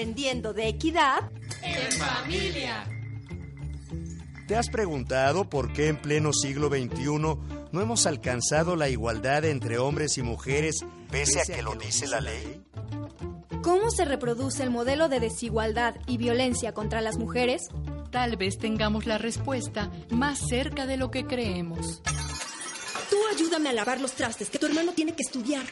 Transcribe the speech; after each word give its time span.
aprendiendo 0.00 0.54
de 0.54 0.66
equidad 0.66 1.30
en 1.62 1.92
familia. 1.92 2.88
¿Te 4.48 4.56
has 4.56 4.70
preguntado 4.70 5.50
por 5.50 5.74
qué 5.74 5.88
en 5.88 6.00
pleno 6.00 6.32
siglo 6.32 6.68
XXI 6.68 7.04
no 7.70 7.80
hemos 7.82 8.06
alcanzado 8.06 8.76
la 8.76 8.88
igualdad 8.88 9.44
entre 9.44 9.76
hombres 9.76 10.16
y 10.16 10.22
mujeres 10.22 10.86
pese 11.10 11.42
a 11.42 11.44
que 11.44 11.60
lo 11.60 11.74
dice 11.74 12.08
la 12.08 12.22
ley? 12.22 12.62
¿Cómo 13.62 13.90
se 13.90 14.06
reproduce 14.06 14.62
el 14.62 14.70
modelo 14.70 15.10
de 15.10 15.20
desigualdad 15.20 15.96
y 16.06 16.16
violencia 16.16 16.72
contra 16.72 17.02
las 17.02 17.18
mujeres? 17.18 17.68
Tal 18.10 18.38
vez 18.38 18.56
tengamos 18.56 19.04
la 19.04 19.18
respuesta 19.18 19.90
más 20.08 20.38
cerca 20.48 20.86
de 20.86 20.96
lo 20.96 21.10
que 21.10 21.26
creemos. 21.26 22.00
Tú 23.10 23.16
ayúdame 23.34 23.68
a 23.68 23.74
lavar 23.74 24.00
los 24.00 24.12
trastes, 24.12 24.48
que 24.48 24.58
tu 24.58 24.64
hermano 24.64 24.92
tiene 24.94 25.12
que 25.12 25.22
estudiar. 25.22 25.66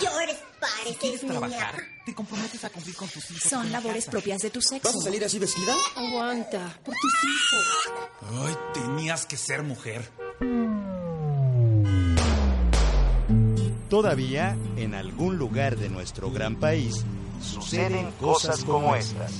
Llores, 0.00 0.36
pareces 0.60 0.96
¿Quieres 0.98 1.20
trabajar? 1.26 1.74
Te 2.04 2.14
comprometes 2.14 2.64
a 2.64 2.70
cumplir 2.70 2.96
con 2.96 3.08
tus 3.08 3.30
hijos. 3.30 3.50
Son 3.50 3.66
la 3.66 3.78
labores 3.78 4.04
casa. 4.04 4.10
propias 4.12 4.40
de 4.40 4.50
tu 4.50 4.60
sexo. 4.60 4.88
¿Vas 4.88 4.96
a 4.96 5.04
salir 5.04 5.24
así 5.24 5.38
vestida? 5.38 5.74
Aguanta, 5.96 6.78
por 6.84 6.94
tus 6.94 7.12
hijos. 7.24 8.46
Ay, 8.46 8.56
tenías 8.74 9.26
que 9.26 9.36
ser 9.36 9.62
mujer. 9.62 10.08
Todavía, 13.88 14.56
en 14.76 14.94
algún 14.94 15.38
lugar 15.38 15.76
de 15.76 15.88
nuestro 15.88 16.30
gran 16.30 16.56
país, 16.56 17.04
suceden 17.42 18.12
cosas 18.12 18.64
como 18.64 18.94
estas. 18.94 19.32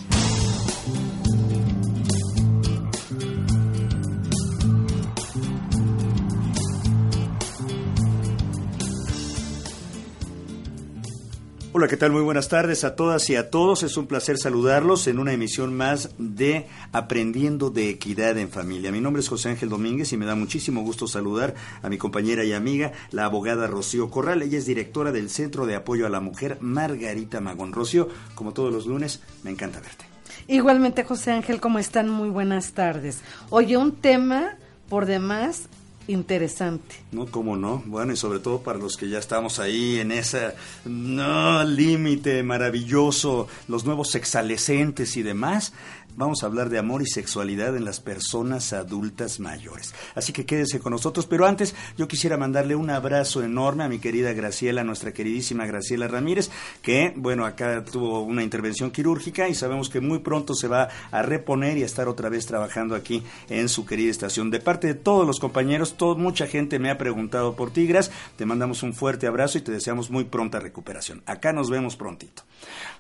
Hola, 11.79 11.87
¿qué 11.87 11.97
tal? 11.97 12.11
Muy 12.11 12.23
buenas 12.23 12.49
tardes 12.49 12.83
a 12.83 12.97
todas 12.97 13.31
y 13.31 13.37
a 13.37 13.51
todos. 13.51 13.85
Es 13.85 13.97
un 13.97 14.09
placer 14.09 14.37
saludarlos 14.37 15.07
en 15.07 15.21
una 15.21 15.33
emisión 15.33 15.77
más 15.77 16.11
de 16.19 16.67
Aprendiendo 16.91 17.71
de 17.71 17.89
Equidad 17.89 18.37
en 18.37 18.49
Familia. 18.49 18.91
Mi 18.91 19.01
nombre 19.01 19.23
es 19.23 19.29
José 19.29 19.51
Ángel 19.51 19.69
Domínguez 19.69 20.13
y 20.13 20.17
me 20.17 20.27
da 20.27 20.35
muchísimo 20.35 20.83
gusto 20.83 21.07
saludar 21.07 21.55
a 21.81 21.89
mi 21.89 21.97
compañera 21.97 22.43
y 22.43 22.53
amiga, 22.53 22.91
la 23.13 23.27
abogada 23.27 23.69
Rocío 23.69 24.11
Corral. 24.11 24.43
Ella 24.43 24.59
es 24.59 24.67
directora 24.67 25.13
del 25.13 25.31
Centro 25.31 25.67
de 25.67 25.77
Apoyo 25.77 26.05
a 26.05 26.11
la 26.11 26.19
Mujer, 26.19 26.59
Margarita 26.61 27.41
Magón. 27.41 27.73
Rocío, 27.73 28.09
como 28.35 28.53
todos 28.53 28.73
los 28.73 28.87
lunes, 28.87 29.21
me 29.45 29.53
encanta 29.53 29.79
verte. 29.79 30.05
Igualmente, 30.49 31.05
José 31.05 31.31
Ángel, 31.31 31.61
¿cómo 31.61 31.79
están? 31.79 32.09
Muy 32.09 32.29
buenas 32.29 32.73
tardes. 32.73 33.21
Oye, 33.51 33.77
un 33.77 33.93
tema 33.93 34.57
por 34.89 35.07
demás 35.07 35.69
interesante. 36.09 36.97
No, 37.13 37.27
cómo 37.27 37.57
no. 37.57 37.83
Bueno, 37.87 38.13
y 38.13 38.17
sobre 38.17 38.41
todo 38.41 38.61
para 38.61 38.79
los 38.79 38.97
que 38.97 39.09
ya 39.09 39.19
estamos 39.19 39.61
ahí 39.61 40.01
en 40.01 40.11
ese 40.11 40.55
no, 40.85 41.63
límite 41.63 42.43
maravilloso, 42.43 43.47
los 43.69 43.85
nuevos 43.85 44.11
sexalescentes 44.11 45.17
y 45.17 45.23
demás. 45.23 45.73
Vamos 46.19 46.43
a 46.43 46.47
hablar 46.47 46.69
de 46.69 46.81
amor 46.81 47.01
y 47.01 47.07
sexualidad 47.07 47.77
en 47.77 47.85
las 47.85 48.01
personas 48.01 48.73
adultas 48.73 49.39
mayores. 49.39 49.95
Así 50.17 50.33
que 50.33 50.45
quédese 50.45 50.81
con 50.81 50.91
nosotros. 50.91 51.27
Pero 51.27 51.47
antes, 51.47 51.77
yo 51.97 52.09
quisiera 52.09 52.37
mandarle 52.37 52.75
un 52.75 52.91
abrazo 52.91 53.45
enorme 53.45 53.85
a 53.85 53.89
mi 53.89 54.01
querida 54.01 54.33
Graciela, 54.33 54.83
nuestra 54.83 55.13
queridísima 55.13 55.65
Graciela 55.65 56.09
Ramírez, 56.09 56.51
que, 56.83 57.13
bueno, 57.15 57.47
acá 57.47 57.85
tuvo 57.85 58.23
una 58.23 58.43
intervención 58.43 58.91
quirúrgica 58.91 59.49
y 59.49 59.55
sabemos 59.55 59.91
que 59.91 60.01
muy 60.01 60.19
pronto 60.19 60.55
se 60.55 60.67
va 60.67 60.89
a 61.13 61.23
reponer 61.23 61.79
y 61.79 61.85
a 61.85 61.87
estar 61.87 62.09
otra 62.09 62.29
vez 62.29 62.47
trabajando 62.47 62.97
aquí 62.97 63.23
en 63.49 63.69
su 63.69 63.87
querida 63.87 64.11
estación. 64.11 64.51
De 64.51 64.59
parte 64.59 64.89
de 64.89 64.95
todos 64.95 65.25
los 65.25 65.39
compañeros, 65.39 65.97
todo, 65.97 66.17
mucha 66.17 66.49
gente 66.49 66.81
me 66.81 66.91
ha 66.91 66.99
preguntado 66.99 67.55
por 67.55 67.71
Tigras. 67.71 68.11
Te 68.35 68.45
mandamos 68.45 68.83
un 68.83 68.93
fuerte 68.93 69.29
abrazo 69.29 69.59
y 69.59 69.61
te 69.61 69.71
deseamos 69.71 70.11
muy 70.11 70.25
pronta 70.25 70.59
recuperación. 70.59 71.23
Acá 71.27 71.53
nos 71.53 71.71
vemos 71.71 71.95
prontito. 71.95 72.43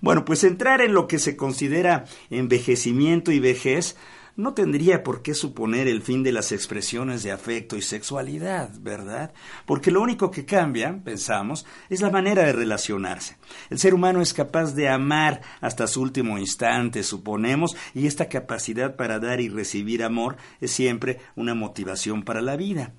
Bueno, 0.00 0.24
pues 0.24 0.44
entrar 0.44 0.82
en 0.82 0.92
lo 0.92 1.08
que 1.08 1.18
se 1.18 1.36
considera 1.36 2.04
envejecimiento 2.30 3.07
y 3.32 3.40
vejez 3.40 3.96
no 4.38 4.54
tendría 4.54 5.02
por 5.02 5.22
qué 5.22 5.34
suponer 5.34 5.88
el 5.88 6.00
fin 6.00 6.22
de 6.22 6.30
las 6.30 6.52
expresiones 6.52 7.24
de 7.24 7.32
afecto 7.32 7.76
y 7.76 7.82
sexualidad, 7.82 8.70
¿verdad? 8.78 9.32
Porque 9.66 9.90
lo 9.90 10.00
único 10.00 10.30
que 10.30 10.44
cambia, 10.44 11.00
pensamos, 11.04 11.66
es 11.90 12.02
la 12.02 12.10
manera 12.10 12.44
de 12.44 12.52
relacionarse. 12.52 13.36
El 13.68 13.80
ser 13.80 13.94
humano 13.94 14.22
es 14.22 14.32
capaz 14.32 14.76
de 14.76 14.88
amar 14.88 15.40
hasta 15.60 15.88
su 15.88 16.02
último 16.02 16.38
instante, 16.38 17.02
suponemos, 17.02 17.76
y 17.94 18.06
esta 18.06 18.28
capacidad 18.28 18.94
para 18.94 19.18
dar 19.18 19.40
y 19.40 19.48
recibir 19.48 20.04
amor 20.04 20.36
es 20.60 20.70
siempre 20.70 21.18
una 21.34 21.54
motivación 21.54 22.22
para 22.22 22.40
la 22.40 22.56
vida. 22.56 22.94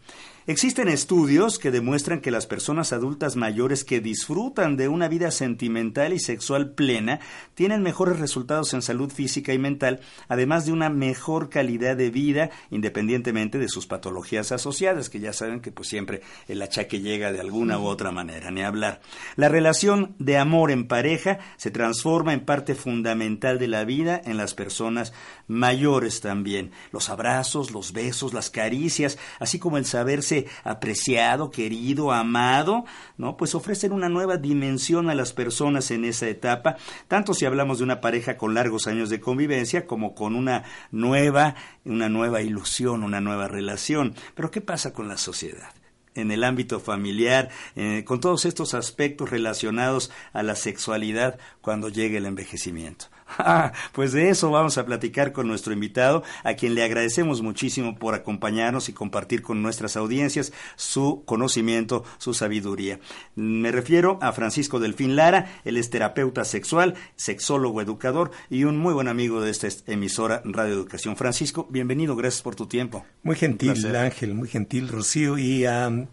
Existen 0.49 0.87
estudios 0.87 1.59
que 1.59 1.69
demuestran 1.69 2.21
que 2.21 2.31
las 2.31 2.47
personas 2.47 2.91
adultas 2.91 3.35
mayores 3.35 3.83
que 3.83 3.99
disfrutan 3.99 4.77
de 4.77 4.87
una 4.87 5.07
vida 5.07 5.29
sentimental 5.29 6.11
y 6.11 6.17
sexual 6.17 6.71
plena 6.71 7.19
tienen 7.53 7.83
mejores 7.83 8.17
resultados 8.17 8.73
en 8.73 8.81
salud 8.81 9.11
física 9.11 9.53
y 9.53 9.59
mental, 9.59 9.99
además 10.27 10.65
de 10.65 10.71
una 10.71 10.89
mejor 10.89 11.49
calidad 11.49 11.95
de 11.95 12.09
vida 12.09 12.49
independientemente 12.71 13.59
de 13.59 13.69
sus 13.69 13.85
patologías 13.85 14.51
asociadas, 14.51 15.11
que 15.11 15.19
ya 15.19 15.33
saben 15.33 15.59
que 15.59 15.71
pues 15.71 15.87
siempre 15.87 16.21
el 16.47 16.63
achaque 16.63 16.99
llega 16.99 17.31
de 17.31 17.41
alguna 17.41 17.77
u 17.77 17.85
otra 17.85 18.09
manera, 18.09 18.49
ni 18.49 18.63
hablar. 18.63 19.01
La 19.35 19.49
relación 19.49 20.15
de 20.17 20.39
amor 20.39 20.71
en 20.71 20.87
pareja 20.87 21.37
se 21.57 21.69
transforma 21.69 22.33
en 22.33 22.43
parte 22.43 22.73
fundamental 22.73 23.59
de 23.59 23.67
la 23.67 23.85
vida 23.85 24.19
en 24.25 24.37
las 24.37 24.55
personas 24.55 25.13
mayores 25.45 26.21
también. 26.21 26.71
Los 26.91 27.11
abrazos, 27.11 27.69
los 27.69 27.93
besos, 27.93 28.33
las 28.33 28.49
caricias, 28.49 29.19
así 29.39 29.59
como 29.59 29.77
el 29.77 29.85
saberse 29.85 30.38
apreciado, 30.63 31.51
querido, 31.51 32.11
amado, 32.11 32.85
¿no? 33.17 33.37
Pues 33.37 33.55
ofrecen 33.55 33.91
una 33.91 34.09
nueva 34.09 34.37
dimensión 34.37 35.09
a 35.09 35.15
las 35.15 35.33
personas 35.33 35.91
en 35.91 36.05
esa 36.05 36.27
etapa, 36.27 36.77
tanto 37.07 37.33
si 37.33 37.45
hablamos 37.45 37.79
de 37.79 37.83
una 37.83 38.01
pareja 38.01 38.37
con 38.37 38.53
largos 38.53 38.87
años 38.87 39.09
de 39.09 39.19
convivencia 39.19 39.85
como 39.85 40.15
con 40.15 40.35
una 40.35 40.63
nueva, 40.91 41.55
una 41.85 42.09
nueva 42.09 42.41
ilusión, 42.41 43.03
una 43.03 43.21
nueva 43.21 43.47
relación. 43.47 44.15
Pero 44.35 44.51
¿qué 44.51 44.61
pasa 44.61 44.93
con 44.93 45.07
la 45.07 45.17
sociedad? 45.17 45.69
en 46.15 46.31
el 46.31 46.43
ámbito 46.43 46.79
familiar, 46.79 47.49
eh, 47.75 48.03
con 48.05 48.19
todos 48.19 48.45
estos 48.45 48.73
aspectos 48.73 49.29
relacionados 49.29 50.11
a 50.33 50.43
la 50.43 50.55
sexualidad 50.55 51.39
cuando 51.61 51.89
llegue 51.89 52.17
el 52.17 52.25
envejecimiento. 52.25 53.05
Ah, 53.37 53.73
pues 53.93 54.11
de 54.11 54.29
eso 54.29 54.49
vamos 54.51 54.77
a 54.77 54.85
platicar 54.85 55.31
con 55.31 55.47
nuestro 55.47 55.71
invitado, 55.73 56.23
a 56.43 56.55
quien 56.55 56.75
le 56.75 56.83
agradecemos 56.83 57.41
muchísimo 57.41 57.95
por 57.97 58.15
acompañarnos 58.15 58.89
y 58.89 58.93
compartir 58.93 59.41
con 59.41 59.61
nuestras 59.61 59.95
audiencias 59.97 60.51
su 60.75 61.23
conocimiento, 61.25 62.03
su 62.17 62.33
sabiduría. 62.33 62.99
Me 63.35 63.71
refiero 63.71 64.17
a 64.21 64.31
Francisco 64.31 64.79
Delfín 64.79 65.15
Lara, 65.15 65.61
él 65.63 65.77
es 65.77 65.89
terapeuta 65.89 66.43
sexual, 66.43 66.95
sexólogo 67.15 67.81
educador 67.81 68.31
y 68.49 68.63
un 68.63 68.77
muy 68.77 68.93
buen 68.93 69.07
amigo 69.07 69.41
de 69.41 69.51
esta 69.51 69.67
emisora 69.87 70.41
Radio 70.45 70.73
Educación. 70.73 71.15
Francisco, 71.15 71.67
bienvenido, 71.69 72.15
gracias 72.15 72.41
por 72.41 72.55
tu 72.55 72.67
tiempo. 72.67 73.05
Muy 73.23 73.35
gentil, 73.35 73.95
Ángel, 73.95 74.33
muy 74.33 74.47
gentil, 74.47 74.87
Rocío, 74.87 75.37
y 75.37 75.65
a, 75.65 76.07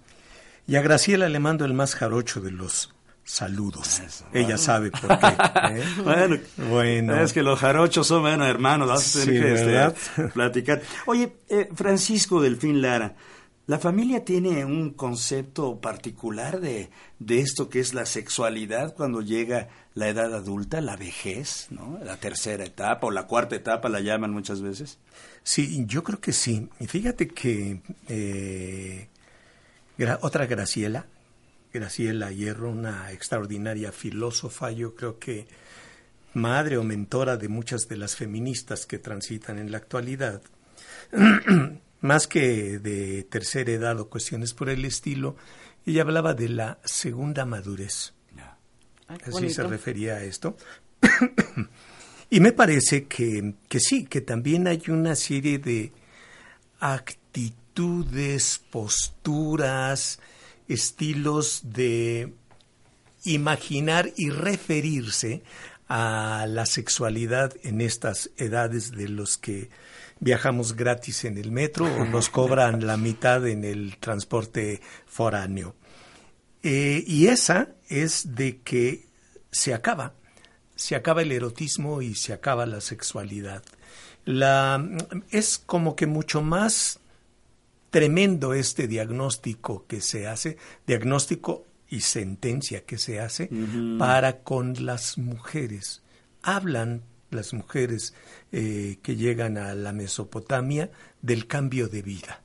y 0.66 0.77
a 0.77 0.83
Graciela 0.83 1.28
le 1.28 1.38
mando 1.41 1.65
el 1.65 1.75
más 1.75 1.94
jarocho 1.94 2.41
de 2.41 2.50
los 2.50 2.96
saludos. 3.26 4.00
Eso, 4.00 4.25
Ella 4.32 4.44
bueno. 4.44 4.59
sabe 4.59 4.91
por 4.91 5.19
qué. 5.19 5.26
¿eh? 5.26 5.84
bueno, 6.04 6.38
bueno, 6.70 7.20
es 7.20 7.32
que 7.32 7.42
los 7.42 7.59
jarochos 7.59 8.06
son 8.06 8.22
bueno, 8.22 8.47
hermanos, 8.47 8.88
vas 8.88 9.16
a 9.16 9.25
tener 9.25 9.42
que 9.42 9.84
este, 9.84 10.28
platicar. 10.34 10.81
Oye, 11.06 11.36
eh, 11.48 11.69
Francisco 11.75 12.41
Delfín 12.41 12.81
Lara, 12.81 13.16
¿la 13.66 13.78
familia 13.78 14.25
tiene 14.25 14.65
un 14.65 14.91
concepto 14.91 15.81
particular 15.81 16.60
de, 16.60 16.88
de 17.19 17.41
esto 17.41 17.69
que 17.69 17.81
es 17.81 17.92
la 17.92 18.06
sexualidad 18.06 18.94
cuando 18.94 19.20
llega 19.20 19.69
la 19.94 20.09
edad 20.09 20.32
adulta, 20.32 20.81
la 20.81 20.97
vejez, 20.97 21.66
¿no? 21.70 21.98
La 22.04 22.19
tercera 22.19 22.65
etapa 22.65 23.09
o 23.09 23.10
la 23.10 23.26
cuarta 23.26 23.56
etapa 23.56 23.88
la 23.88 24.00
llaman 24.00 24.31
muchas 24.31 24.62
veces. 24.62 24.98
Sí, 25.42 25.84
yo 25.86 26.04
creo 26.04 26.20
que 26.20 26.32
sí. 26.32 26.69
Y 26.78 26.86
fíjate 26.86 27.28
que 27.28 27.81
eh, 28.09 29.09
gra 29.97 30.18
otra 30.22 30.47
Graciela, 30.47 31.06
Graciela 31.78 32.33
Hierro, 32.33 32.71
una 32.71 33.13
extraordinaria 33.13 33.93
filósofa, 33.93 34.71
yo 34.71 34.95
creo 34.95 35.19
que 35.19 35.47
madre 36.34 36.77
o 36.78 36.84
mentora 36.84 37.37
de 37.37 37.49
muchas 37.49 37.89
de 37.89 37.97
las 37.97 38.17
feministas 38.17 38.87
que 38.87 38.99
transitan 38.99 39.59
en 39.59 39.71
la 39.71 39.78
actualidad, 39.78 40.43
más 42.01 42.27
que 42.27 42.78
de 42.78 43.25
tercera 43.25 43.73
edad 43.73 44.01
o 44.01 44.09
cuestiones 44.09 44.55
por 44.55 44.69
el 44.69 44.84
estilo, 44.84 45.37
ella 45.84 46.03
hablaba 46.03 46.34
de 46.34 46.49
la 46.49 46.78
segunda 46.84 47.45
madurez. 47.45 48.13
Ay, 49.09 49.19
Así 49.23 49.31
bonito. 49.31 49.55
se 49.55 49.63
refería 49.65 50.15
a 50.17 50.25
esto. 50.25 50.57
y 52.31 52.41
me 52.41 52.53
parece 52.53 53.07
que, 53.07 53.55
que 53.69 53.81
sí, 53.81 54.05
que 54.07 54.21
también 54.21 54.67
hay 54.67 54.83
una 54.89 55.15
serie 55.15 55.59
de 55.59 55.93
actitudes, 56.81 58.61
posturas, 58.71 60.19
estilos 60.68 61.60
de 61.65 62.33
imaginar 63.24 64.13
y 64.16 64.30
referirse 64.30 65.42
a 65.89 66.47
la 66.48 66.66
sexualidad 66.66 67.54
en 67.63 67.80
estas 67.80 68.30
edades 68.36 68.91
de 68.92 69.09
los 69.09 69.39
que 69.39 69.71
viajamos 70.18 70.74
gratis 70.74 71.24
en 71.24 71.39
el 71.39 71.53
metro 71.53 71.86
o 71.86 72.04
nos 72.10 72.28
cobran 72.28 72.86
la 72.86 72.97
mitad 72.97 73.47
en 73.47 73.65
el 73.65 73.97
transporte 73.98 74.80
foráneo. 75.07 75.74
Eh, 76.63 77.04
y 77.07 77.28
esa 77.28 77.68
es 77.89 78.34
de 78.34 78.59
que 78.59 79.07
se 79.51 79.74
acaba 79.74 80.15
se 80.77 80.95
acaba 80.95 81.22
el 81.22 81.33
erotismo 81.33 82.03
y 82.03 82.15
se 82.15 82.33
acaba 82.33 82.66
la 82.66 82.80
sexualidad. 82.80 83.65
La, 84.24 84.86
es 85.30 85.59
como 85.59 85.97
que 85.97 86.07
mucho 86.07 86.42
más 86.42 87.01
tremendo 87.91 88.54
este 88.54 88.88
diagnóstico 88.88 89.86
que 89.86 90.00
se 90.00 90.27
hace, 90.27 90.59
diagnóstico 90.86 91.66
y 91.88 92.00
sentencia 92.00 92.84
que 92.84 92.98
se 92.98 93.21
hace 93.21 93.50
para 93.98 94.42
con 94.42 94.84
las 94.84 95.18
mujeres. 95.18 96.03
Hablan 96.42 97.03
las 97.30 97.53
mujeres 97.53 98.15
eh, 98.53 98.98
que 99.03 99.16
llegan 99.16 99.59
a 99.59 99.74
la 99.74 99.92
Mesopotamia 99.92 100.91
del 101.22 101.47
cambio 101.47 101.88
de 101.88 102.03
vida. 102.03 102.42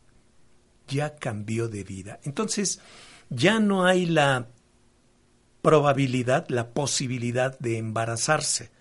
Ya 0.88 1.16
cambió 1.16 1.68
de 1.68 1.84
vida. 1.84 2.20
Entonces, 2.24 2.82
ya 3.30 3.60
no 3.60 3.86
hay 3.86 4.06
la 4.06 4.48
probabilidad, 5.62 6.48
la 6.50 6.70
posibilidad 6.70 7.58
de 7.60 7.78
embarazarse. 7.78 8.72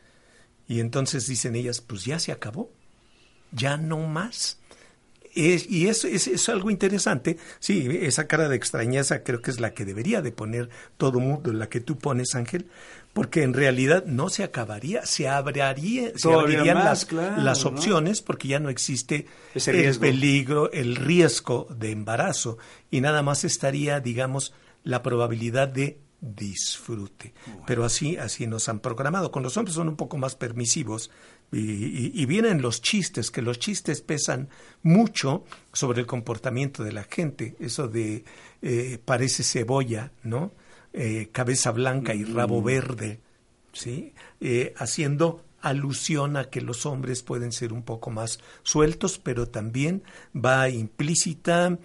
Y 0.66 0.80
entonces 0.80 1.26
dicen 1.26 1.56
ellas, 1.56 1.80
pues 1.80 2.04
ya 2.04 2.18
se 2.18 2.32
acabó, 2.32 2.70
ya 3.52 3.76
no 3.76 3.98
más. 4.06 4.59
Y 5.34 5.86
eso 5.86 6.08
es, 6.08 6.48
algo 6.48 6.70
interesante. 6.70 7.36
Sí, 7.58 7.88
esa 8.02 8.26
cara 8.26 8.48
de 8.48 8.56
extrañeza 8.56 9.22
creo 9.22 9.40
que 9.40 9.50
es 9.50 9.60
la 9.60 9.74
que 9.74 9.84
debería 9.84 10.22
de 10.22 10.32
poner 10.32 10.70
todo 10.96 11.20
mundo, 11.20 11.52
la 11.52 11.68
que 11.68 11.80
tú 11.80 11.98
pones, 11.98 12.34
Ángel, 12.34 12.66
porque 13.12 13.42
en 13.42 13.54
realidad 13.54 14.04
no 14.06 14.28
se 14.28 14.44
acabaría, 14.44 15.04
se 15.06 15.28
abriría, 15.28 16.12
se 16.16 16.32
abrirían 16.32 16.78
las, 16.78 17.10
las 17.12 17.64
opciones 17.64 18.22
porque 18.22 18.48
ya 18.48 18.60
no 18.60 18.70
existe 18.70 19.26
el 19.54 19.98
peligro, 19.98 20.70
el 20.72 20.96
riesgo 20.96 21.66
de 21.70 21.90
embarazo 21.90 22.58
y 22.90 23.00
nada 23.00 23.22
más 23.22 23.44
estaría, 23.44 24.00
digamos, 24.00 24.54
la 24.84 25.02
probabilidad 25.02 25.68
de 25.68 26.00
disfrute. 26.20 27.32
Pero 27.66 27.84
así, 27.84 28.16
así 28.16 28.46
nos 28.46 28.68
han 28.68 28.80
programado. 28.80 29.30
Con 29.30 29.42
los 29.42 29.56
hombres 29.56 29.74
son 29.74 29.88
un 29.88 29.96
poco 29.96 30.18
más 30.18 30.36
permisivos 30.36 31.10
y, 31.52 32.26
vienen 32.26 32.62
los 32.62 32.80
chistes, 32.80 33.30
que 33.32 33.42
los 33.42 33.58
chistes 33.58 34.02
pesan 34.02 34.48
mucho 34.82 35.44
sobre 35.72 36.00
el 36.00 36.06
comportamiento 36.06 36.84
de 36.84 36.92
la 36.92 37.02
gente. 37.02 37.56
Eso 37.58 37.88
de 37.88 38.24
eh, 38.62 38.98
parece 39.04 39.42
cebolla, 39.42 40.12
¿no? 40.22 40.52
Eh, 40.92 41.28
cabeza 41.32 41.72
blanca 41.72 42.14
y 42.14 42.24
rabo 42.24 42.60
mm. 42.60 42.64
verde, 42.64 43.20
¿sí? 43.72 44.14
Eh, 44.40 44.74
haciendo 44.76 45.44
alusión 45.60 46.36
a 46.36 46.50
que 46.50 46.60
los 46.60 46.86
hombres 46.86 47.22
pueden 47.22 47.50
ser 47.50 47.72
un 47.72 47.82
poco 47.82 48.10
más 48.10 48.38
sueltos, 48.62 49.18
pero 49.18 49.48
también 49.48 50.04
va 50.34 50.68
implícita 50.68 51.78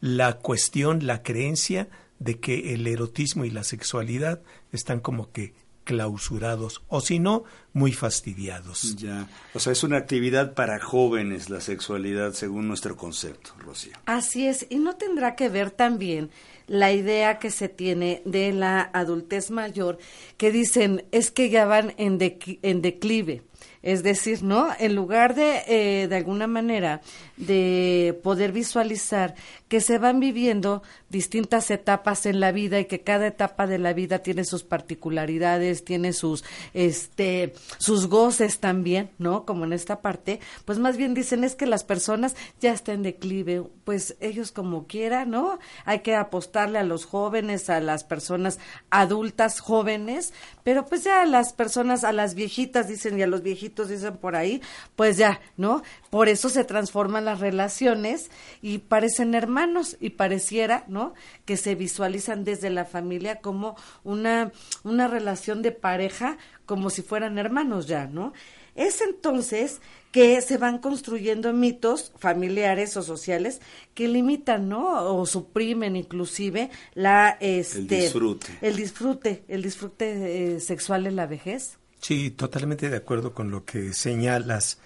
la 0.00 0.34
cuestión, 0.34 1.06
la 1.06 1.22
creencia 1.22 1.88
de 2.18 2.38
que 2.38 2.74
el 2.74 2.86
erotismo 2.86 3.46
y 3.46 3.50
la 3.50 3.64
sexualidad 3.64 4.42
están 4.72 5.00
como 5.00 5.32
que 5.32 5.54
clausurados 5.84 6.82
o 6.88 7.00
si 7.00 7.18
no, 7.18 7.44
muy 7.72 7.92
fastidiados. 7.92 8.96
Ya, 8.96 9.28
o 9.54 9.58
sea, 9.58 9.72
es 9.72 9.82
una 9.82 9.96
actividad 9.96 10.54
para 10.54 10.80
jóvenes 10.80 11.50
la 11.50 11.60
sexualidad 11.60 12.32
según 12.32 12.68
nuestro 12.68 12.96
concepto, 12.96 13.50
Rocío. 13.58 13.92
Así 14.06 14.46
es, 14.46 14.66
y 14.70 14.76
no 14.76 14.96
tendrá 14.96 15.36
que 15.36 15.48
ver 15.48 15.70
también 15.70 16.30
la 16.66 16.92
idea 16.92 17.38
que 17.38 17.50
se 17.50 17.68
tiene 17.68 18.22
de 18.24 18.52
la 18.52 18.90
adultez 18.92 19.50
mayor, 19.50 19.98
que 20.36 20.52
dicen 20.52 21.04
es 21.10 21.30
que 21.30 21.50
ya 21.50 21.64
van 21.64 21.94
en, 21.96 22.18
en 22.62 22.82
declive. 22.82 23.42
Es 23.82 24.02
decir, 24.02 24.42
¿no? 24.42 24.68
En 24.78 24.94
lugar 24.94 25.34
de, 25.34 25.62
eh, 25.66 26.06
de 26.06 26.16
alguna 26.16 26.46
manera, 26.46 27.00
de 27.40 28.18
poder 28.22 28.52
visualizar 28.52 29.34
que 29.68 29.80
se 29.80 29.98
van 29.98 30.20
viviendo 30.20 30.82
distintas 31.08 31.70
etapas 31.70 32.26
en 32.26 32.38
la 32.38 32.52
vida 32.52 32.80
y 32.80 32.84
que 32.84 33.00
cada 33.00 33.26
etapa 33.26 33.66
de 33.66 33.78
la 33.78 33.92
vida 33.92 34.18
tiene 34.18 34.44
sus 34.44 34.62
particularidades, 34.62 35.84
tiene 35.84 36.12
sus, 36.12 36.44
este, 36.74 37.54
sus 37.78 38.08
goces 38.08 38.58
también, 38.58 39.10
¿no? 39.18 39.46
Como 39.46 39.64
en 39.64 39.72
esta 39.72 40.02
parte, 40.02 40.40
pues 40.64 40.78
más 40.78 40.96
bien 40.96 41.14
dicen 41.14 41.42
es 41.44 41.54
que 41.54 41.66
las 41.66 41.82
personas 41.82 42.36
ya 42.60 42.72
están 42.72 42.96
en 42.96 43.02
declive, 43.04 43.62
pues 43.84 44.16
ellos 44.20 44.52
como 44.52 44.86
quieran, 44.86 45.30
¿no? 45.30 45.58
Hay 45.84 46.00
que 46.00 46.16
apostarle 46.16 46.78
a 46.78 46.84
los 46.84 47.06
jóvenes, 47.06 47.70
a 47.70 47.80
las 47.80 48.04
personas 48.04 48.58
adultas 48.90 49.60
jóvenes, 49.60 50.34
pero 50.62 50.84
pues 50.84 51.04
ya 51.04 51.22
a 51.22 51.26
las 51.26 51.52
personas, 51.52 52.04
a 52.04 52.12
las 52.12 52.34
viejitas 52.34 52.88
dicen 52.88 53.18
y 53.18 53.22
a 53.22 53.26
los 53.26 53.42
viejitos 53.42 53.88
dicen 53.88 54.18
por 54.18 54.36
ahí, 54.36 54.60
pues 54.94 55.16
ya, 55.16 55.40
¿no? 55.56 55.82
Por 56.10 56.28
eso 56.28 56.48
se 56.48 56.64
transforman 56.64 57.29
las 57.30 57.40
relaciones 57.40 58.30
y 58.60 58.78
parecen 58.78 59.34
hermanos 59.34 59.96
y 60.00 60.10
pareciera, 60.10 60.84
¿no? 60.88 61.14
Que 61.44 61.56
se 61.56 61.74
visualizan 61.76 62.44
desde 62.44 62.70
la 62.70 62.84
familia 62.84 63.40
como 63.40 63.76
una, 64.02 64.52
una 64.82 65.06
relación 65.06 65.62
de 65.62 65.70
pareja, 65.70 66.38
como 66.66 66.90
si 66.90 67.02
fueran 67.02 67.38
hermanos 67.38 67.86
ya, 67.86 68.06
¿no? 68.06 68.32
Es 68.74 69.00
entonces 69.00 69.80
que 70.10 70.40
se 70.40 70.58
van 70.58 70.78
construyendo 70.78 71.52
mitos 71.52 72.12
familiares 72.18 72.96
o 72.96 73.02
sociales 73.02 73.60
que 73.94 74.08
limitan, 74.08 74.68
¿no? 74.68 75.14
O 75.14 75.24
suprimen 75.26 75.94
inclusive 75.94 76.70
la 76.94 77.36
este 77.40 77.78
el 77.78 77.86
disfrute, 78.02 78.58
el 78.60 78.76
disfrute, 78.76 79.44
el 79.46 79.62
disfrute 79.62 80.54
eh, 80.54 80.60
sexual 80.60 81.06
en 81.06 81.14
la 81.14 81.26
vejez. 81.26 81.78
Sí, 82.00 82.30
totalmente 82.30 82.88
de 82.88 82.96
acuerdo 82.96 83.34
con 83.34 83.50
lo 83.50 83.64
que 83.64 83.92
señalas. 83.92 84.78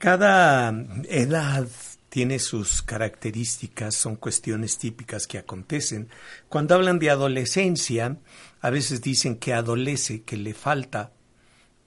Cada 0.00 0.70
edad 1.10 1.68
tiene 2.08 2.38
sus 2.38 2.80
características, 2.80 3.94
son 3.94 4.16
cuestiones 4.16 4.78
típicas 4.78 5.26
que 5.26 5.36
acontecen. 5.36 6.08
Cuando 6.48 6.74
hablan 6.74 6.98
de 6.98 7.10
adolescencia, 7.10 8.16
a 8.62 8.70
veces 8.70 9.02
dicen 9.02 9.36
que 9.36 9.52
adolece, 9.52 10.22
que 10.22 10.38
le 10.38 10.54
falta. 10.54 11.12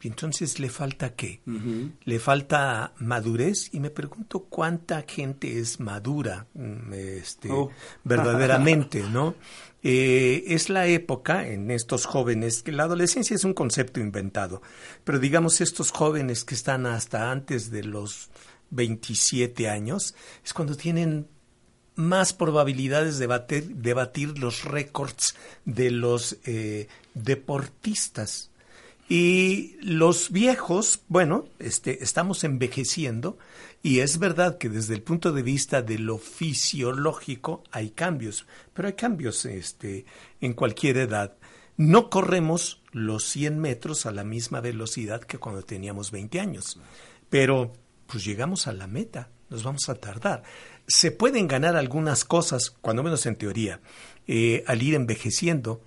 Y 0.04 0.10
entonces 0.10 0.60
le 0.60 0.70
falta 0.70 1.16
qué? 1.16 1.42
Le 2.04 2.20
falta 2.20 2.94
madurez 3.00 3.70
y 3.72 3.80
me 3.80 3.90
pregunto 3.90 4.42
cuánta 4.50 5.06
gente 5.08 5.60
es 5.60 5.80
madura 5.80 6.46
mm, 6.54 6.94
este, 6.94 7.50
oh. 7.50 7.72
verdaderamente, 8.04 9.02
¿no? 9.04 9.36
Eh, 9.82 10.44
es 10.48 10.70
la 10.70 10.88
época 10.88 11.48
en 11.48 11.72
estos 11.72 12.06
jóvenes, 12.06 12.64
que 12.64 12.74
la 12.74 12.84
adolescencia 12.84 13.34
es 13.34 13.46
un 13.46 13.54
concepto 13.54 14.02
inventado, 14.02 14.62
pero 15.06 15.20
digamos 15.20 15.62
estos 15.62 15.92
jóvenes 15.92 16.44
que 16.44 16.56
están 16.56 16.86
hasta 16.86 17.32
antes 17.32 17.72
de 17.72 17.84
los 17.84 18.30
27 18.72 19.70
años, 19.70 20.16
es 20.44 20.54
cuando 20.54 20.76
tienen 20.76 21.28
más 21.96 22.34
probabilidades 22.34 23.20
de 23.20 23.28
batir, 23.28 24.38
los 24.38 24.63
récords 24.66 25.36
de 25.63 25.92
los 25.92 26.38
eh, 26.46 26.88
deportistas. 27.13 28.50
Y 29.10 29.75
los 29.81 30.31
viejos, 30.31 31.01
bueno, 31.07 31.45
este, 31.60 32.03
estamos 32.03 32.43
envejeciendo 32.43 33.38
y 33.81 34.00
es 34.00 34.17
verdad 34.17 34.57
que 34.57 34.69
desde 34.69 34.93
el 34.93 35.01
punto 35.01 35.33
de 35.33 35.43
vista 35.43 35.81
de 35.81 36.00
lo 36.00 36.17
fisiológico 36.17 37.63
hay 37.72 37.89
cambios, 37.89 38.48
pero 38.74 38.88
hay 38.88 38.93
cambios 38.93 39.45
este, 39.45 40.05
en 40.39 40.53
cualquier 40.53 40.98
edad. 40.98 41.36
No 41.75 42.10
corremos 42.10 42.81
los 42.91 43.25
100 43.25 43.60
metros 43.60 44.05
a 44.05 44.12
la 44.12 44.24
misma 44.24 44.62
velocidad 44.62 45.22
que 45.22 45.38
cuando 45.38 45.63
teníamos 45.63 46.12
20 46.12 46.39
años, 46.39 46.79
pero 47.29 47.74
pues 48.07 48.24
llegamos 48.24 48.67
a 48.67 48.74
la 48.74 48.88
meta, 48.88 49.29
nos 49.50 49.63
vamos 49.63 49.89
a 49.89 49.95
tardar. 49.95 50.43
Se 50.88 51.12
pueden 51.12 51.48
ganar 51.48 51.75
algunas 51.75 52.24
cosas, 52.24 52.69
cuando 52.69 53.03
menos 53.03 53.25
en 53.25 53.36
teoría, 53.36 53.81
eh, 54.27 54.63
al 54.67 54.81
ir 54.81 54.95
envejeciendo, 54.95 55.81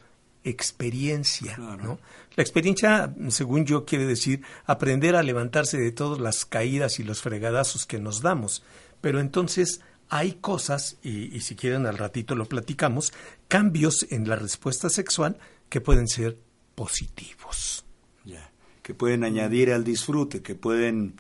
experiencia, 0.44 1.56
¿no? 1.56 1.98
La 2.36 2.42
experiencia, 2.42 3.14
según 3.28 3.64
yo, 3.64 3.86
quiere 3.86 4.04
decir 4.06 4.42
aprender 4.66 5.16
a 5.16 5.22
levantarse 5.22 5.78
de 5.78 5.90
todas 5.90 6.20
las 6.20 6.44
caídas 6.44 7.00
y 7.00 7.02
los 7.02 7.22
fregadazos 7.22 7.86
que 7.86 7.98
nos 7.98 8.20
damos. 8.20 8.62
Pero 9.00 9.20
entonces 9.20 9.80
hay 10.08 10.32
cosas, 10.34 10.98
y, 11.02 11.40
si 11.40 11.56
quieren 11.56 11.86
al 11.86 11.98
ratito 11.98 12.34
lo 12.34 12.46
platicamos, 12.46 13.12
cambios 13.48 14.06
en 14.10 14.28
la 14.28 14.36
respuesta 14.36 14.90
sexual 14.90 15.38
que 15.70 15.80
pueden 15.80 16.08
ser 16.08 16.38
positivos. 16.74 17.84
Ya, 18.24 18.52
que 18.82 18.94
pueden 18.94 19.24
añadir 19.24 19.72
al 19.72 19.82
disfrute, 19.82 20.42
que 20.42 20.54
pueden 20.54 21.16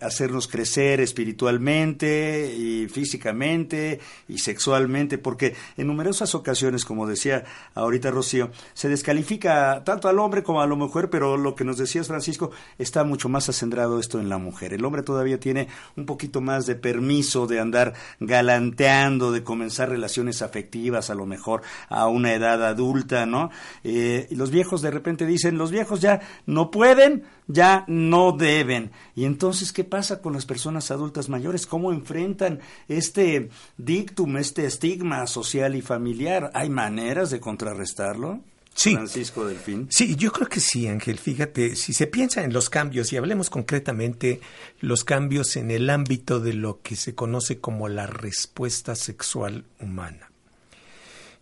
hacernos 0.00 0.48
crecer 0.48 1.00
espiritualmente 1.00 2.54
y 2.54 2.88
físicamente 2.88 4.00
y 4.28 4.38
sexualmente, 4.38 5.16
porque 5.16 5.54
en 5.76 5.86
numerosas 5.86 6.34
ocasiones, 6.34 6.84
como 6.84 7.06
decía 7.06 7.44
ahorita 7.74 8.10
Rocío, 8.10 8.50
se 8.74 8.88
descalifica 8.88 9.82
tanto 9.84 10.08
al 10.08 10.18
hombre 10.18 10.42
como 10.42 10.60
a 10.60 10.66
la 10.66 10.74
mujer, 10.74 11.08
pero 11.08 11.38
lo 11.38 11.54
que 11.54 11.64
nos 11.64 11.78
decías 11.78 12.08
Francisco, 12.08 12.50
está 12.78 13.04
mucho 13.04 13.28
más 13.28 13.48
acendrado 13.48 13.98
esto 13.98 14.20
en 14.20 14.28
la 14.28 14.38
mujer. 14.38 14.74
El 14.74 14.84
hombre 14.84 15.02
todavía 15.02 15.40
tiene 15.40 15.68
un 15.96 16.04
poquito 16.04 16.40
más 16.40 16.66
de 16.66 16.74
permiso 16.74 17.46
de 17.46 17.60
andar 17.60 17.94
galanteando, 18.20 19.32
de 19.32 19.42
comenzar 19.42 19.88
relaciones 19.88 20.42
afectivas 20.42 21.08
a 21.08 21.14
lo 21.14 21.24
mejor 21.24 21.62
a 21.88 22.08
una 22.08 22.34
edad 22.34 22.62
adulta, 22.64 23.24
¿no? 23.24 23.50
Eh, 23.84 24.26
y 24.30 24.34
los 24.34 24.50
viejos 24.50 24.82
de 24.82 24.90
repente 24.90 25.24
dicen, 25.24 25.56
los 25.56 25.70
viejos 25.70 26.00
ya 26.00 26.20
no 26.44 26.70
pueden, 26.70 27.24
ya 27.46 27.84
no 27.86 28.32
deben. 28.32 28.90
Y 29.14 29.24
entonces, 29.24 29.45
¿qué 29.72 29.84
pasa 29.84 30.20
con 30.20 30.32
las 30.32 30.46
personas 30.46 30.90
adultas 30.90 31.28
mayores? 31.28 31.66
¿Cómo 31.66 31.92
enfrentan 31.92 32.60
este 32.88 33.50
dictum, 33.76 34.36
este 34.38 34.66
estigma 34.66 35.26
social 35.26 35.76
y 35.76 35.82
familiar? 35.82 36.50
¿Hay 36.54 36.68
maneras 36.68 37.30
de 37.30 37.40
contrarrestarlo? 37.40 38.40
Sí. 38.74 38.94
Francisco 38.94 39.46
Delfín. 39.46 39.86
Sí, 39.90 40.16
yo 40.16 40.32
creo 40.32 40.48
que 40.48 40.60
sí, 40.60 40.86
Ángel. 40.86 41.18
Fíjate, 41.18 41.76
si 41.76 41.94
se 41.94 42.06
piensa 42.06 42.44
en 42.44 42.52
los 42.52 42.68
cambios, 42.68 43.12
y 43.12 43.16
hablemos 43.16 43.48
concretamente 43.48 44.40
los 44.80 45.04
cambios 45.04 45.56
en 45.56 45.70
el 45.70 45.88
ámbito 45.88 46.40
de 46.40 46.52
lo 46.52 46.82
que 46.82 46.96
se 46.96 47.14
conoce 47.14 47.58
como 47.58 47.88
la 47.88 48.06
respuesta 48.06 48.94
sexual 48.94 49.64
humana. 49.80 50.30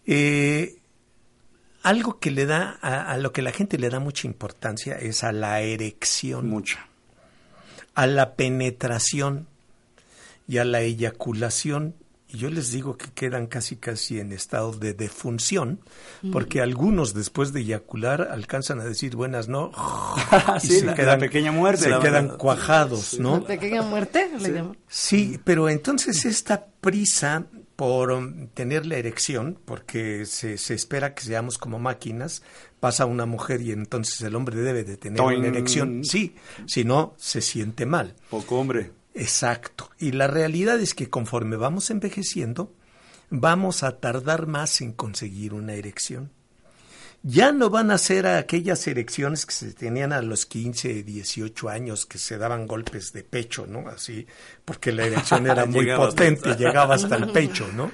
Eh, 0.07 0.77
algo 1.83 2.19
que 2.19 2.31
le 2.31 2.47
da, 2.47 2.79
a, 2.83 3.11
a 3.11 3.19
lo 3.19 3.33
que 3.33 3.43
la 3.43 3.51
gente 3.51 3.79
le 3.79 3.91
da 3.91 3.99
mucha 3.99 4.29
importancia 4.29 4.97
es 4.97 5.25
a 5.25 5.33
la 5.33 5.61
erección, 5.61 6.49
Mucha. 6.49 6.87
A 7.95 8.07
la 8.07 8.35
penetración 8.35 9.47
y 10.49 10.59
a 10.59 10.65
la 10.65 10.81
eyaculación. 10.83 11.95
Y 12.29 12.39
yo 12.39 12.51
les 12.51 12.73
digo 12.73 12.97
que 12.99 13.13
quedan 13.13 13.47
casi 13.47 13.77
casi 13.77 14.19
en 14.19 14.33
estado 14.33 14.73
de 14.73 14.93
defunción, 14.93 15.79
porque 16.33 16.61
algunos 16.61 17.15
después 17.15 17.53
de 17.53 17.61
eyacular 17.61 18.23
alcanzan 18.33 18.81
a 18.81 18.85
decir 18.85 19.15
buenas 19.15 19.47
no 19.47 19.71
y 20.63 20.67
Sí, 20.67 20.81
la- 20.81 20.97
la 20.97 21.19
pequeña 21.19 21.53
muerte, 21.53 21.83
se 21.85 21.91
la- 21.91 22.01
quedan 22.01 22.37
cuajados, 22.37 23.01
sí. 23.03 23.19
¿no? 23.21 23.45
Pequeña 23.45 23.83
muerte, 23.83 24.29
le 24.41 24.51
llaman. 24.53 24.77
Sí, 24.89 25.39
pero 25.45 25.69
entonces 25.69 26.25
esta 26.25 26.67
prisa 26.81 27.47
por 27.77 28.21
tener 28.55 28.85
la 28.87 28.97
erección, 28.97 29.59
porque 29.65 30.27
se, 30.27 30.59
se 30.59 30.75
espera 30.75 31.15
que 31.15 31.23
seamos 31.25 31.57
como 31.59 31.79
máquinas, 31.79 32.43
pasa 32.85 33.07
una 33.07 33.25
mujer 33.25 33.63
y 33.63 33.73
entonces 33.73 34.21
el 34.21 34.35
hombre 34.37 34.57
debe 34.57 34.85
de 34.85 34.99
tener 34.99 35.19
una 35.23 35.47
erección. 35.49 36.05
Sí, 36.05 36.35
si 36.67 36.85
no, 36.85 37.15
se 37.17 37.41
siente 37.41 37.87
mal. 37.87 38.15
Poco 38.29 38.61
hombre. 38.61 38.93
Exacto. 39.15 39.89
Y 39.99 40.13
la 40.13 40.27
realidad 40.27 40.79
es 40.79 40.93
que 40.93 41.09
conforme 41.09 41.57
vamos 41.57 41.89
envejeciendo, 41.89 42.75
vamos 43.31 43.83
a 43.83 44.01
tardar 44.01 44.47
más 44.47 44.83
en 44.83 44.93
conseguir 44.93 45.55
una 45.55 45.73
erección. 45.73 46.31
Ya 47.23 47.53
no 47.53 47.71
van 47.71 47.91
a 47.91 47.97
ser 47.97 48.27
aquellas 48.27 48.87
erecciones 48.87 49.47
que 49.47 49.55
se 49.55 49.73
tenían 49.73 50.13
a 50.13 50.21
los 50.21 50.45
15, 50.45 51.05
18 51.05 51.71
años, 51.71 52.05
que 52.05 52.19
se 52.19 52.37
daban 52.37 52.67
golpes 52.67 53.15
de 53.15 53.23
pecho, 53.25 53.67
¿no? 53.67 53.89
Así, 53.89 54.27
porque 54.67 54.93
la 54.93 55.07
erección 55.07 55.47
era 55.51 55.65
muy 55.65 55.89
hasta- 55.89 56.05
potente, 56.07 56.55
llegaba 56.57 56.97
hasta 56.97 57.17
el 57.17 57.33
pecho, 57.33 57.67
¿no? 57.75 57.91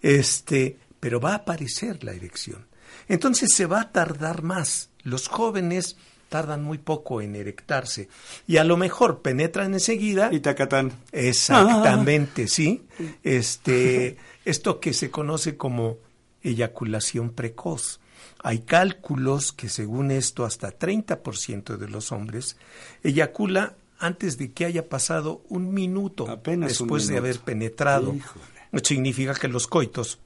Este, 0.00 0.78
pero 1.00 1.18
va 1.18 1.32
a 1.32 1.36
aparecer 1.38 2.04
la 2.04 2.12
erección. 2.12 2.70
Entonces 3.12 3.50
se 3.54 3.66
va 3.66 3.82
a 3.82 3.92
tardar 3.92 4.42
más. 4.42 4.88
Los 5.02 5.28
jóvenes 5.28 5.98
tardan 6.30 6.62
muy 6.62 6.78
poco 6.78 7.20
en 7.20 7.36
erectarse 7.36 8.08
y 8.46 8.56
a 8.56 8.64
lo 8.64 8.78
mejor 8.78 9.20
penetran 9.20 9.74
enseguida 9.74 10.30
Y 10.32 10.40
Tacatán. 10.40 10.92
Exactamente, 11.12 12.48
sí. 12.48 12.86
Este, 13.22 14.16
esto 14.46 14.80
que 14.80 14.94
se 14.94 15.10
conoce 15.10 15.58
como 15.58 15.98
eyaculación 16.42 17.32
precoz. 17.32 18.00
Hay 18.42 18.60
cálculos 18.60 19.52
que 19.52 19.68
según 19.68 20.10
esto 20.10 20.46
hasta 20.46 20.78
30% 20.78 21.76
de 21.76 21.88
los 21.90 22.12
hombres 22.12 22.56
eyacula 23.02 23.76
antes 23.98 24.38
de 24.38 24.52
que 24.52 24.64
haya 24.64 24.88
pasado 24.88 25.42
un 25.50 25.74
minuto 25.74 26.30
Apenas 26.30 26.80
un 26.80 26.86
después 26.86 27.08
de 27.08 27.18
haber 27.18 27.40
penetrado. 27.40 28.14
Híjole. 28.14 28.82
Significa 28.82 29.34
que 29.34 29.48
los 29.48 29.66
coitos 29.66 30.18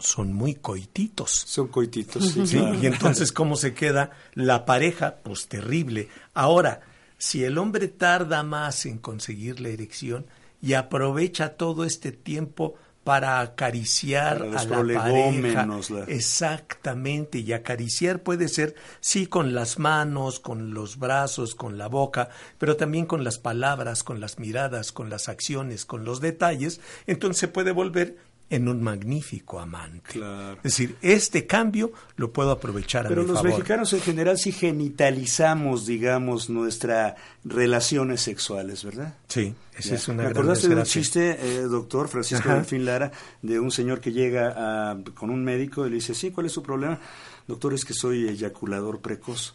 son 0.00 0.32
muy 0.32 0.54
coititos. 0.54 1.30
Son 1.46 1.68
coititos. 1.68 2.24
Sí, 2.30 2.46
Sí, 2.46 2.58
claro. 2.58 2.74
y 2.82 2.86
entonces, 2.86 3.32
¿cómo 3.32 3.56
se 3.56 3.74
queda 3.74 4.10
la 4.34 4.64
pareja? 4.64 5.16
Pues 5.22 5.48
terrible. 5.48 6.08
Ahora, 6.34 6.80
si 7.18 7.44
el 7.44 7.58
hombre 7.58 7.88
tarda 7.88 8.42
más 8.42 8.86
en 8.86 8.98
conseguir 8.98 9.60
la 9.60 9.68
erección 9.70 10.26
y 10.62 10.74
aprovecha 10.74 11.50
todo 11.56 11.84
este 11.84 12.12
tiempo 12.12 12.74
para 13.04 13.40
acariciar 13.40 14.38
Para 14.50 14.60
a 14.60 14.64
la 14.64 15.00
pareja, 15.00 15.66
la- 15.66 16.04
exactamente, 16.52 17.38
y 17.38 17.52
acariciar 17.52 18.22
puede 18.22 18.48
ser, 18.48 18.74
sí, 19.00 19.26
con 19.26 19.54
las 19.54 19.78
manos, 19.78 20.40
con 20.40 20.74
los 20.74 20.98
brazos, 20.98 21.54
con 21.54 21.78
la 21.78 21.86
boca, 21.88 22.28
pero 22.58 22.76
también 22.76 23.06
con 23.06 23.24
las 23.24 23.38
palabras, 23.38 24.02
con 24.02 24.20
las 24.20 24.38
miradas, 24.38 24.92
con 24.92 25.08
las 25.10 25.28
acciones, 25.28 25.84
con 25.86 26.04
los 26.04 26.20
detalles, 26.20 26.80
entonces 27.06 27.40
se 27.40 27.48
puede 27.48 27.72
volver 27.72 28.16
en 28.50 28.66
un 28.68 28.82
magnífico 28.82 29.60
amante. 29.60 30.00
Claro. 30.12 30.54
Es 30.56 30.62
decir, 30.62 30.96
este 31.02 31.46
cambio 31.46 31.92
lo 32.16 32.32
puedo 32.32 32.50
aprovechar 32.50 33.04
a 33.06 33.08
Pero 33.10 33.22
mi 33.22 33.28
los 33.28 33.36
favor. 33.38 33.50
mexicanos 33.52 33.92
en 33.92 34.00
general 34.00 34.38
sí 34.38 34.52
genitalizamos, 34.52 35.86
digamos, 35.86 36.48
nuestras 36.50 37.14
relaciones 37.44 38.20
sexuales, 38.22 38.84
¿verdad? 38.84 39.14
Sí, 39.28 39.54
esa 39.76 39.90
Ya. 39.90 39.94
es 39.96 40.08
una 40.08 40.16
¿Me 40.18 40.22
gran 40.24 40.32
acordaste 40.32 40.68
de 40.68 40.74
un 40.76 40.82
chiste, 40.84 41.38
eh, 41.40 41.60
doctor 41.62 42.08
Francisco. 42.08 42.48
Delfín 42.48 42.84
Lara, 42.84 43.12
de 43.42 43.60
un 43.60 43.70
señor 43.70 44.00
que 44.00 44.12
llega 44.12 44.54
a- 44.92 44.98
con 45.14 45.30
un 45.30 45.44
médico 45.44 45.86
y 45.86 45.90
le 45.90 45.96
dice, 45.96 46.14
sí, 46.14 46.30
¿cuál 46.30 46.46
es 46.46 46.52
su 46.52 46.62
problema? 46.62 46.98
Doctor, 47.46 47.74
es 47.74 47.84
que 47.84 47.94
soy 47.94 48.28
eyaculador 48.28 49.00
precoz. 49.00 49.54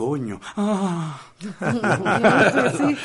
Coño. 0.00 0.40
Ah. 0.56 1.20
Sí. 2.78 2.96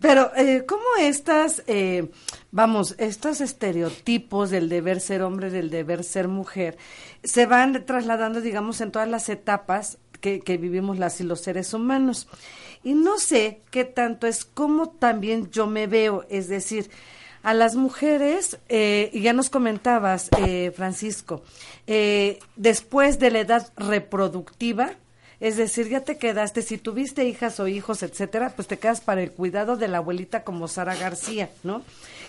Pero, 0.00 0.30
eh, 0.36 0.66
¿cómo 0.68 0.82
estas, 1.00 1.62
eh, 1.66 2.10
vamos, 2.52 2.94
estos 2.98 3.40
estereotipos 3.40 4.50
del 4.50 4.68
deber 4.68 5.00
ser 5.00 5.22
hombre, 5.22 5.48
del 5.48 5.70
deber 5.70 6.04
ser 6.04 6.28
mujer, 6.28 6.76
se 7.22 7.46
van 7.46 7.86
trasladando, 7.86 8.42
digamos, 8.42 8.82
en 8.82 8.92
todas 8.92 9.08
las 9.08 9.30
etapas 9.30 9.96
que, 10.20 10.40
que 10.40 10.58
vivimos 10.58 10.98
las 10.98 11.22
y 11.22 11.24
los 11.24 11.40
seres 11.40 11.72
humanos? 11.72 12.28
Y 12.82 12.92
no 12.92 13.16
sé 13.16 13.62
qué 13.70 13.86
tanto 13.86 14.26
es 14.26 14.44
como 14.44 14.90
también 14.90 15.50
yo 15.50 15.66
me 15.66 15.86
veo, 15.86 16.26
es 16.28 16.48
decir, 16.48 16.90
a 17.42 17.54
las 17.54 17.76
mujeres, 17.76 18.58
eh, 18.68 19.10
y 19.12 19.22
ya 19.22 19.32
nos 19.32 19.48
comentabas, 19.48 20.28
eh, 20.38 20.70
Francisco, 20.74 21.42
eh, 21.86 22.40
después 22.56 23.18
de 23.18 23.30
la 23.30 23.40
edad 23.40 23.72
reproductiva, 23.76 24.92
es 25.44 25.58
decir, 25.58 25.90
ya 25.90 26.00
te 26.00 26.16
quedaste, 26.16 26.62
si 26.62 26.78
tuviste 26.78 27.26
hijas 27.26 27.60
o 27.60 27.68
hijos, 27.68 28.02
etcétera, 28.02 28.54
pues 28.56 28.66
te 28.66 28.78
quedas 28.78 29.02
para 29.02 29.22
el 29.22 29.30
cuidado 29.30 29.76
de 29.76 29.88
la 29.88 29.98
abuelita 29.98 30.42
como 30.42 30.68
Sara 30.68 30.96
García, 30.96 31.50
¿no? 31.62 31.82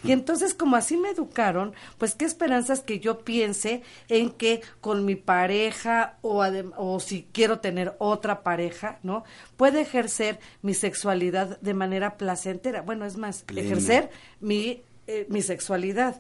Y 0.04 0.12
entonces, 0.12 0.54
como 0.54 0.76
así 0.76 0.98
me 0.98 1.12
educaron, 1.12 1.74
pues 1.98 2.14
qué 2.14 2.26
esperanzas 2.26 2.82
que 2.82 3.00
yo 3.00 3.20
piense 3.20 3.84
en 4.10 4.32
que 4.32 4.62
con 4.82 5.06
mi 5.06 5.16
pareja 5.16 6.18
o, 6.24 6.44
o 6.76 7.00
si 7.00 7.26
quiero 7.32 7.60
tener 7.60 7.96
otra 8.00 8.44
pareja, 8.44 9.00
¿no? 9.02 9.24
Puede 9.56 9.80
ejercer 9.80 10.38
mi 10.62 10.74
sexualidad 10.74 11.58
de 11.62 11.74
manera 11.74 12.18
placentera. 12.18 12.82
Bueno, 12.82 13.06
es 13.06 13.16
más, 13.16 13.44
Plena. 13.44 13.66
ejercer 13.66 14.10
mi, 14.42 14.84
eh, 15.08 15.26
mi 15.30 15.42
sexualidad. 15.42 16.20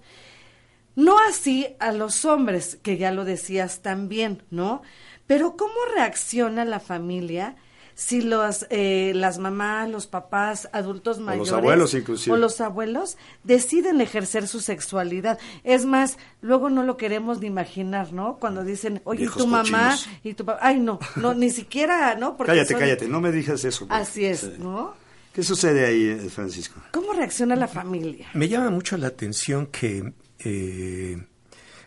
No 0.95 1.17
así 1.27 1.67
a 1.79 1.91
los 1.91 2.23
hombres, 2.23 2.79
que 2.81 2.95
ya 2.95 3.11
lo 3.11 3.25
decías 3.25 3.81
también, 3.81 4.43
¿no? 4.49 4.81
Pero 5.27 5.55
¿cómo 5.57 5.73
reacciona 5.95 6.65
la 6.65 6.79
familia 6.79 7.55
si 7.97 8.21
los, 8.21 8.67
eh, 8.71 9.13
las 9.15 9.37
mamás, 9.39 9.89
los 9.89 10.05
papás, 10.05 10.67
adultos 10.73 11.17
los 11.17 11.25
mayores 11.25 11.53
abuelos 11.53 11.93
inclusive. 11.93 12.35
o 12.35 12.37
los 12.37 12.59
abuelos 12.59 13.17
deciden 13.43 14.01
ejercer 14.01 14.47
su 14.47 14.59
sexualidad? 14.59 15.39
Es 15.63 15.85
más, 15.85 16.17
luego 16.41 16.69
no 16.69 16.83
lo 16.83 16.97
queremos 16.97 17.39
ni 17.39 17.47
imaginar, 17.47 18.11
¿no? 18.13 18.37
Cuando 18.37 18.63
dicen, 18.63 19.01
oye, 19.05 19.19
¿y 19.19 19.23
Viejos 19.23 19.43
tu 19.43 19.47
mamá 19.47 19.91
cochinos. 19.91 20.09
y 20.23 20.33
tu 20.33 20.45
papá, 20.45 20.59
ay, 20.61 20.79
no, 20.79 20.99
no, 21.15 21.33
ni 21.33 21.49
siquiera, 21.49 22.15
¿no? 22.15 22.35
Porque 22.37 22.51
cállate, 22.51 22.73
son- 22.73 22.79
cállate, 22.81 23.07
no 23.07 23.21
me 23.21 23.31
digas 23.31 23.63
eso. 23.63 23.87
por- 23.87 23.95
Así 23.97 24.25
es, 24.25 24.41
Sí. 24.41 24.53
¿no? 24.59 24.93
¿Qué 25.33 25.43
sucede 25.43 25.85
ahí, 25.85 26.03
eh, 26.05 26.29
Francisco? 26.29 26.79
¿Cómo 26.91 27.11
reacciona 27.13 27.55
la 27.57 27.67
familia? 27.67 28.27
Me 28.33 28.47
llama 28.47 28.69
mucho 28.69 28.95
la 28.97 29.07
atención 29.07 29.67
que 29.67 30.13
eh, 30.39 31.17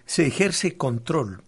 se 0.05 0.27
ejerce 0.27 0.77
control 0.77 1.43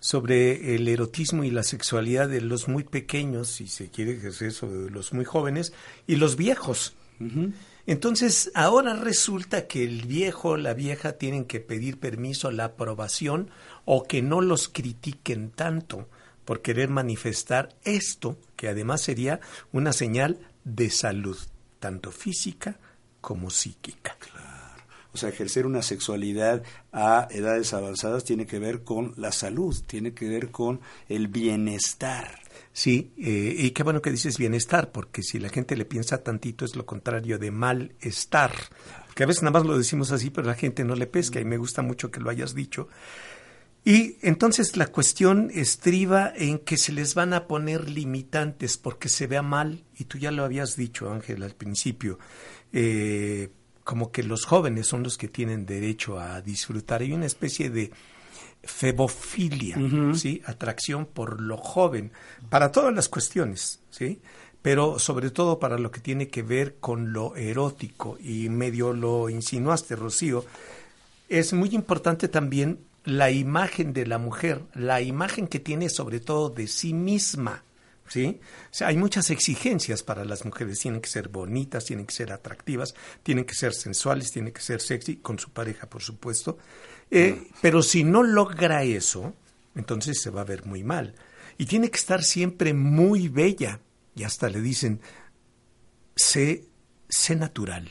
sobre 0.00 0.74
el 0.74 0.86
erotismo 0.88 1.44
y 1.44 1.50
la 1.50 1.62
sexualidad 1.62 2.28
de 2.28 2.40
los 2.40 2.68
muy 2.68 2.84
pequeños, 2.84 3.48
si 3.48 3.66
se 3.68 3.88
quiere 3.88 4.12
ejercer 4.12 4.52
sobre 4.52 4.90
los 4.90 5.12
muy 5.12 5.24
jóvenes, 5.24 5.72
y 6.06 6.16
los 6.16 6.36
viejos. 6.36 6.94
Entonces, 7.86 8.52
ahora 8.54 8.94
resulta 8.94 9.66
que 9.66 9.82
el 9.82 10.02
viejo, 10.02 10.56
la 10.56 10.74
vieja 10.74 11.14
tienen 11.14 11.44
que 11.44 11.60
pedir 11.60 11.98
permiso, 11.98 12.50
la 12.50 12.66
aprobación, 12.66 13.50
o 13.84 14.04
que 14.04 14.22
no 14.22 14.40
los 14.40 14.68
critiquen 14.68 15.50
tanto 15.50 16.08
por 16.44 16.62
querer 16.62 16.88
manifestar 16.88 17.74
esto, 17.84 18.38
que 18.56 18.68
además 18.68 19.02
sería 19.02 19.40
una 19.72 19.92
señal 19.92 20.38
de 20.64 20.90
salud, 20.90 21.36
tanto 21.80 22.12
física 22.12 22.78
como 23.20 23.50
psíquica. 23.50 24.16
O 24.34 24.37
sea, 25.18 25.28
ejercer 25.28 25.66
una 25.66 25.82
sexualidad 25.82 26.62
a 26.92 27.28
edades 27.30 27.74
avanzadas 27.74 28.24
tiene 28.24 28.46
que 28.46 28.58
ver 28.58 28.82
con 28.82 29.12
la 29.16 29.32
salud, 29.32 29.76
tiene 29.86 30.14
que 30.14 30.28
ver 30.28 30.50
con 30.50 30.80
el 31.08 31.28
bienestar. 31.28 32.40
Sí, 32.72 33.12
eh, 33.18 33.54
y 33.58 33.70
qué 33.72 33.82
bueno 33.82 34.00
que 34.00 34.10
dices 34.10 34.38
bienestar, 34.38 34.92
porque 34.92 35.22
si 35.22 35.38
la 35.38 35.48
gente 35.48 35.76
le 35.76 35.84
piensa 35.84 36.22
tantito 36.22 36.64
es 36.64 36.76
lo 36.76 36.86
contrario 36.86 37.38
de 37.38 37.50
malestar. 37.50 38.52
Que 39.14 39.24
a 39.24 39.26
veces 39.26 39.42
nada 39.42 39.58
más 39.58 39.66
lo 39.66 39.76
decimos 39.76 40.12
así, 40.12 40.30
pero 40.30 40.46
la 40.46 40.54
gente 40.54 40.84
no 40.84 40.94
le 40.94 41.06
pesca 41.06 41.40
y 41.40 41.44
me 41.44 41.56
gusta 41.56 41.82
mucho 41.82 42.10
que 42.10 42.20
lo 42.20 42.30
hayas 42.30 42.54
dicho. 42.54 42.88
Y 43.84 44.16
entonces 44.22 44.76
la 44.76 44.88
cuestión 44.88 45.50
estriba 45.54 46.32
en 46.36 46.58
que 46.58 46.76
se 46.76 46.92
les 46.92 47.14
van 47.14 47.32
a 47.32 47.46
poner 47.46 47.88
limitantes 47.88 48.76
porque 48.76 49.08
se 49.08 49.26
vea 49.26 49.42
mal, 49.42 49.84
y 49.98 50.04
tú 50.04 50.18
ya 50.18 50.30
lo 50.30 50.44
habías 50.44 50.76
dicho, 50.76 51.10
Ángel, 51.10 51.42
al 51.42 51.54
principio, 51.54 52.18
eh, 52.72 53.48
como 53.88 54.12
que 54.12 54.22
los 54.22 54.44
jóvenes 54.44 54.86
son 54.86 55.02
los 55.02 55.16
que 55.16 55.28
tienen 55.28 55.64
derecho 55.64 56.20
a 56.20 56.42
disfrutar. 56.42 57.00
Hay 57.00 57.14
una 57.14 57.24
especie 57.24 57.70
de 57.70 57.90
febofilia, 58.62 59.78
¿sí? 60.12 60.42
Atracción 60.44 61.06
por 61.06 61.40
lo 61.40 61.56
joven, 61.56 62.12
para 62.50 62.70
todas 62.70 62.94
las 62.94 63.08
cuestiones, 63.08 63.80
¿sí? 63.88 64.20
Pero 64.60 64.98
sobre 64.98 65.30
todo 65.30 65.58
para 65.58 65.78
lo 65.78 65.90
que 65.90 66.00
tiene 66.00 66.28
que 66.28 66.42
ver 66.42 66.76
con 66.80 67.14
lo 67.14 67.34
erótico, 67.34 68.18
y 68.20 68.50
medio 68.50 68.92
lo 68.92 69.30
insinuaste, 69.30 69.96
Rocío, 69.96 70.44
es 71.30 71.54
muy 71.54 71.70
importante 71.70 72.28
también 72.28 72.80
la 73.06 73.30
imagen 73.30 73.94
de 73.94 74.04
la 74.04 74.18
mujer, 74.18 74.60
la 74.74 75.00
imagen 75.00 75.48
que 75.48 75.60
tiene 75.60 75.88
sobre 75.88 76.20
todo 76.20 76.50
de 76.50 76.66
sí 76.66 76.92
misma, 76.92 77.62
¿sí? 78.08 78.40
O 78.70 78.74
sea, 78.74 78.88
hay 78.88 78.96
muchas 78.96 79.30
exigencias 79.30 80.02
para 80.02 80.24
las 80.24 80.44
mujeres, 80.44 80.78
tienen 80.80 81.00
que 81.00 81.08
ser 81.08 81.28
bonitas, 81.28 81.84
tienen 81.84 82.06
que 82.06 82.14
ser 82.14 82.32
atractivas, 82.32 82.94
tienen 83.22 83.44
que 83.44 83.54
ser 83.54 83.74
sensuales, 83.74 84.32
tienen 84.32 84.52
que 84.52 84.60
ser 84.60 84.80
sexy, 84.80 85.16
con 85.16 85.38
su 85.38 85.50
pareja, 85.50 85.88
por 85.88 86.02
supuesto. 86.02 86.58
Eh, 87.10 87.48
pero 87.60 87.82
si 87.82 88.04
no 88.04 88.22
logra 88.22 88.82
eso, 88.82 89.34
entonces 89.74 90.20
se 90.20 90.30
va 90.30 90.42
a 90.42 90.44
ver 90.44 90.66
muy 90.66 90.82
mal. 90.82 91.14
Y 91.56 91.66
tiene 91.66 91.90
que 91.90 91.98
estar 91.98 92.22
siempre 92.22 92.74
muy 92.74 93.28
bella. 93.28 93.80
Y 94.14 94.24
hasta 94.24 94.48
le 94.48 94.60
dicen, 94.60 95.00
sé, 96.16 96.64
sé 97.08 97.36
natural, 97.36 97.88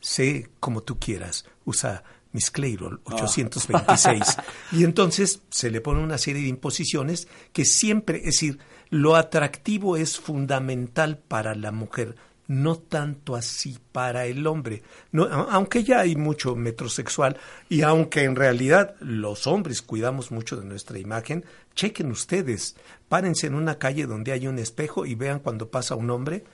sé 0.00 0.50
como 0.60 0.82
tú 0.82 0.98
quieras, 0.98 1.44
usa 1.64 2.04
Miss 2.32 2.50
Clairol 2.50 3.00
826. 3.04 4.36
Y 4.72 4.84
entonces 4.84 5.42
se 5.50 5.70
le 5.70 5.80
pone 5.80 6.02
una 6.02 6.18
serie 6.18 6.42
de 6.42 6.48
imposiciones 6.48 7.28
que 7.52 7.64
siempre, 7.64 8.18
es 8.18 8.24
decir, 8.24 8.58
lo 8.90 9.16
atractivo 9.16 9.96
es 9.96 10.18
fundamental 10.18 11.18
para 11.18 11.54
la 11.54 11.72
mujer, 11.72 12.16
no 12.46 12.76
tanto 12.76 13.36
así 13.36 13.78
para 13.92 14.26
el 14.26 14.46
hombre. 14.46 14.82
No, 15.12 15.24
aunque 15.24 15.84
ya 15.84 16.00
hay 16.00 16.16
mucho 16.16 16.56
metrosexual 16.56 17.36
y 17.68 17.82
aunque 17.82 18.24
en 18.24 18.36
realidad 18.36 18.94
los 19.00 19.46
hombres 19.46 19.82
cuidamos 19.82 20.30
mucho 20.30 20.56
de 20.56 20.64
nuestra 20.64 20.98
imagen, 20.98 21.44
chequen 21.74 22.10
ustedes, 22.10 22.76
párense 23.08 23.46
en 23.46 23.54
una 23.54 23.78
calle 23.78 24.06
donde 24.06 24.32
hay 24.32 24.46
un 24.46 24.58
espejo 24.58 25.04
y 25.04 25.14
vean 25.14 25.40
cuando 25.40 25.68
pasa 25.68 25.94
un 25.94 26.10
hombre 26.10 26.44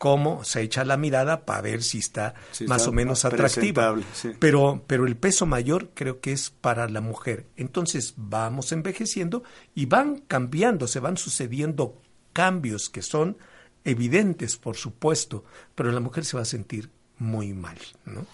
cómo 0.00 0.44
se 0.44 0.62
echa 0.62 0.82
la 0.86 0.96
mirada 0.96 1.44
para 1.44 1.60
ver 1.60 1.82
si 1.82 1.98
está 1.98 2.32
más 2.66 2.86
o 2.86 2.92
menos 2.92 3.26
atractiva. 3.26 3.94
Pero, 4.38 4.82
pero 4.86 5.06
el 5.06 5.14
peso 5.14 5.44
mayor 5.44 5.90
creo 5.92 6.22
que 6.22 6.32
es 6.32 6.48
para 6.48 6.88
la 6.88 7.02
mujer. 7.02 7.48
Entonces 7.58 8.14
vamos 8.16 8.72
envejeciendo 8.72 9.42
y 9.74 9.84
van 9.84 10.20
cambiando, 10.20 10.86
se 10.86 11.00
van 11.00 11.18
sucediendo 11.18 12.00
cambios 12.32 12.88
que 12.88 13.02
son 13.02 13.36
evidentes, 13.84 14.56
por 14.56 14.78
supuesto, 14.78 15.44
pero 15.74 15.92
la 15.92 16.00
mujer 16.00 16.24
se 16.24 16.38
va 16.38 16.44
a 16.44 16.46
sentir 16.46 16.88
muy 17.18 17.52
mal, 17.52 17.76
¿no? 18.06 18.24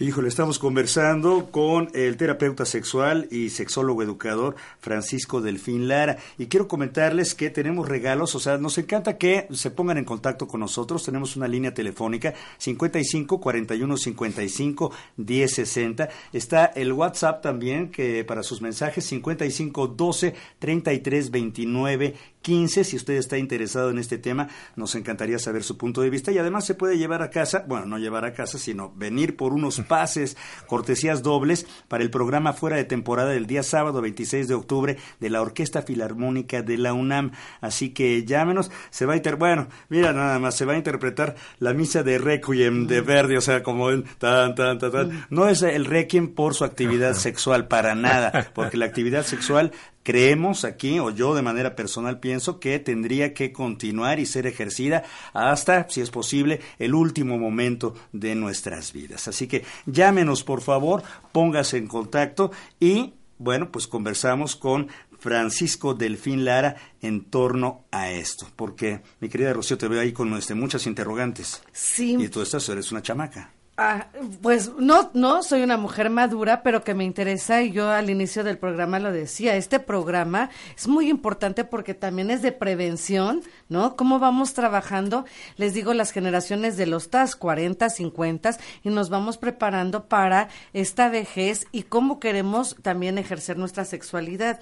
Híjole, 0.00 0.28
estamos 0.28 0.60
conversando 0.60 1.50
con 1.50 1.90
el 1.92 2.16
terapeuta 2.16 2.64
sexual 2.64 3.26
y 3.32 3.50
sexólogo 3.50 4.04
educador 4.04 4.54
Francisco 4.78 5.40
Delfín 5.40 5.88
Lara. 5.88 6.18
Y 6.38 6.46
quiero 6.46 6.68
comentarles 6.68 7.34
que 7.34 7.50
tenemos 7.50 7.88
regalos, 7.88 8.36
o 8.36 8.38
sea, 8.38 8.58
nos 8.58 8.78
encanta 8.78 9.18
que 9.18 9.48
se 9.50 9.72
pongan 9.72 9.98
en 9.98 10.04
contacto 10.04 10.46
con 10.46 10.60
nosotros. 10.60 11.02
Tenemos 11.02 11.34
una 11.34 11.48
línea 11.48 11.74
telefónica 11.74 12.32
55 12.58 13.40
41 13.40 13.96
55 13.96 14.92
10 15.16 15.52
60. 15.52 16.08
Está 16.32 16.66
el 16.66 16.92
WhatsApp 16.92 17.42
también, 17.42 17.90
que 17.90 18.24
para 18.24 18.44
sus 18.44 18.62
mensajes 18.62 19.04
55 19.04 19.88
12 19.88 20.32
33 20.60 21.30
29 21.32 22.14
15. 22.42 22.84
Si 22.84 22.96
usted 22.96 23.14
está 23.14 23.38
interesado 23.38 23.90
en 23.90 23.98
este 23.98 24.18
tema, 24.18 24.48
nos 24.76 24.94
encantaría 24.94 25.38
saber 25.38 25.62
su 25.62 25.76
punto 25.76 26.00
de 26.00 26.10
vista 26.10 26.32
y 26.32 26.38
además 26.38 26.66
se 26.66 26.74
puede 26.74 26.98
llevar 26.98 27.22
a 27.22 27.30
casa, 27.30 27.64
bueno, 27.66 27.86
no 27.86 27.98
llevar 27.98 28.24
a 28.24 28.32
casa, 28.32 28.58
sino 28.58 28.92
venir 28.96 29.36
por 29.36 29.52
unos 29.52 29.80
pases, 29.80 30.36
cortesías 30.66 31.22
dobles 31.22 31.66
para 31.88 32.02
el 32.02 32.10
programa 32.10 32.52
fuera 32.52 32.76
de 32.76 32.84
temporada 32.84 33.30
del 33.30 33.46
día 33.46 33.62
sábado 33.62 34.00
26 34.00 34.48
de 34.48 34.54
octubre 34.54 34.96
de 35.20 35.30
la 35.30 35.42
Orquesta 35.42 35.82
Filarmónica 35.82 36.62
de 36.62 36.78
la 36.78 36.92
UNAM. 36.92 37.32
Así 37.60 37.90
que 37.90 38.24
llámenos, 38.24 38.70
se 38.90 39.06
va 39.06 39.14
a 39.14 39.16
inter 39.16 39.36
bueno, 39.36 39.68
mira 39.88 40.12
nada 40.12 40.38
más, 40.38 40.56
se 40.56 40.64
va 40.64 40.74
a 40.74 40.78
interpretar 40.78 41.36
la 41.58 41.74
misa 41.74 42.02
de 42.02 42.18
Requiem 42.18 42.86
de 42.86 43.00
Verdi, 43.00 43.36
o 43.36 43.40
sea, 43.40 43.62
como 43.62 43.90
el 43.90 44.04
tan 44.18 44.54
tan 44.54 44.78
tan 44.78 44.92
tan. 44.92 45.26
No 45.30 45.48
es 45.48 45.62
el 45.62 45.84
Requiem 45.84 46.34
por 46.34 46.54
su 46.54 46.64
actividad 46.64 47.14
sexual 47.14 47.68
para 47.68 47.94
nada, 47.94 48.50
porque 48.54 48.76
la 48.76 48.86
actividad 48.86 49.24
sexual 49.24 49.72
creemos 50.08 50.64
aquí, 50.64 50.98
o 51.00 51.10
yo 51.10 51.34
de 51.34 51.42
manera 51.42 51.76
personal 51.76 52.18
pienso 52.18 52.58
que 52.60 52.78
tendría 52.78 53.34
que 53.34 53.52
continuar 53.52 54.18
y 54.18 54.24
ser 54.24 54.46
ejercida 54.46 55.04
hasta, 55.34 55.86
si 55.90 56.00
es 56.00 56.08
posible, 56.10 56.62
el 56.78 56.94
último 56.94 57.36
momento 57.36 57.94
de 58.12 58.34
nuestras 58.34 58.94
vidas. 58.94 59.28
Así 59.28 59.46
que 59.46 59.64
llámenos, 59.84 60.44
por 60.44 60.62
favor, 60.62 61.02
póngase 61.30 61.76
en 61.76 61.88
contacto 61.88 62.50
y, 62.80 63.12
bueno, 63.36 63.70
pues 63.70 63.86
conversamos 63.86 64.56
con 64.56 64.88
Francisco 65.18 65.92
Delfín 65.92 66.46
Lara 66.46 66.76
en 67.02 67.26
torno 67.26 67.84
a 67.90 68.10
esto. 68.10 68.46
Porque, 68.56 69.02
mi 69.20 69.28
querida 69.28 69.52
Rocío, 69.52 69.76
te 69.76 69.88
veo 69.88 70.00
ahí 70.00 70.14
con 70.14 70.32
este, 70.38 70.54
muchas 70.54 70.86
interrogantes. 70.86 71.62
Sí. 71.72 72.16
Y 72.18 72.28
tú 72.28 72.40
estás, 72.40 72.66
eres 72.70 72.90
una 72.92 73.02
chamaca. 73.02 73.52
Ah, 73.80 74.08
pues 74.42 74.72
no, 74.76 75.08
no, 75.14 75.44
soy 75.44 75.62
una 75.62 75.76
mujer 75.76 76.10
madura, 76.10 76.64
pero 76.64 76.82
que 76.82 76.94
me 76.94 77.04
interesa 77.04 77.62
y 77.62 77.70
yo 77.70 77.88
al 77.88 78.10
inicio 78.10 78.42
del 78.42 78.58
programa 78.58 78.98
lo 78.98 79.12
decía, 79.12 79.54
este 79.54 79.78
programa 79.78 80.50
es 80.76 80.88
muy 80.88 81.08
importante 81.08 81.62
porque 81.62 81.94
también 81.94 82.32
es 82.32 82.42
de 82.42 82.50
prevención, 82.50 83.40
¿no? 83.68 83.94
¿Cómo 83.94 84.18
vamos 84.18 84.52
trabajando? 84.52 85.26
Les 85.58 85.74
digo, 85.74 85.94
las 85.94 86.10
generaciones 86.10 86.76
de 86.76 86.86
los 86.86 87.08
TAS 87.08 87.36
40, 87.36 87.88
50 87.88 88.58
y 88.82 88.88
nos 88.88 89.10
vamos 89.10 89.38
preparando 89.38 90.06
para 90.08 90.48
esta 90.72 91.08
vejez 91.08 91.68
y 91.70 91.84
cómo 91.84 92.18
queremos 92.18 92.74
también 92.82 93.16
ejercer 93.16 93.58
nuestra 93.58 93.84
sexualidad 93.84 94.58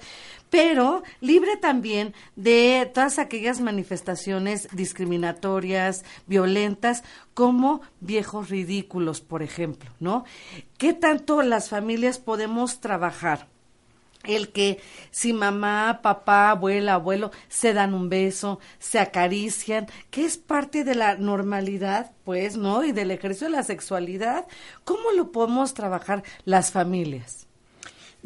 pero 0.49 1.03
libre 1.21 1.57
también 1.57 2.13
de 2.35 2.89
todas 2.93 3.19
aquellas 3.19 3.59
manifestaciones 3.59 4.67
discriminatorias, 4.71 6.03
violentas, 6.25 7.03
como 7.33 7.81
viejos 7.99 8.49
ridículos, 8.49 9.21
por 9.21 9.43
ejemplo, 9.43 9.91
¿no? 9.99 10.25
¿Qué 10.77 10.93
tanto 10.93 11.41
las 11.41 11.69
familias 11.69 12.19
podemos 12.19 12.79
trabajar? 12.79 13.47
el 14.23 14.49
que 14.49 14.79
si 15.11 15.33
mamá, 15.33 16.01
papá, 16.03 16.51
abuela, 16.51 16.95
abuelo 16.95 17.31
se 17.47 17.73
dan 17.73 17.93
un 17.93 18.09
beso, 18.09 18.59
se 18.77 18.99
acarician, 18.99 19.87
que 20.11 20.25
es 20.25 20.37
parte 20.37 20.83
de 20.83 20.95
la 20.95 21.15
normalidad, 21.15 22.11
pues, 22.23 22.57
¿no? 22.57 22.83
Y 22.83 22.91
del 22.91 23.11
ejercicio 23.11 23.47
de 23.47 23.53
la 23.53 23.63
sexualidad, 23.63 24.45
¿cómo 24.83 25.11
lo 25.11 25.31
podemos 25.31 25.73
trabajar 25.73 26.23
las 26.43 26.71
familias? 26.71 27.46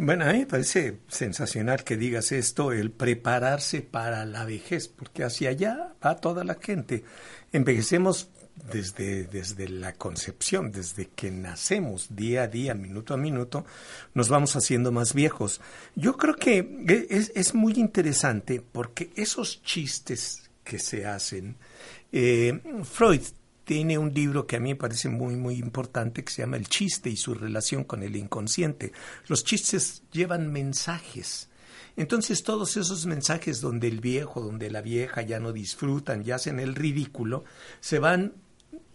Bueno, 0.04 0.26
a 0.26 0.34
mí 0.34 0.40
me 0.40 0.46
parece 0.48 0.98
sensacional 1.10 1.84
que 1.84 1.96
digas 1.96 2.32
esto, 2.32 2.72
el 2.72 2.90
prepararse 2.90 3.84
para 3.84 4.26
la 4.26 4.46
vejez, 4.46 4.88
porque 4.88 5.24
hacia 5.24 5.50
allá 5.50 5.94
va 6.04 6.16
toda 6.16 6.44
la 6.44 6.56
gente. 6.56 7.04
Envejecemos 7.52 8.32
desde, 8.74 9.26
desde 9.26 9.70
la 9.70 9.94
concepción, 9.94 10.72
desde 10.72 11.10
que 11.10 11.30
nacemos 11.30 12.16
día 12.16 12.42
a 12.42 12.48
día, 12.48 12.74
minuto 12.74 13.14
a 13.14 13.18
minuto, 13.18 13.64
nos 14.16 14.28
vamos 14.28 14.56
haciendo 14.56 14.92
más 14.92 15.14
viejos. 15.14 15.62
Yo 15.96 16.18
creo 16.18 16.36
que 16.36 17.08
es, 17.12 17.32
es 17.36 17.54
muy 17.54 17.74
interesante 17.74 18.60
porque 18.60 19.12
esos 19.16 19.62
chistes 19.62 20.50
que 20.64 20.80
se 20.80 21.06
hacen, 21.06 21.58
eh, 22.12 22.60
Freud 22.86 23.22
tiene 23.72 23.98
un 23.98 24.14
libro 24.14 24.46
que 24.46 24.58
a 24.58 24.60
mí 24.60 24.72
me 24.72 24.76
parece 24.76 25.08
muy, 25.08 25.38
muy 25.38 25.56
importante 25.56 26.26
que 26.26 26.34
se 26.34 26.42
llama 26.42 26.58
El 26.58 26.68
chiste 26.68 27.10
y 27.10 27.16
su 27.16 27.34
relación 27.34 27.86
con 27.86 28.04
el 28.04 28.18
inconsciente. 28.18 28.92
Los 29.28 29.46
chistes 29.46 30.04
llevan 30.12 30.52
mensajes. 30.52 31.48
Entonces 31.96 32.44
todos 32.44 32.76
esos 32.76 33.06
mensajes 33.06 33.62
donde 33.62 33.88
el 33.88 34.02
viejo, 34.02 34.42
donde 34.42 34.70
la 34.70 34.82
vieja 34.82 35.22
ya 35.22 35.40
no 35.40 35.54
disfrutan, 35.54 36.26
ya 36.26 36.36
hacen 36.36 36.60
el 36.60 36.76
ridículo, 36.76 37.46
se 37.80 38.00
van 38.00 38.34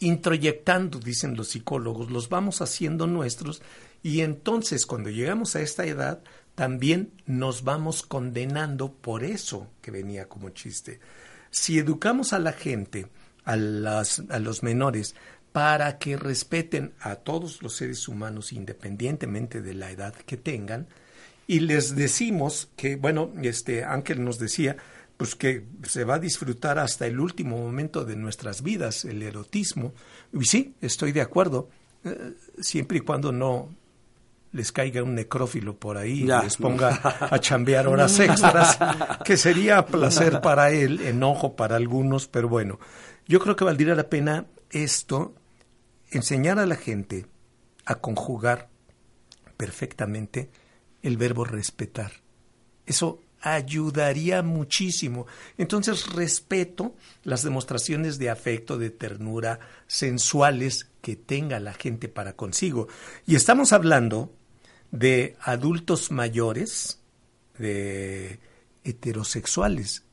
introyectando, 0.01 0.99
dicen 0.99 1.37
los 1.37 1.49
psicólogos, 1.49 2.11
los 2.11 2.29
vamos 2.29 2.61
haciendo 2.61 3.07
nuestros 3.07 3.63
y 4.03 4.21
entonces 4.21 4.85
cuando 4.85 5.09
llegamos 5.09 5.57
a 5.57 5.63
esta 5.63 5.87
edad 5.87 6.23
también 6.55 7.15
nos 7.25 7.65
vamos 7.65 8.03
condenando 8.03 8.93
por 8.93 9.25
eso 9.25 9.69
que 9.81 9.91
venía 9.91 10.29
como 10.29 10.51
chiste. 10.51 11.01
Si 11.51 11.79
educamos 11.79 12.35
a 12.35 12.39
la 12.39 12.53
gente, 12.53 13.07
a, 13.47 13.57
las, 13.57 14.23
a 14.29 14.39
los 14.39 14.63
menores 14.63 15.15
para 15.53 15.99
que 15.99 16.19
respeten 16.19 16.93
a 17.01 17.15
todos 17.15 17.63
los 17.63 17.75
seres 17.75 18.09
humanos 18.09 18.53
independientemente 18.53 19.63
de 19.63 19.73
la 19.73 19.91
edad 19.91 20.15
que 20.15 20.37
tengan. 20.37 20.87
Y 21.47 21.61
les 21.61 21.97
decimos 21.97 22.69
que 22.77 22.97
bueno 22.97 23.33
este 23.43 23.85
Ángel 23.85 24.23
nos 24.23 24.39
decía 24.39 24.77
pues 25.17 25.35
que 25.35 25.65
se 25.85 26.05
va 26.05 26.17
a 26.17 26.19
disfrutar 26.19 26.79
hasta 26.79 27.07
el 27.07 27.19
último 27.21 27.57
momento 27.57 28.05
de 28.05 28.17
nuestras 28.17 28.63
vidas 28.63 29.07
el 29.07 29.23
erotismo. 29.23 29.95
Y 30.33 30.45
sí 30.45 30.75
estoy 30.83 31.13
de 31.13 31.23
acuerdo 31.23 31.71
eh, 32.05 32.35
siempre 32.61 32.99
y 32.99 33.01
cuando 33.01 33.33
no 33.33 33.71
les 34.53 34.73
caiga 34.73 35.03
un 35.03 35.15
necrófilo 35.15 35.77
por 35.77 35.97
ahí 35.97 36.23
y 36.23 36.27
les 36.27 36.57
ponga 36.57 36.89
a 37.31 37.39
chambear 37.39 37.89
horas 37.89 38.19
extras, 38.21 38.79
que 39.25 39.37
sería 39.37 39.85
placer 39.87 40.41
para 40.41 40.71
él, 40.71 41.01
enojo 41.01 41.57
para 41.57 41.77
algunos, 41.77 42.27
pero 42.27 42.49
bueno, 42.49 42.79
yo 43.27 43.41
creo 43.41 43.57
que 43.57 43.65
valdría 43.65 43.95
la 43.95 44.09
pena 44.09 44.47
esto, 44.71 45.35
enseñar 46.11 46.59
a 46.59 46.67
la 46.67 46.77
gente 46.77 47.27
a 47.85 47.97
conjugar 47.97 48.69
perfectamente 49.57 50.51
el 51.03 51.17
verbo 51.17 51.45
respetar. 51.45 52.13
Eso 52.85 53.21
ayudaría 53.41 54.43
muchísimo. 54.43 55.27
Entonces 55.59 56.13
respeto 56.13 56.95
las 57.23 57.43
demostraciones 57.43 58.19
de 58.19 58.31
afecto, 58.31 58.79
de 58.79 58.91
ternura, 58.91 59.61
sensuales 59.87 60.89
que 61.01 61.17
tenga 61.17 61.61
la 61.61 61.73
gente 61.73 62.09
para 62.09 62.35
consigo. 62.35 62.89
Y 63.27 63.37
estamos 63.37 63.73
hablando 63.73 64.33
de 64.91 65.37
adultos 65.41 66.11
mayores, 66.11 67.01
de 67.59 68.41
heterosexuales, 68.85 70.05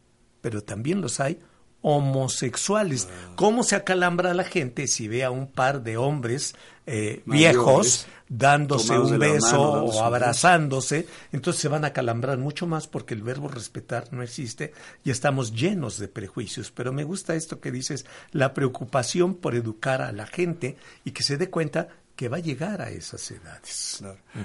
pero 0.42 0.64
también 0.64 1.02
los 1.02 1.20
hay 1.20 1.40
homosexuales. 1.84 3.08
¿Cómo 3.36 3.62
se 3.62 3.76
acalambra 3.76 4.34
la 4.34 4.44
gente 4.44 4.88
si 4.88 5.08
ve 5.08 5.24
a 5.24 5.30
un 5.30 5.48
par 5.48 5.84
de 5.84 5.98
hombres 5.98 6.56
eh, 6.88 7.22
viejos 7.26 8.08
dándose 8.28 8.98
un 8.98 9.20
beso 9.20 9.62
o 9.62 10.04
abrazándose? 10.04 11.06
Entonces 11.32 11.62
se 11.62 11.68
van 11.68 11.84
a 11.84 11.90
acalambrar 11.90 12.40
mucho 12.40 12.66
más 12.66 12.88
porque 12.88 13.14
el 13.14 13.22
verbo 13.22 13.50
respetar 13.50 14.12
no 14.12 14.24
existe 14.24 14.74
y 15.04 15.12
estamos 15.12 15.54
llenos 15.54 16.00
de 16.00 16.08
prejuicios. 16.08 16.72
Pero 16.72 16.92
me 16.94 17.04
gusta 17.04 17.36
esto 17.36 17.60
que 17.60 17.72
dices, 17.72 18.06
la 18.32 18.54
preocupación 18.54 19.36
por 19.36 19.54
educar 19.54 20.02
a 20.02 20.14
la 20.14 20.26
gente 20.26 20.78
y 21.04 21.12
que 21.12 21.22
se 21.22 21.38
dé 21.38 21.50
cuenta 21.50 21.90
que 22.16 22.30
va 22.30 22.38
a 22.38 22.42
llegar 22.42 22.80
a 22.82 22.90
esas 22.92 23.32
edades. 23.32 24.04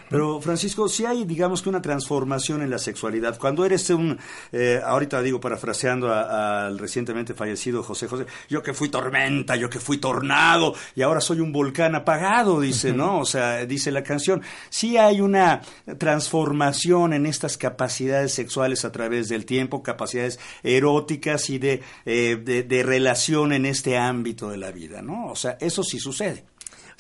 Pero 0.09 0.41
Francisco, 0.41 0.89
si 0.89 1.05
hay, 1.05 1.25
digamos 1.27 1.61
que 1.61 1.69
una 1.69 1.83
transformación 1.83 2.63
en 2.63 2.71
la 2.71 2.79
sexualidad, 2.79 3.39
cuando 3.39 3.65
eres 3.65 3.91
un, 3.91 4.19
eh, 4.53 4.81
ahorita 4.83 5.21
digo 5.21 5.39
parafraseando 5.39 6.13
al 6.13 6.79
recientemente 6.79 7.35
fallecido 7.35 7.83
José 7.83 8.09
José, 8.09 8.25
yo 8.49 8.63
que 8.63 8.73
fui 8.73 8.89
tormenta, 8.89 9.55
yo 9.57 9.69
que 9.69 9.81
fui 9.81 9.99
tornado 9.99 10.75
y 10.97 11.03
ahora 11.03 11.21
soy 11.21 11.41
un 11.41 11.53
volcán 11.53 11.95
apagado, 11.95 12.59
dice, 12.61 12.93
¿no? 12.95 13.21
O 13.21 13.27
sea, 13.27 13.67
dice 13.67 13.91
la 13.91 14.03
canción, 14.03 14.41
si 14.71 14.97
hay 14.97 15.21
una 15.21 15.61
transformación 15.99 17.13
en 17.13 17.27
estas 17.27 17.59
capacidades 17.59 18.33
sexuales 18.33 18.87
a 18.87 18.93
través 18.93 19.29
del 19.29 19.45
tiempo, 19.45 19.83
capacidades 19.83 20.41
eróticas 20.63 21.51
y 21.51 21.59
de, 21.59 21.83
eh, 22.07 22.37
de 22.37 22.83
relación 22.83 23.53
en 23.53 23.67
este 23.67 23.99
ámbito 23.99 24.49
de 24.49 24.57
la 24.57 24.71
vida, 24.71 25.03
¿no? 25.03 25.27
O 25.27 25.37
sea, 25.37 25.59
eso 25.61 25.83
sí 25.83 25.99
sucede. 25.99 26.45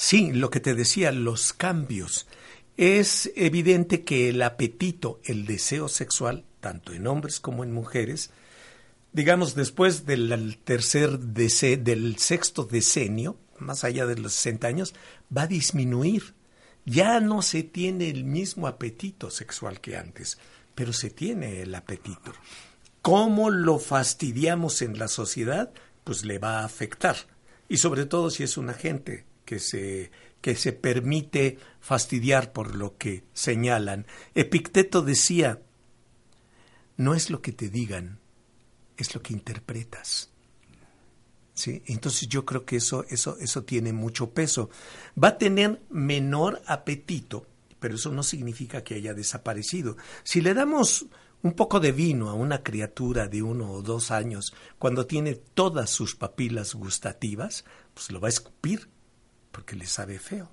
Sí, 0.01 0.31
lo 0.33 0.49
que 0.49 0.61
te 0.61 0.77
decía, 0.77 1.11
los 1.11 1.53
cambios. 1.53 2.29
Es 2.77 3.33
evidente 3.35 4.05
que 4.05 4.29
el 4.29 4.41
apetito, 4.43 5.21
el 5.25 5.45
deseo 5.45 5.89
sexual, 5.89 6.45
tanto 6.61 6.93
en 6.93 7.09
hombres 7.09 7.41
como 7.41 7.65
en 7.65 7.73
mujeres, 7.73 8.31
digamos 9.13 9.57
después 9.57 10.07
del 10.07 10.57
tercer 10.63 11.19
del 11.19 12.17
sexto 12.19 12.63
decenio, 12.63 13.41
más 13.59 13.83
allá 13.83 14.07
de 14.07 14.17
los 14.17 14.35
60 14.35 14.69
años, 14.69 14.95
va 15.37 15.43
a 15.43 15.47
disminuir. 15.49 16.33
Ya 16.87 17.19
no 17.19 17.43
se 17.43 17.65
tiene 17.65 18.09
el 18.09 18.23
mismo 18.23 18.69
apetito 18.69 19.33
sexual 19.33 19.81
que 19.81 19.97
antes, 19.97 20.39
pero 20.77 20.93
se 20.93 21.11
tiene 21.11 21.63
el 21.63 21.75
apetito. 21.75 22.33
¿Cómo 23.03 23.51
lo 23.51 23.81
fastidiamos 23.81 24.81
en 24.81 24.97
la 24.97 25.09
sociedad? 25.09 25.73
Pues 26.05 26.25
le 26.25 26.39
va 26.39 26.61
a 26.61 26.65
afectar. 26.65 27.17
Y 27.69 27.79
sobre 27.79 28.07
todo 28.07 28.31
si 28.31 28.45
es 28.45 28.57
una 28.57 28.75
gente 28.75 29.27
que 29.49 29.61
se, 29.61 30.11
que 30.43 30.55
se 30.57 30.75
permite 30.75 31.57
fastidiar 31.81 32.53
por 32.53 32.75
lo 32.75 32.99
que 32.99 33.25
señalan. 33.33 34.07
Epicteto 34.35 35.01
decía, 35.01 35.63
no 36.99 37.15
es 37.15 37.31
lo 37.31 37.41
que 37.41 37.53
te 37.53 37.71
digan, 37.71 38.19
es 38.99 39.15
lo 39.15 39.23
que 39.23 39.33
interpretas. 39.33 40.29
¿Sí? 41.55 41.83
Entonces 41.87 42.29
yo 42.29 42.45
creo 42.45 42.67
que 42.67 42.77
eso, 42.77 43.07
eso, 43.09 43.39
eso 43.41 43.65
tiene 43.65 43.95
mucho 43.95 44.35
peso. 44.35 44.69
Va 45.17 45.29
a 45.29 45.39
tener 45.39 45.81
menor 45.89 46.61
apetito, 46.67 47.47
pero 47.81 47.95
eso 47.95 48.13
no 48.13 48.23
significa 48.23 48.85
que 48.85 48.97
haya 48.97 49.15
desaparecido. 49.15 49.97
Si 50.25 50.43
le 50.43 50.53
damos 50.53 51.07
un 51.43 51.55
poco 51.55 51.81
de 51.81 51.93
vino 51.93 52.29
a 52.29 52.35
una 52.35 52.63
criatura 52.63 53.29
de 53.29 53.43
uno 53.43 53.73
o 53.73 53.81
dos 53.81 54.11
años 54.11 54.53
cuando 54.79 55.07
tiene 55.07 55.37
todas 55.37 55.89
sus 55.89 56.17
papilas 56.17 56.75
gustativas, 56.75 57.65
pues 57.95 58.11
lo 58.11 58.21
va 58.21 58.29
a 58.29 58.37
escupir 58.37 58.91
porque 59.59 59.75
le 59.75 59.89
sabe 59.89 60.21
feo. 60.21 60.49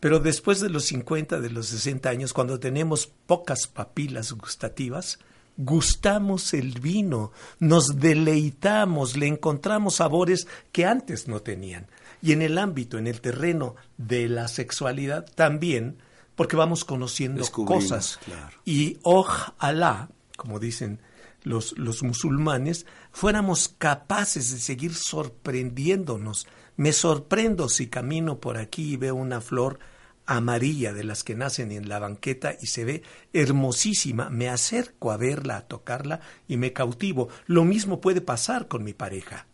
Pero 0.00 0.18
después 0.18 0.58
de 0.60 0.70
los 0.70 0.86
50, 0.86 1.40
de 1.42 1.50
los 1.50 1.66
60 1.66 2.08
años, 2.08 2.32
cuando 2.32 2.58
tenemos 2.58 3.06
pocas 3.06 3.66
papilas 3.66 4.32
gustativas, 4.32 5.18
gustamos 5.58 6.54
el 6.54 6.80
vino, 6.80 7.32
nos 7.58 8.00
deleitamos, 8.00 9.18
le 9.18 9.26
encontramos 9.26 9.96
sabores 9.96 10.48
que 10.72 10.86
antes 10.86 11.28
no 11.28 11.42
tenían. 11.42 11.86
Y 12.22 12.32
en 12.32 12.40
el 12.40 12.56
ámbito, 12.56 12.96
en 12.96 13.08
el 13.08 13.20
terreno 13.20 13.76
de 13.98 14.26
la 14.30 14.48
sexualidad 14.48 15.26
también, 15.34 15.98
porque 16.34 16.56
vamos 16.56 16.86
conociendo 16.86 17.44
cosas. 17.50 18.18
Y 18.64 19.00
ojalá, 19.02 20.08
como 20.38 20.60
dicen 20.60 20.98
los, 21.42 21.76
los 21.76 22.02
musulmanes, 22.02 22.86
fuéramos 23.12 23.68
capaces 23.68 24.50
de 24.50 24.60
seguir 24.60 24.94
sorprendiéndonos 24.94 26.46
me 26.76 26.92
sorprendo 26.92 27.68
si 27.68 27.88
camino 27.88 28.38
por 28.38 28.56
aquí 28.56 28.94
y 28.94 28.96
veo 28.96 29.14
una 29.14 29.40
flor 29.40 29.78
amarilla 30.26 30.92
de 30.92 31.04
las 31.04 31.22
que 31.22 31.34
nacen 31.34 31.70
en 31.72 31.88
la 31.88 31.98
banqueta 31.98 32.56
y 32.60 32.66
se 32.66 32.84
ve 32.84 33.02
hermosísima, 33.32 34.30
me 34.30 34.48
acerco 34.48 35.10
a 35.10 35.16
verla, 35.16 35.58
a 35.58 35.66
tocarla 35.68 36.20
y 36.48 36.56
me 36.56 36.72
cautivo. 36.72 37.28
Lo 37.46 37.64
mismo 37.64 38.00
puede 38.00 38.20
pasar 38.20 38.68
con 38.68 38.84
mi 38.84 38.92
pareja. 38.92 39.46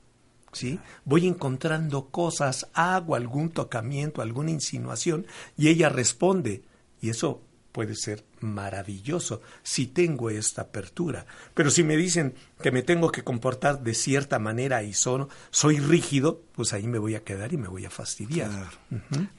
¿Sí? 0.53 0.81
Voy 1.05 1.29
encontrando 1.29 2.09
cosas, 2.09 2.69
hago 2.73 3.15
algún 3.15 3.51
tocamiento, 3.51 4.21
alguna 4.21 4.51
insinuación 4.51 5.27
y 5.57 5.69
ella 5.69 5.89
responde 5.89 6.63
y 7.01 7.11
eso 7.11 7.41
puede 7.71 7.95
ser 7.95 8.25
maravilloso 8.41 9.43
si 9.63 9.87
tengo 9.87 10.31
esta 10.31 10.63
apertura. 10.63 11.27
Pero 11.55 11.71
si 11.71 11.85
me 11.85 11.97
dicen 11.97 12.35
que 12.63 12.71
me 12.71 12.83
tengo 12.83 13.11
que 13.11 13.23
comportar 13.25 13.83
de 13.83 13.95
cierta 13.95 14.39
manera 14.39 14.83
y 14.83 14.93
soy 14.93 15.79
rígido, 15.79 16.43
pues 16.55 16.73
ahí 16.73 16.87
me 16.87 16.99
voy 16.99 17.15
a 17.15 17.25
quedar 17.25 17.53
y 17.53 17.57
me 17.57 17.69
voy 17.69 17.87
a 17.87 17.91
fastidiar. 17.91 18.51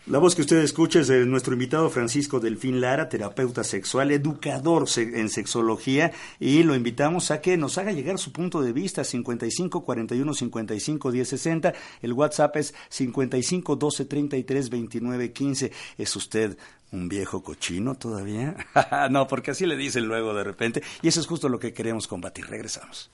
La 0.07 0.17
voz 0.17 0.35
que 0.35 0.41
usted 0.41 0.57
escucha 0.57 1.01
es 1.01 1.07
de 1.07 1.25
nuestro 1.25 1.53
invitado 1.53 1.89
Francisco 1.89 2.39
Delfín 2.39 2.81
Lara, 2.81 3.09
terapeuta 3.09 3.63
sexual, 3.63 4.11
educador 4.11 4.85
en 4.97 5.29
sexología, 5.29 6.11
y 6.39 6.63
lo 6.63 6.75
invitamos 6.75 7.29
a 7.31 7.41
que 7.41 7.57
nos 7.57 7.77
haga 7.77 7.91
llegar 7.91 8.17
su 8.17 8.31
punto 8.31 8.61
de 8.61 8.73
vista 8.73 9.03
55 9.03 9.83
41 9.83 10.33
55 10.33 11.11
10 11.11 11.27
60. 11.27 11.73
El 12.01 12.13
WhatsApp 12.13 12.57
es 12.57 12.73
55 12.89 13.75
12 13.75 14.05
33 14.05 14.69
29 14.69 15.31
15. 15.31 15.71
Es 15.97 16.15
usted 16.15 16.57
un 16.91 17.07
viejo 17.07 17.41
cochino 17.41 17.95
todavía. 17.95 18.55
no, 19.09 19.27
porque 19.27 19.51
así 19.51 19.65
le 19.65 19.75
dicen 19.75 20.07
luego 20.07 20.33
de 20.33 20.43
repente. 20.43 20.83
Y 21.01 21.07
eso 21.07 21.19
es 21.19 21.27
justo 21.27 21.49
lo 21.49 21.59
que 21.59 21.73
queremos 21.73 22.07
combatir. 22.07 22.47
Regresamos. 22.47 23.11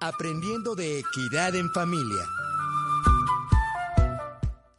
Aprendiendo 0.00 0.74
de 0.74 1.00
equidad 1.00 1.54
en 1.54 1.70
familia. 1.72 2.24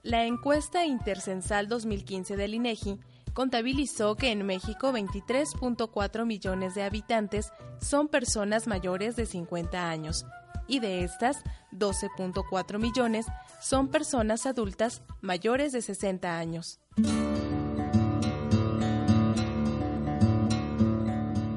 La 0.04 0.26
encuesta 0.26 0.84
Intercensal 0.84 1.68
2015 1.68 2.36
del 2.36 2.56
INEGI 2.56 3.00
contabilizó 3.34 4.16
que 4.16 4.32
en 4.32 4.46
México 4.46 4.92
23.4 4.92 6.26
millones 6.26 6.74
de 6.74 6.84
habitantes 6.84 7.54
son 7.80 8.08
personas 8.08 8.68
mayores 8.68 9.16
de 9.16 9.26
50 9.26 9.90
años 9.90 10.26
y 10.72 10.80
de 10.80 11.04
estas 11.04 11.44
12.4 11.74 12.80
millones 12.80 13.26
son 13.60 13.90
personas 13.90 14.46
adultas 14.46 15.02
mayores 15.20 15.74
de 15.74 15.82
60 15.82 16.38
años. 16.38 16.80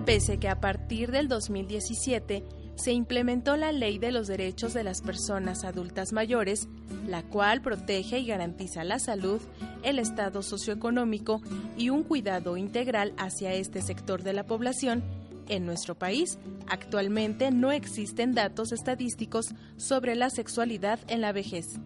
Pese 0.04 0.38
que 0.38 0.48
a 0.48 0.60
partir 0.60 1.12
del 1.12 1.28
2017 1.28 2.44
se 2.74 2.92
implementó 2.92 3.56
la 3.56 3.70
Ley 3.70 3.98
de 3.98 4.10
los 4.10 4.26
Derechos 4.26 4.74
de 4.74 4.82
las 4.82 5.00
Personas 5.00 5.64
Adultas 5.64 6.12
Mayores, 6.12 6.66
la 7.06 7.22
cual 7.22 7.62
protege 7.62 8.18
y 8.18 8.26
garantiza 8.26 8.82
la 8.82 8.98
salud, 8.98 9.40
el 9.84 10.00
estado 10.00 10.42
socioeconómico 10.42 11.40
y 11.78 11.90
un 11.90 12.02
cuidado 12.02 12.56
integral 12.56 13.14
hacia 13.16 13.54
este 13.54 13.80
sector 13.80 14.24
de 14.24 14.32
la 14.32 14.44
población, 14.44 15.04
en 15.48 15.66
nuestro 15.66 15.94
país, 15.94 16.38
actualmente 16.66 17.50
no 17.50 17.72
existen 17.72 18.34
datos 18.34 18.72
estadísticos 18.72 19.54
sobre 19.76 20.14
la 20.14 20.30
sexualidad 20.30 20.98
en 21.08 21.20
la 21.20 21.32
vejez. 21.32 21.78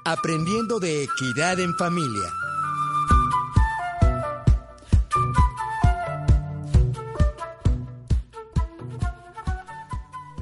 Aprendiendo 0.06 0.80
de 0.80 1.04
equidad 1.04 1.60
en 1.60 1.76
familia. 1.76 2.30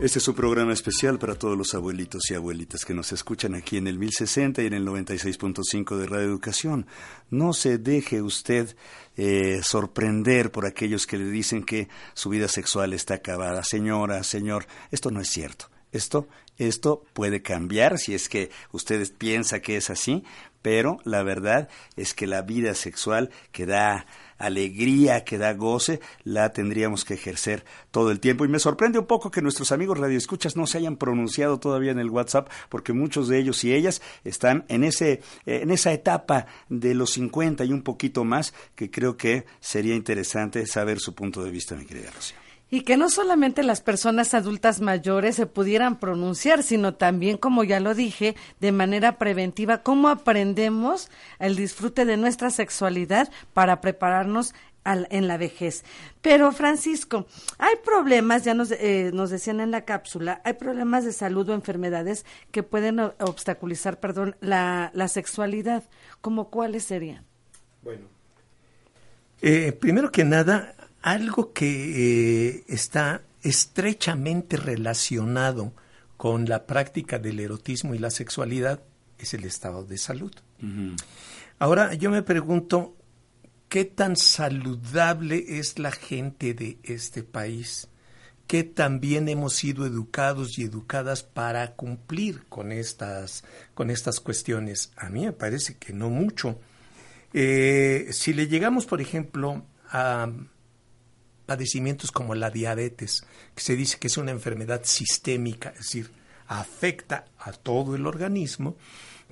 Este 0.05 0.19
es 0.19 0.27
un 0.27 0.35
programa 0.35 0.71
especial 0.71 1.17
para 1.17 1.33
todos 1.33 1.57
los 1.57 1.73
abuelitos 1.73 2.29
y 2.29 2.35
abuelitas 2.35 2.85
que 2.85 2.93
nos 2.93 3.11
escuchan 3.11 3.55
aquí 3.55 3.77
en 3.77 3.87
el 3.87 3.97
1060 3.97 4.61
y 4.61 4.67
en 4.67 4.73
el 4.73 4.85
96.5 4.85 5.97
de 5.97 6.05
Radio 6.05 6.27
Educación. 6.27 6.85
No 7.31 7.53
se 7.53 7.79
deje 7.79 8.21
usted 8.21 8.75
eh, 9.17 9.61
sorprender 9.63 10.51
por 10.51 10.67
aquellos 10.67 11.07
que 11.07 11.17
le 11.17 11.25
dicen 11.25 11.63
que 11.63 11.89
su 12.13 12.29
vida 12.29 12.47
sexual 12.47 12.93
está 12.93 13.15
acabada. 13.15 13.63
Señora, 13.63 14.23
señor, 14.23 14.67
esto 14.91 15.09
no 15.09 15.21
es 15.21 15.29
cierto. 15.29 15.71
Esto, 15.91 16.27
esto 16.57 17.03
puede 17.13 17.41
cambiar 17.41 17.97
si 17.97 18.13
es 18.13 18.29
que 18.29 18.49
usted 18.71 19.05
piensa 19.17 19.59
que 19.59 19.77
es 19.77 19.89
así, 19.89 20.23
pero 20.61 20.97
la 21.03 21.21
verdad 21.21 21.69
es 21.95 22.13
que 22.13 22.25
la 22.25 22.41
vida 22.41 22.73
sexual 22.73 23.29
que 23.51 23.67
da 23.67 24.07
alegría, 24.37 25.23
que 25.23 25.37
da 25.37 25.53
goce, 25.53 25.99
la 26.23 26.53
tendríamos 26.53 27.05
que 27.05 27.13
ejercer 27.13 27.63
todo 27.91 28.09
el 28.09 28.19
tiempo. 28.19 28.45
Y 28.45 28.47
me 28.47 28.57
sorprende 28.57 28.97
un 28.97 29.05
poco 29.05 29.29
que 29.29 29.43
nuestros 29.43 29.71
amigos 29.71 29.99
radioescuchas 29.99 30.55
no 30.55 30.65
se 30.65 30.79
hayan 30.79 30.97
pronunciado 30.97 31.59
todavía 31.59 31.91
en 31.91 31.99
el 31.99 32.09
WhatsApp, 32.09 32.49
porque 32.69 32.93
muchos 32.93 33.27
de 33.27 33.37
ellos 33.37 33.63
y 33.63 33.75
ellas 33.75 34.01
están 34.23 34.65
en, 34.67 34.83
ese, 34.83 35.21
en 35.45 35.69
esa 35.69 35.93
etapa 35.93 36.47
de 36.67 36.95
los 36.95 37.11
50 37.11 37.63
y 37.65 37.71
un 37.71 37.83
poquito 37.83 38.23
más, 38.23 38.53
que 38.73 38.89
creo 38.89 39.17
que 39.17 39.45
sería 39.59 39.95
interesante 39.95 40.65
saber 40.65 40.99
su 40.99 41.13
punto 41.13 41.43
de 41.43 41.51
vista, 41.51 41.75
mi 41.75 41.85
querida 41.85 42.09
Rocío. 42.09 42.44
Y 42.71 42.81
que 42.81 42.97
no 42.97 43.09
solamente 43.09 43.61
las 43.63 43.81
personas 43.81 44.33
adultas 44.33 44.81
mayores 44.81 45.35
se 45.35 45.45
pudieran 45.45 45.99
pronunciar, 45.99 46.63
sino 46.63 46.95
también, 46.95 47.37
como 47.37 47.63
ya 47.63 47.79
lo 47.79 47.93
dije, 47.93 48.35
de 48.59 48.71
manera 48.71 49.17
preventiva, 49.17 49.83
cómo 49.83 50.09
aprendemos 50.09 51.09
el 51.39 51.55
disfrute 51.55 52.05
de 52.05 52.17
nuestra 52.17 52.49
sexualidad 52.49 53.29
para 53.53 53.81
prepararnos 53.81 54.53
al, 54.85 55.07
en 55.09 55.27
la 55.27 55.35
vejez. 55.35 55.83
Pero, 56.21 56.53
Francisco, 56.53 57.27
hay 57.57 57.75
problemas, 57.83 58.45
ya 58.45 58.53
nos, 58.53 58.71
eh, 58.71 59.11
nos 59.13 59.29
decían 59.31 59.59
en 59.59 59.71
la 59.71 59.83
cápsula, 59.83 60.41
hay 60.45 60.53
problemas 60.53 61.03
de 61.03 61.11
salud 61.11 61.49
o 61.49 61.53
enfermedades 61.53 62.25
que 62.51 62.63
pueden 62.63 62.99
obstaculizar, 62.99 63.99
perdón, 63.99 64.37
la, 64.39 64.91
sexualidad. 65.09 65.83
¿Cómo 66.21 66.49
cuáles 66.49 66.83
serían? 66.83 67.25
Bueno, 67.83 68.07
eh, 69.41 69.71
primero 69.73 70.11
que 70.11 70.23
nada, 70.23 70.75
algo 71.05 71.53
que 71.53 71.67
eh, 71.67 72.63
está 72.67 73.21
estrechamente 73.43 74.57
relacionado 74.57 75.71
con 76.17 76.45
la 76.45 76.65
práctica 76.65 77.19
del 77.19 77.39
erotismo 77.39 77.93
y 77.93 77.99
la 77.99 78.09
sexualidad 78.09 78.81
es 79.19 79.35
el 79.35 79.43
estado 79.43 79.85
de 79.85 79.99
salud. 79.99 80.33
Ahora 81.59 81.93
yo 81.93 82.09
me 82.09 82.23
pregunto, 82.23 82.97
¿qué 83.69 83.85
tan 83.85 84.15
saludable 84.15 85.45
es 85.59 85.77
la 85.77 85.91
gente 85.91 86.55
de 86.55 86.79
este 86.81 87.21
país? 87.21 87.87
¿Qué 88.47 88.63
tan 88.63 88.99
bien 88.99 89.29
hemos 89.29 89.53
sido 89.53 89.85
educados 89.85 90.57
y 90.57 90.63
educadas 90.63 91.21
para 91.21 91.75
cumplir 91.75 92.45
con 92.49 92.71
estas, 92.71 93.43
con 93.75 93.91
estas 93.91 94.19
cuestiones? 94.19 94.91
A 94.97 95.09
mí 95.09 95.23
me 95.23 95.33
parece 95.33 95.77
que 95.77 95.93
no 95.93 96.09
mucho. 96.09 96.59
Eh, 97.31 98.07
si 98.09 98.33
le 98.33 98.47
llegamos, 98.47 98.87
por 98.87 99.01
ejemplo, 99.01 99.63
a 99.91 100.29
padecimientos 101.45 102.11
como 102.11 102.35
la 102.35 102.49
diabetes, 102.49 103.25
que 103.53 103.61
se 103.61 103.75
dice 103.75 103.97
que 103.99 104.07
es 104.07 104.17
una 104.17 104.31
enfermedad 104.31 104.81
sistémica, 104.83 105.69
es 105.69 105.79
decir, 105.79 106.11
afecta 106.47 107.25
a 107.39 107.51
todo 107.51 107.95
el 107.95 108.05
organismo, 108.07 108.77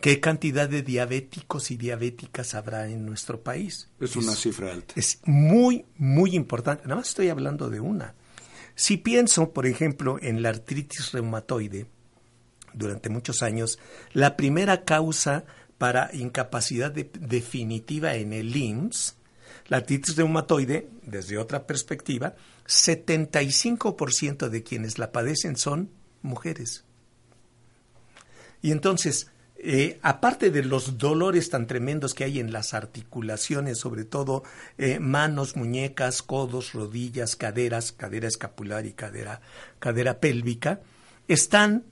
¿qué 0.02 0.20
cantidad 0.20 0.68
de 0.68 0.82
diabéticos 0.82 1.72
y 1.72 1.78
diabéticas 1.78 2.54
habrá 2.56 2.88
en 2.88 3.06
nuestro 3.06 3.42
país? 3.42 3.90
Es 4.00 4.16
una 4.16 4.36
cifra 4.36 4.72
alta. 4.72 4.94
Es 4.98 5.20
muy, 5.26 5.86
muy 5.98 6.36
importante. 6.36 6.84
Nada 6.84 6.98
más 6.98 7.10
estoy 7.10 7.30
hablando 7.30 7.70
de 7.70 7.80
una. 7.80 8.16
Si 8.76 8.98
pienso, 8.98 9.52
por 9.52 9.68
ejemplo, 9.68 10.18
en 10.22 10.42
la 10.42 10.50
artritis 10.50 11.12
reumatoide, 11.12 11.86
durante 12.74 13.10
muchos 13.10 13.44
años, 13.44 13.78
la 14.14 14.36
primera 14.36 14.84
causa 14.84 15.46
para 15.78 16.10
incapacidad 16.14 16.92
definitiva 16.92 18.16
en 18.16 18.34
el 18.34 18.56
IMSS 18.56 19.16
la 19.68 19.78
artritis 19.78 20.16
reumatoide, 20.16 20.90
desde 21.04 21.38
otra 21.38 21.66
perspectiva, 21.66 22.36
75% 22.68 24.50
de 24.50 24.64
quienes 24.64 24.98
la 24.98 25.12
padecen 25.12 25.58
son 25.58 25.90
mujeres. 26.22 26.86
Y 28.62 28.72
entonces, 28.72 29.28
eh, 29.58 30.00
aparte 30.02 30.52
de 30.52 30.64
los 30.64 30.98
dolores 30.98 31.50
tan 31.50 31.68
tremendos 31.68 32.14
que 32.14 32.26
hay 32.26 32.40
en 32.40 32.52
las 32.52 32.74
articulaciones, 32.74 33.78
sobre 33.78 34.04
todo 34.04 34.44
eh, 34.78 35.00
manos, 35.00 35.56
muñecas, 35.56 36.22
codos, 36.22 36.74
rodillas, 36.74 37.36
caderas, 37.36 37.92
cadera 37.92 38.28
escapular 38.28 38.86
y 38.86 38.94
cadera, 38.94 39.42
cadera 39.80 40.20
pélvica, 40.20 40.82
están 41.28 41.86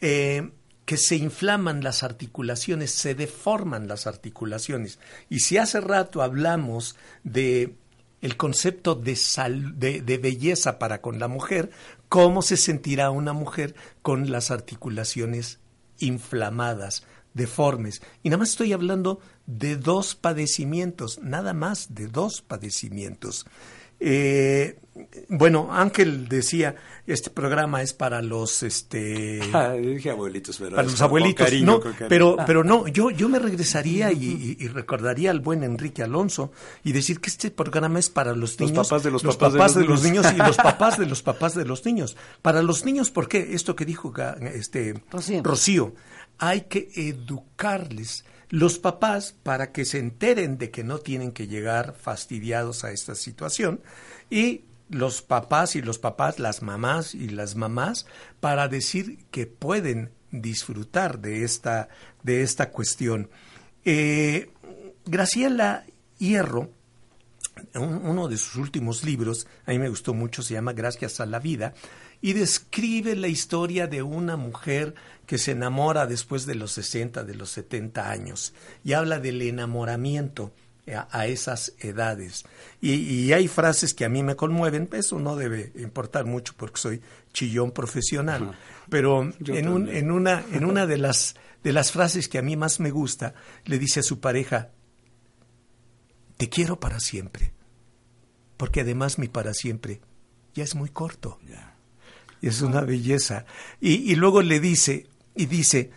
eh, 0.00 0.50
que 0.88 0.96
se 0.96 1.16
inflaman 1.16 1.84
las 1.84 2.02
articulaciones, 2.02 2.92
se 2.92 3.14
deforman 3.14 3.88
las 3.88 4.06
articulaciones. 4.06 4.98
Y 5.28 5.40
si 5.40 5.58
hace 5.58 5.82
rato 5.82 6.22
hablamos 6.22 6.96
de 7.24 7.74
el 8.22 8.38
concepto 8.38 8.94
de, 8.94 9.14
de, 9.76 10.16
belleza 10.16 10.78
para 10.78 11.02
con 11.02 11.18
la 11.18 11.28
mujer, 11.28 11.68
¿cómo 12.08 12.40
se 12.40 12.56
sentirá 12.56 13.10
una 13.10 13.34
mujer 13.34 13.74
con 14.00 14.30
las 14.30 14.50
articulaciones 14.50 15.58
inflamadas, 15.98 17.04
deformes? 17.34 18.00
Y 18.22 18.30
nada 18.30 18.38
más 18.38 18.48
estoy 18.48 18.72
hablando 18.72 19.20
de 19.44 19.76
dos 19.76 20.14
padecimientos, 20.14 21.18
nada 21.18 21.52
más 21.52 21.94
de 21.94 22.06
dos 22.06 22.40
padecimientos. 22.40 23.44
Eh, 24.00 24.78
bueno, 25.28 25.68
Ángel 25.70 26.28
decía, 26.28 26.76
este 27.06 27.30
programa 27.30 27.82
es 27.82 27.92
para 27.92 28.20
los 28.22 28.62
este 28.62 29.40
ah, 29.52 29.72
dije 29.72 30.10
abuelitos, 30.10 30.58
pero 30.58 30.76
para 30.76 30.88
los 30.88 31.00
abuelitos, 31.00 31.52
no, 31.62 31.80
pero 32.08 32.36
pero 32.46 32.64
no, 32.64 32.86
yo 32.88 33.10
yo 33.10 33.28
me 33.28 33.38
regresaría 33.38 34.12
y, 34.12 34.56
recordaría 34.68 35.30
al 35.30 35.40
buen 35.40 35.62
Enrique 35.62 36.02
Alonso 36.02 36.52
y 36.84 36.92
decir 36.92 37.20
que 37.20 37.30
este 37.30 37.50
programa 37.50 37.98
es 37.98 38.10
para 38.10 38.34
los 38.34 38.58
niños, 38.60 38.76
los 38.76 38.88
papás 38.88 39.02
de 39.02 39.10
los, 39.10 39.22
papás, 39.22 39.74
de, 39.74 39.84
los, 39.84 40.02
niños. 40.02 40.26
y 40.32 40.36
los 40.36 40.56
papás 40.58 40.98
de 40.98 41.06
los 41.06 41.22
papás 41.22 41.54
de 41.54 41.64
los 41.64 41.84
niños. 41.84 42.16
Para 42.42 42.62
los 42.62 42.84
niños, 42.84 43.10
¿por 43.10 43.28
qué? 43.28 43.54
Esto 43.54 43.74
que 43.76 43.84
dijo 43.84 44.12
este 44.54 45.02
Rocío 45.42 45.94
hay 46.38 46.62
que 46.62 46.88
educarles 46.94 48.24
los 48.50 48.78
papás 48.78 49.34
para 49.42 49.72
que 49.72 49.84
se 49.84 49.98
enteren 49.98 50.58
de 50.58 50.70
que 50.70 50.84
no 50.84 50.98
tienen 50.98 51.32
que 51.32 51.46
llegar 51.46 51.94
fastidiados 51.94 52.84
a 52.84 52.92
esta 52.92 53.14
situación 53.14 53.80
y 54.30 54.62
los 54.90 55.20
papás 55.20 55.76
y 55.76 55.82
los 55.82 55.98
papás, 55.98 56.38
las 56.38 56.62
mamás 56.62 57.14
y 57.14 57.28
las 57.28 57.56
mamás 57.56 58.06
para 58.40 58.68
decir 58.68 59.18
que 59.30 59.46
pueden 59.46 60.10
disfrutar 60.30 61.20
de 61.20 61.44
esta, 61.44 61.88
de 62.22 62.42
esta 62.42 62.70
cuestión. 62.70 63.28
Eh, 63.84 64.50
Graciela 65.04 65.84
Hierro 66.18 66.70
un- 67.74 68.06
uno 68.06 68.28
de 68.28 68.36
sus 68.36 68.56
últimos 68.56 69.04
libros, 69.04 69.46
a 69.66 69.72
mí 69.72 69.78
me 69.78 69.88
gustó 69.88 70.14
mucho, 70.14 70.42
se 70.42 70.54
llama 70.54 70.72
Gracias 70.72 71.20
a 71.20 71.26
la 71.26 71.38
vida, 71.40 71.74
y 72.20 72.32
describe 72.32 73.14
la 73.16 73.28
historia 73.28 73.86
de 73.86 74.02
una 74.02 74.36
mujer 74.36 74.94
que 75.26 75.38
se 75.38 75.52
enamora 75.52 76.06
después 76.06 76.46
de 76.46 76.54
los 76.54 76.72
60, 76.72 77.22
de 77.24 77.34
los 77.34 77.50
70 77.50 78.10
años, 78.10 78.54
y 78.82 78.94
habla 78.94 79.20
del 79.20 79.40
enamoramiento 79.42 80.52
a, 80.92 81.06
a 81.16 81.26
esas 81.26 81.74
edades. 81.80 82.44
Y, 82.80 82.92
y 82.94 83.32
hay 83.34 83.46
frases 83.46 83.92
que 83.94 84.04
a 84.04 84.08
mí 84.08 84.22
me 84.22 84.36
conmueven, 84.36 84.88
eso 84.92 85.18
no 85.18 85.36
debe 85.36 85.70
importar 85.76 86.24
mucho 86.24 86.54
porque 86.56 86.80
soy 86.80 87.02
chillón 87.32 87.72
profesional, 87.72 88.56
pero 88.88 89.30
Yo 89.38 89.54
en, 89.54 89.68
un- 89.68 89.88
en 89.88 90.10
una, 90.10 90.42
en 90.52 90.64
una 90.64 90.86
de, 90.86 90.96
las, 90.98 91.36
de 91.62 91.72
las 91.72 91.92
frases 91.92 92.28
que 92.28 92.38
a 92.38 92.42
mí 92.42 92.56
más 92.56 92.80
me 92.80 92.90
gusta, 92.90 93.34
le 93.66 93.78
dice 93.78 94.00
a 94.00 94.02
su 94.02 94.18
pareja, 94.18 94.70
te 96.36 96.48
quiero 96.48 96.80
para 96.80 97.00
siempre, 97.00 97.52
porque 98.56 98.80
además 98.80 99.18
mi 99.18 99.28
para 99.28 99.52
siempre 99.54 100.00
ya 100.54 100.64
es 100.64 100.74
muy 100.74 100.88
corto. 100.88 101.38
Es 102.46 102.62
una 102.62 102.82
belleza. 102.82 103.44
Y, 103.80 104.10
y 104.12 104.14
luego 104.14 104.42
le 104.42 104.60
dice, 104.60 105.06
y 105.34 105.46
dice, 105.46 105.90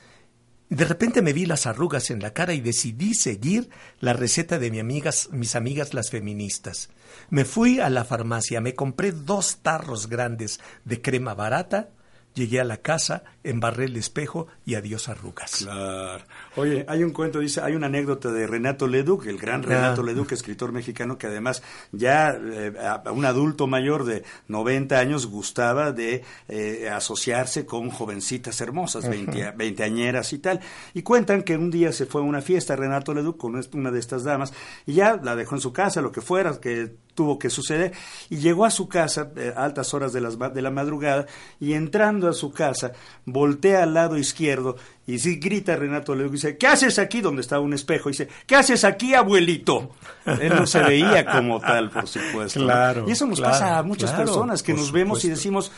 de 0.71 0.85
repente 0.85 1.21
me 1.21 1.33
vi 1.33 1.45
las 1.45 1.67
arrugas 1.67 2.11
en 2.11 2.21
la 2.21 2.31
cara 2.31 2.53
y 2.53 2.61
decidí 2.61 3.13
seguir 3.13 3.69
la 3.99 4.13
receta 4.13 4.57
de 4.57 4.71
mi 4.71 4.79
amigas, 4.79 5.27
mis 5.31 5.55
amigas 5.55 5.93
las 5.93 6.09
feministas. 6.09 6.89
Me 7.29 7.43
fui 7.43 7.81
a 7.81 7.89
la 7.89 8.05
farmacia, 8.05 8.61
me 8.61 8.73
compré 8.73 9.11
dos 9.11 9.57
tarros 9.61 10.07
grandes 10.07 10.61
de 10.85 11.01
crema 11.01 11.33
barata, 11.33 11.89
llegué 12.33 12.59
a 12.61 12.63
la 12.63 12.77
casa, 12.77 13.23
embarré 13.43 13.85
el 13.85 13.95
espejo 13.97 14.47
y 14.65 14.75
adiós 14.75 15.09
arrugas. 15.09 15.57
Claro. 15.63 16.23
Oye, 16.55 16.85
hay 16.87 17.03
un 17.03 17.11
cuento, 17.11 17.39
dice, 17.39 17.61
hay 17.61 17.75
una 17.75 17.87
anécdota 17.87 18.31
de 18.31 18.47
Renato 18.47 18.87
Leduc, 18.87 19.25
el 19.27 19.37
gran 19.37 19.63
Renato 19.63 20.01
Ah. 20.01 20.05
Leduc, 20.05 20.31
escritor 20.31 20.71
mexicano, 20.71 21.17
que 21.17 21.27
además 21.27 21.61
ya 21.91 22.29
eh, 22.31 22.73
a 22.79 23.11
un 23.11 23.25
adulto 23.25 23.67
mayor 23.67 24.05
de 24.05 24.23
90 24.47 24.97
años 24.97 25.27
gustaba 25.27 25.91
de 25.91 26.23
eh, 26.47 26.89
asociarse 26.89 27.65
con 27.65 27.89
jovencitas 27.89 28.61
hermosas, 28.61 29.03
Ujú. 29.03 29.11
20, 29.11 29.51
veinteañeras 29.57 30.33
y 30.33 30.39
tal. 30.39 30.59
Y 30.93 31.01
cuentan 31.01 31.43
que 31.43 31.57
un 31.57 31.71
día 31.71 31.91
se 31.91 32.05
fue 32.05 32.21
a 32.21 32.25
una 32.25 32.41
fiesta 32.41 32.75
Renato 32.75 33.13
Leduc 33.13 33.37
con 33.37 33.59
una 33.73 33.91
de 33.91 33.99
estas 33.99 34.23
damas 34.23 34.53
y 34.85 34.93
ya 34.93 35.17
la 35.21 35.35
dejó 35.35 35.55
en 35.55 35.61
su 35.61 35.73
casa, 35.73 36.01
lo 36.01 36.11
que 36.11 36.21
fuera, 36.21 36.59
que 36.59 36.95
tuvo 37.13 37.37
que 37.37 37.49
suceder, 37.49 37.93
y 38.29 38.37
llegó 38.37 38.65
a 38.65 38.71
su 38.71 38.87
casa 38.87 39.31
eh, 39.35 39.53
a 39.55 39.63
altas 39.63 39.93
horas 39.93 40.13
de, 40.13 40.21
las, 40.21 40.37
de 40.37 40.61
la 40.61 40.71
madrugada 40.71 41.25
y 41.59 41.73
entrando 41.73 42.27
a 42.27 42.33
su 42.33 42.51
casa, 42.51 42.93
voltea 43.25 43.83
al 43.83 43.93
lado 43.93 44.17
izquierdo 44.17 44.77
y 45.05 45.19
sí 45.19 45.35
grita 45.37 45.75
Renato 45.75 46.15
Leduc 46.15 46.31
y 46.31 46.33
dice, 46.33 46.57
¿qué 46.57 46.67
haces 46.67 46.99
aquí? 46.99 47.21
Donde 47.21 47.41
estaba 47.41 47.61
un 47.61 47.73
espejo, 47.73 48.09
y 48.09 48.13
dice, 48.13 48.29
¿qué 48.45 48.55
haces 48.55 48.83
aquí, 48.83 49.13
abuelito? 49.13 49.91
Él 50.25 50.53
no 50.55 50.65
se 50.65 50.79
veía 50.83 51.25
como 51.25 51.59
tal, 51.59 51.89
por 51.89 52.07
supuesto. 52.07 52.59
¿no? 52.59 52.65
Claro, 52.65 53.05
Y 53.07 53.11
eso 53.11 53.25
nos 53.25 53.39
claro, 53.39 53.53
pasa 53.53 53.77
a 53.77 53.83
muchas 53.83 54.11
claro, 54.11 54.25
personas 54.25 54.63
que 54.63 54.73
nos 54.73 54.91
vemos 54.91 55.25
y 55.25 55.29
decimos, 55.29 55.71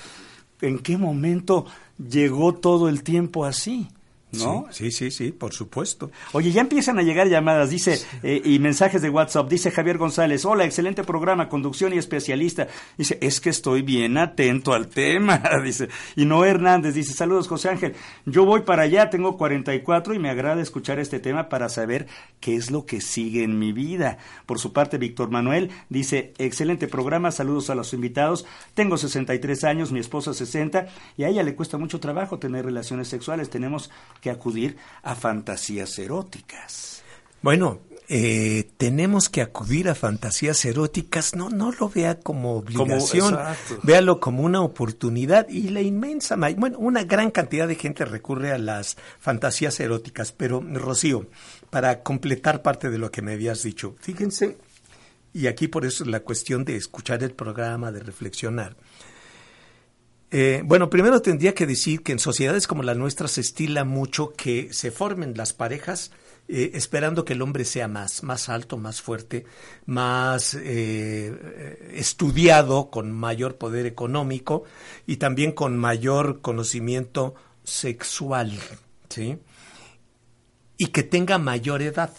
¿en 0.62 0.80
qué 0.80 0.98
momento 0.98 1.66
llegó 1.98 2.54
todo 2.54 2.90
el 2.90 3.04
tiempo 3.04 3.46
así? 3.46 3.88
¿No? 4.34 4.66
Sí, 4.72 4.92
sí, 4.92 5.12
sí, 5.12 5.32
por 5.32 5.54
supuesto. 5.54 6.12
Oye, 6.32 6.52
ya 6.52 6.62
empiezan 6.62 6.98
a 6.98 7.04
llegar 7.04 7.28
llamadas, 7.28 7.70
dice, 7.70 8.02
eh, 8.24 8.42
y 8.44 8.58
mensajes 8.60 9.02
de 9.02 9.10
WhatsApp. 9.10 9.50
Dice 9.50 9.70
Javier 9.70 9.98
González, 9.98 10.44
hola, 10.46 10.66
excelente 10.66 11.04
programa, 11.04 11.50
conducción 11.50 11.94
y 11.94 11.98
especialista. 11.98 12.68
Dice, 12.98 13.18
es 13.22 13.40
que 13.40 13.50
estoy 13.52 13.84
bien 13.84 14.18
atento 14.18 14.74
al 14.74 14.88
tema. 14.88 15.42
Dice, 15.64 15.88
y 16.16 16.26
Noé 16.26 16.50
Hernández 16.50 16.96
dice, 16.96 17.14
saludos 17.14 17.48
José 17.48 17.70
Ángel, 17.70 17.96
yo 18.26 18.46
voy 18.46 18.62
para 18.62 18.84
allá, 18.84 19.10
tengo 19.10 19.38
44 19.38 20.14
y 20.14 20.20
me 20.20 20.30
agrada 20.30 20.62
escuchar 20.62 21.00
este 21.00 21.20
tema 21.20 21.48
para 21.48 21.70
saber 21.70 22.08
qué 22.40 22.56
es 22.56 22.72
lo 22.72 22.86
que 22.86 23.02
sigue 23.02 23.44
en 23.44 23.60
mi 23.60 23.72
vida. 23.72 24.18
Por 24.46 24.60
su 24.60 24.74
parte, 24.74 24.98
Víctor 24.98 25.30
Manuel 25.30 25.70
dice, 25.90 26.34
excelente 26.38 26.88
programa, 26.88 27.32
saludos 27.32 27.70
a 27.70 27.76
los 27.76 27.94
invitados. 27.94 28.46
Tengo 28.74 28.98
63 28.98 29.64
años, 29.64 29.92
mi 29.92 30.00
esposa 30.00 30.34
60, 30.34 30.88
y 31.18 31.24
a 31.24 31.30
ella 31.30 31.44
le 31.44 31.56
cuesta 31.56 31.78
mucho 31.78 32.00
trabajo 32.00 32.40
tener 32.40 32.66
relaciones 32.66 33.08
sexuales. 33.08 33.50
Tenemos 33.50 33.92
que 34.24 34.32
acudir 34.32 34.78
a 35.04 35.16
fantasías 35.16 36.00
eróticas. 36.00 37.04
Bueno, 37.42 37.82
eh, 38.08 38.70
tenemos 38.78 39.28
que 39.28 39.42
acudir 39.42 39.90
a 39.90 39.96
fantasías 39.96 40.64
eróticas, 40.64 41.36
no, 41.36 41.50
no 41.50 41.74
lo 41.74 41.90
vea 41.90 42.22
como 42.22 42.56
obligación, 42.56 43.34
exacto. 43.34 43.80
véalo 43.84 44.22
como 44.22 44.44
una 44.44 44.62
oportunidad 44.62 45.50
y 45.50 45.70
la 45.70 45.82
inmensa, 45.82 46.38
bueno, 46.56 46.80
una 46.80 47.04
gran 47.04 47.32
cantidad 47.32 47.68
de 47.68 47.76
gente 47.76 48.06
recurre 48.06 48.54
a 48.54 48.58
las 48.58 48.96
fantasías 49.20 49.78
eróticas, 49.82 50.32
pero 50.32 50.62
Rocío, 50.62 51.28
para 51.70 52.02
completar 52.02 52.62
parte 52.62 52.90
de 52.90 53.00
lo 53.00 53.12
que 53.12 53.22
me 53.22 53.34
habías 53.34 53.62
dicho, 53.62 53.96
fíjense, 54.00 54.58
y 55.34 55.48
aquí 55.48 55.68
por 55.68 55.86
eso 55.86 56.06
es 56.06 56.10
la 56.10 56.22
cuestión 56.22 56.64
de 56.64 56.78
escuchar 56.78 57.24
el 57.24 57.34
programa, 57.34 57.92
de 57.92 58.00
reflexionar. 58.00 58.78
Eh, 60.36 60.64
bueno, 60.66 60.90
primero 60.90 61.22
tendría 61.22 61.54
que 61.54 61.68
decir 61.68 62.02
que 62.02 62.12
en 62.12 62.18
sociedades 62.18 62.66
como 62.66 62.82
la 62.82 62.96
nuestra 62.96 63.28
se 63.28 63.42
estila 63.42 63.84
mucho 63.84 64.34
que 64.34 64.74
se 64.74 64.90
formen 64.90 65.36
las 65.38 65.54
parejas 65.54 66.10
eh, 66.48 66.72
esperando 66.74 67.24
que 67.24 67.34
el 67.34 67.44
hombre 67.44 67.66
sea 67.66 67.88
más, 67.88 68.24
más 68.24 68.50
alto, 68.50 68.78
más 68.78 69.00
fuerte, 69.00 69.46
más 69.86 70.56
eh, 70.56 71.92
estudiado, 71.94 72.90
con 72.90 73.12
mayor 73.12 73.58
poder 73.58 73.86
económico 73.86 74.64
y 75.06 75.18
también 75.18 75.52
con 75.52 75.78
mayor 75.78 76.42
conocimiento 76.42 77.36
sexual, 77.64 78.58
¿sí? 79.10 79.38
Y 80.78 80.88
que 80.88 81.04
tenga 81.04 81.38
mayor 81.38 81.84
edad. 81.84 82.12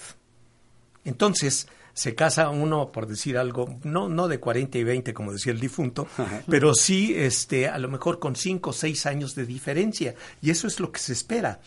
Entonces, 1.04 1.66
se 1.94 2.14
casa 2.14 2.50
uno, 2.50 2.90
por 2.90 3.06
decir 3.06 3.38
algo, 3.38 3.78
no, 3.84 4.08
no 4.08 4.28
de 4.28 4.40
40 4.40 4.78
y 4.78 4.84
20, 4.84 5.14
como 5.14 5.32
decía 5.32 5.52
el 5.52 5.60
difunto, 5.60 6.08
pero 6.48 6.74
sí 6.74 7.14
este, 7.16 7.68
a 7.68 7.78
lo 7.78 7.88
mejor 7.88 8.18
con 8.18 8.36
5 8.36 8.70
o 8.70 8.72
6 8.72 9.06
años 9.06 9.34
de 9.34 9.46
diferencia. 9.46 10.14
Y 10.42 10.50
eso 10.50 10.66
es 10.66 10.80
lo 10.80 10.90
que 10.90 10.98
se 10.98 11.12
espera. 11.12 11.60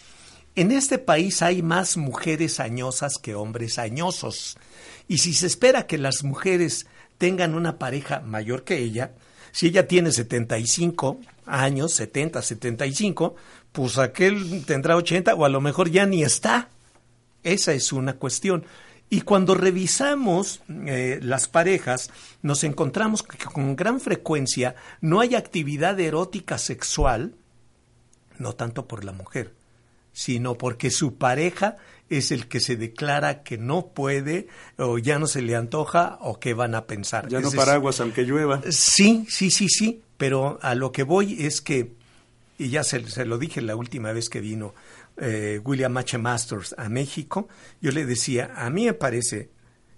En 0.55 0.71
este 0.71 0.97
país 0.97 1.41
hay 1.41 1.61
más 1.61 1.97
mujeres 1.97 2.59
añosas 2.59 3.17
que 3.21 3.35
hombres 3.35 3.79
añosos. 3.79 4.57
Y 5.07 5.19
si 5.19 5.33
se 5.33 5.47
espera 5.47 5.87
que 5.87 5.97
las 5.97 6.23
mujeres 6.23 6.87
tengan 7.17 7.55
una 7.55 7.79
pareja 7.79 8.19
mayor 8.19 8.63
que 8.63 8.77
ella, 8.77 9.13
si 9.51 9.67
ella 9.67 9.87
tiene 9.87 10.11
75 10.11 11.19
años, 11.45 11.93
70, 11.93 12.41
75, 12.41 13.35
pues 13.71 13.97
aquel 13.97 14.65
tendrá 14.65 14.95
80 14.97 15.35
o 15.35 15.45
a 15.45 15.49
lo 15.49 15.61
mejor 15.61 15.89
ya 15.89 16.05
ni 16.05 16.23
está. 16.23 16.69
Esa 17.43 17.73
es 17.73 17.93
una 17.93 18.13
cuestión. 18.13 18.65
Y 19.09 19.21
cuando 19.21 19.55
revisamos 19.55 20.61
eh, 20.69 21.19
las 21.21 21.47
parejas, 21.47 22.11
nos 22.41 22.63
encontramos 22.65 23.23
que 23.23 23.37
con 23.37 23.75
gran 23.75 24.01
frecuencia 24.01 24.75
no 24.99 25.21
hay 25.21 25.35
actividad 25.35 25.97
erótica 25.99 26.57
sexual, 26.57 27.35
no 28.37 28.53
tanto 28.53 28.85
por 28.87 29.05
la 29.05 29.13
mujer, 29.13 29.53
sino 30.11 30.57
porque 30.57 30.91
su 30.91 31.15
pareja 31.15 31.77
es 32.09 32.31
el 32.31 32.47
que 32.47 32.59
se 32.59 32.75
declara 32.75 33.43
que 33.43 33.57
no 33.57 33.87
puede 33.87 34.47
o 34.77 34.97
ya 34.97 35.19
no 35.19 35.27
se 35.27 35.41
le 35.41 35.55
antoja 35.55 36.17
o 36.21 36.39
que 36.39 36.53
van 36.53 36.75
a 36.75 36.85
pensar. 36.85 37.29
Ya 37.29 37.39
Es 37.39 37.45
no 37.45 37.51
paraguas 37.51 38.01
aunque 38.01 38.23
llueva. 38.23 38.61
Sí, 38.69 39.25
sí, 39.29 39.51
sí, 39.51 39.69
sí, 39.69 40.01
pero 40.17 40.59
a 40.61 40.75
lo 40.75 40.91
que 40.91 41.03
voy 41.03 41.45
es 41.45 41.61
que, 41.61 41.93
y 42.57 42.69
ya 42.69 42.83
se, 42.83 43.07
se 43.09 43.25
lo 43.25 43.37
dije 43.37 43.61
la 43.61 43.75
última 43.75 44.11
vez 44.11 44.29
que 44.29 44.41
vino 44.41 44.73
eh, 45.17 45.59
William 45.63 45.95
H. 45.97 46.17
Masters 46.17 46.75
a 46.77 46.89
México, 46.89 47.47
yo 47.81 47.91
le 47.91 48.05
decía, 48.05 48.53
a 48.55 48.69
mí 48.69 48.85
me 48.85 48.93
parece 48.93 49.49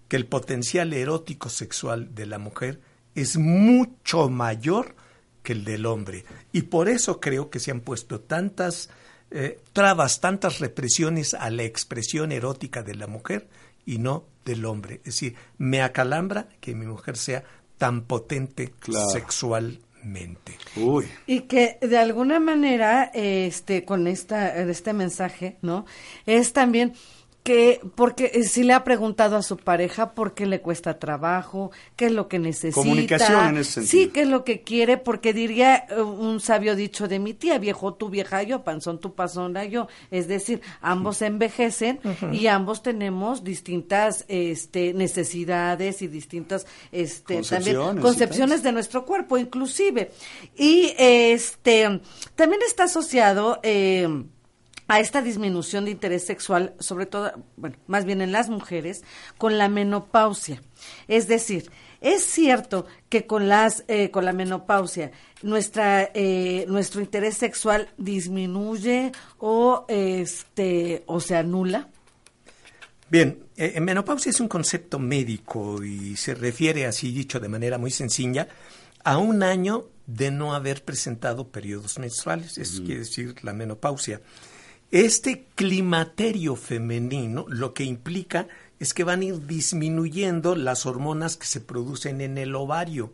que 0.07 0.15
el 0.15 0.25
potencial 0.25 0.93
erótico 0.93 1.49
sexual 1.49 2.15
de 2.15 2.25
la 2.25 2.39
mujer 2.39 2.81
es 3.15 3.37
mucho 3.37 4.29
mayor 4.29 4.95
que 5.43 5.53
el 5.53 5.65
del 5.65 5.85
hombre. 5.85 6.25
Y 6.51 6.63
por 6.63 6.89
eso 6.89 7.19
creo 7.19 7.49
que 7.49 7.59
se 7.59 7.71
han 7.71 7.81
puesto 7.81 8.21
tantas 8.21 8.89
eh, 9.31 9.61
trabas, 9.73 10.21
tantas 10.21 10.59
represiones 10.59 11.33
a 11.33 11.49
la 11.49 11.63
expresión 11.63 12.31
erótica 12.31 12.81
de 12.81 12.95
la 12.95 13.07
mujer 13.07 13.47
y 13.85 13.99
no 13.99 14.25
del 14.45 14.65
hombre. 14.65 14.95
Es 14.97 15.15
decir, 15.15 15.35
me 15.57 15.81
acalambra 15.81 16.49
que 16.59 16.73
mi 16.75 16.85
mujer 16.85 17.17
sea 17.17 17.43
tan 17.77 18.01
potente 18.03 18.73
Claro. 18.79 19.09
Uy. 20.75 21.05
Y 21.27 21.41
que 21.41 21.77
de 21.81 21.97
alguna 21.97 22.39
manera, 22.39 23.11
este, 23.13 23.85
con 23.85 24.07
esta, 24.07 24.55
este 24.61 24.93
mensaje, 24.93 25.57
¿no? 25.61 25.85
Es 26.25 26.53
también 26.53 26.93
que, 27.43 27.81
porque 27.95 28.31
eh, 28.33 28.43
si 28.43 28.63
le 28.63 28.73
ha 28.73 28.83
preguntado 28.83 29.35
a 29.35 29.41
su 29.41 29.57
pareja 29.57 30.13
por 30.13 30.33
qué 30.33 30.45
le 30.45 30.61
cuesta 30.61 30.99
trabajo, 30.99 31.71
qué 31.95 32.07
es 32.07 32.11
lo 32.11 32.27
que 32.27 32.39
necesita. 32.39 32.75
Comunicación 32.75 33.49
en 33.49 33.57
ese 33.57 33.71
sentido. 33.71 34.03
Sí, 34.03 34.09
qué 34.09 34.21
es 34.21 34.27
lo 34.27 34.43
que 34.43 34.61
quiere, 34.61 34.97
porque 34.97 35.33
diría 35.33 35.85
eh, 35.89 36.01
un 36.01 36.39
sabio 36.41 36.75
dicho 36.75 37.07
de 37.07 37.19
mi 37.19 37.33
tía, 37.33 37.57
viejo 37.57 37.93
tú, 37.93 38.09
vieja 38.09 38.43
yo, 38.43 38.63
panzón 38.63 38.99
tú, 38.99 39.13
panzona 39.15 39.65
yo. 39.65 39.87
Es 40.11 40.27
decir, 40.27 40.61
ambos 40.81 41.21
envejecen 41.21 41.99
y 42.31 42.47
ambos 42.47 42.83
tenemos 42.83 43.43
distintas 43.43 44.25
este, 44.27 44.93
necesidades 44.93 46.01
y 46.01 46.07
distintas 46.07 46.67
este, 46.91 47.35
Concepciones 47.35 47.75
también 47.75 48.01
concepciones 48.01 48.63
de 48.63 48.71
nuestro 48.71 49.05
cuerpo, 49.05 49.37
inclusive. 49.37 50.11
Y 50.57 50.93
este 50.97 52.01
también 52.35 52.61
está 52.67 52.83
asociado 52.83 53.59
eh, 53.63 54.07
a 54.89 54.99
esta 54.99 55.21
disminución 55.21 55.85
de 55.85 55.91
interés 55.91 56.25
sexual, 56.25 56.73
sobre 56.79 57.05
todo, 57.05 57.31
bueno, 57.55 57.77
más 57.87 58.03
bien 58.03 58.21
en 58.21 58.33
las 58.33 58.49
mujeres, 58.49 59.03
con 59.37 59.57
la 59.57 59.69
menopausia. 59.69 60.61
Es 61.07 61.27
decir, 61.27 61.71
Es 62.01 62.23
cierto 62.23 62.85
que 63.09 63.25
con 63.25 63.49
las 63.49 63.83
eh, 63.89 64.09
con 64.09 64.23
la 64.23 64.31
menopausia 64.31 65.11
nuestra 65.41 66.09
eh, 66.13 66.65
nuestro 66.69 67.01
interés 67.01 67.35
sexual 67.35 67.89
disminuye 67.97 69.11
o 69.37 69.85
este 69.89 71.03
o 71.07 71.19
se 71.19 71.35
anula. 71.35 71.89
Bien, 73.09 73.43
eh, 73.57 73.79
menopausia 73.81 74.29
es 74.29 74.39
un 74.39 74.47
concepto 74.47 74.97
médico 74.97 75.83
y 75.83 76.15
se 76.15 76.35
refiere, 76.35 76.85
así 76.85 77.11
dicho 77.11 77.39
de 77.39 77.49
manera 77.49 77.77
muy 77.77 77.91
sencilla, 77.91 78.47
a 79.03 79.17
un 79.17 79.43
año 79.43 79.89
de 80.07 80.31
no 80.31 80.53
haber 80.53 80.85
presentado 80.85 81.49
periodos 81.49 81.99
menstruales, 81.99 82.57
eso 82.57 82.83
quiere 82.83 83.01
decir 83.01 83.35
la 83.43 83.51
menopausia. 83.51 84.21
Este 84.91 85.45
climaterio 85.53 86.55
femenino 86.55 87.45
lo 87.47 87.75
que 87.75 87.83
implica 87.83 88.47
es 88.79 88.93
que 88.93 89.03
van 89.03 89.21
a 89.21 89.25
ir 89.25 89.45
disminuyendo 89.45 90.55
las 90.55 90.87
hormonas 90.87 91.37
que 91.37 91.45
se 91.45 91.61
producen 91.61 92.21
en 92.21 92.39
el 92.39 92.55
ovario 92.55 93.13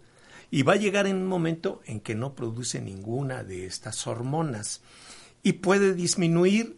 y 0.52 0.64
va 0.64 0.74
a 0.74 0.78
llegar 0.78 1.06
en 1.06 1.18
un 1.18 1.28
momento 1.28 1.82
en 1.86 2.00
que 2.00 2.16
no 2.16 2.34
produce 2.34 2.80
ninguna 2.80 3.44
de 3.44 3.66
estas 3.66 4.08
hormonas 4.08 4.82
y 5.44 5.54
puede 5.54 5.94
disminuir 5.94 6.78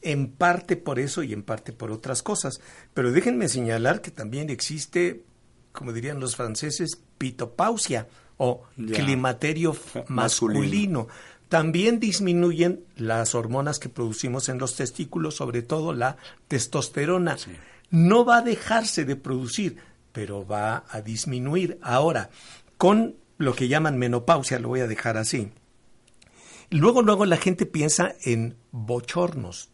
en 0.00 0.28
parte 0.28 0.76
por 0.76 1.00
eso 1.00 1.24
y 1.24 1.32
en 1.32 1.42
parte 1.42 1.72
por 1.72 1.90
otras 1.90 2.22
cosas. 2.22 2.60
Pero 2.94 3.10
déjenme 3.10 3.48
señalar 3.48 4.00
que 4.00 4.12
también 4.12 4.50
existe, 4.50 5.24
como 5.72 5.92
dirían 5.92 6.20
los 6.20 6.36
franceses, 6.36 7.00
pitopausia 7.18 8.06
o 8.36 8.62
climaterio 8.76 9.76
masculino. 10.08 11.08
También 11.48 12.00
disminuyen 12.00 12.84
las 12.96 13.34
hormonas 13.34 13.78
que 13.78 13.88
producimos 13.88 14.48
en 14.48 14.58
los 14.58 14.74
testículos, 14.74 15.36
sobre 15.36 15.62
todo 15.62 15.92
la 15.92 16.16
testosterona. 16.48 17.36
No 17.90 18.24
va 18.24 18.38
a 18.38 18.42
dejarse 18.42 19.04
de 19.04 19.16
producir, 19.16 19.76
pero 20.12 20.46
va 20.46 20.84
a 20.90 21.00
disminuir. 21.02 21.78
Ahora, 21.82 22.30
con 22.76 23.14
lo 23.38 23.54
que 23.54 23.68
llaman 23.68 23.98
menopausia, 23.98 24.58
lo 24.58 24.68
voy 24.68 24.80
a 24.80 24.88
dejar 24.88 25.16
así. 25.18 25.50
Luego, 26.70 27.02
luego 27.02 27.26
la 27.26 27.36
gente 27.36 27.64
piensa 27.64 28.14
en 28.24 28.56
bochornos. 28.72 29.68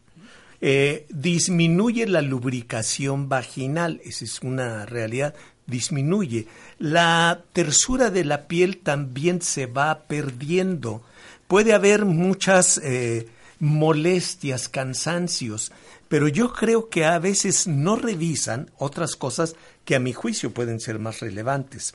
Eh, 0.61 1.07
disminuye 1.09 2.07
la 2.07 2.21
lubricación 2.21 3.27
vaginal, 3.27 3.99
esa 4.05 4.23
es 4.23 4.41
una 4.41 4.85
realidad, 4.85 5.33
disminuye. 5.65 6.47
La 6.77 7.43
tersura 7.51 8.11
de 8.11 8.23
la 8.23 8.47
piel 8.47 8.77
también 8.77 9.41
se 9.41 9.65
va 9.65 10.03
perdiendo. 10.07 11.03
Puede 11.53 11.73
haber 11.73 12.05
muchas 12.05 12.79
eh, 12.79 13.27
molestias, 13.59 14.69
cansancios, 14.69 15.71
pero 16.07 16.27
yo 16.27 16.51
creo 16.51 16.89
que 16.89 17.05
a 17.05 17.19
veces 17.19 17.67
no 17.67 17.95
revisan 17.95 18.71
otras 18.79 19.15
cosas 19.15 19.55
que 19.85 19.95
a 19.95 19.99
mi 19.99 20.13
juicio 20.13 20.51
pueden 20.51 20.79
ser 20.79 20.97
más 20.97 21.19
relevantes. 21.19 21.93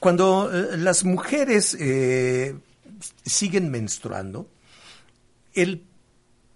Cuando 0.00 0.50
eh, 0.52 0.76
las 0.76 1.04
mujeres 1.04 1.76
eh, 1.78 2.56
siguen 3.24 3.70
menstruando, 3.70 4.48
el, 5.52 5.84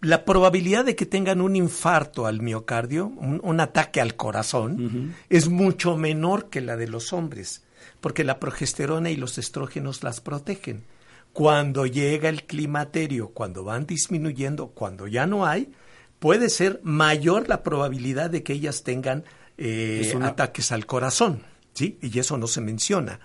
la 0.01 0.25
probabilidad 0.25 0.87
de 0.87 0.97
que 0.97 1.07
tengan 1.07 1.41
un 1.41 1.55
infarto 1.55 2.27
al 2.27 2.43
miocardio, 2.43 3.07
un, 3.07 3.41
un 3.45 3.61
ataque 3.61 4.01
al 4.01 4.17
corazón, 4.17 5.15
es 5.29 5.49
mucho 5.49 5.97
menor 5.97 6.51
que 6.51 6.63
la 6.63 6.77
de 6.77 6.89
los 6.89 7.13
hombres, 7.13 7.63
porque 8.01 8.25
la 8.25 8.41
progesterona 8.41 9.11
y 9.11 9.17
los 9.17 9.39
estrógenos 9.39 10.03
las 10.03 10.21
protegen. 10.21 10.98
Cuando 11.33 11.87
llega 11.87 12.29
el 12.29 12.45
climaterio, 12.45 13.29
cuando 13.29 13.63
van 13.65 13.87
disminuyendo, 13.87 14.69
cuando 14.69 15.07
ya 15.07 15.27
no 15.27 15.47
hay, 15.47 15.71
puede 16.19 16.49
ser 16.51 16.81
mayor 16.83 17.49
la 17.49 17.63
probabilidad 17.63 18.31
de 18.31 18.43
que 18.43 18.55
ellas 18.55 18.83
tengan 18.83 19.25
eh, 19.57 20.13
una- 20.17 20.29
ataques 20.29 20.73
al 20.73 20.87
corazón, 20.87 21.43
¿sí? 21.75 21.99
Y 22.03 22.19
eso 22.19 22.39
no 22.39 22.47
se 22.47 22.61
menciona. 22.61 23.21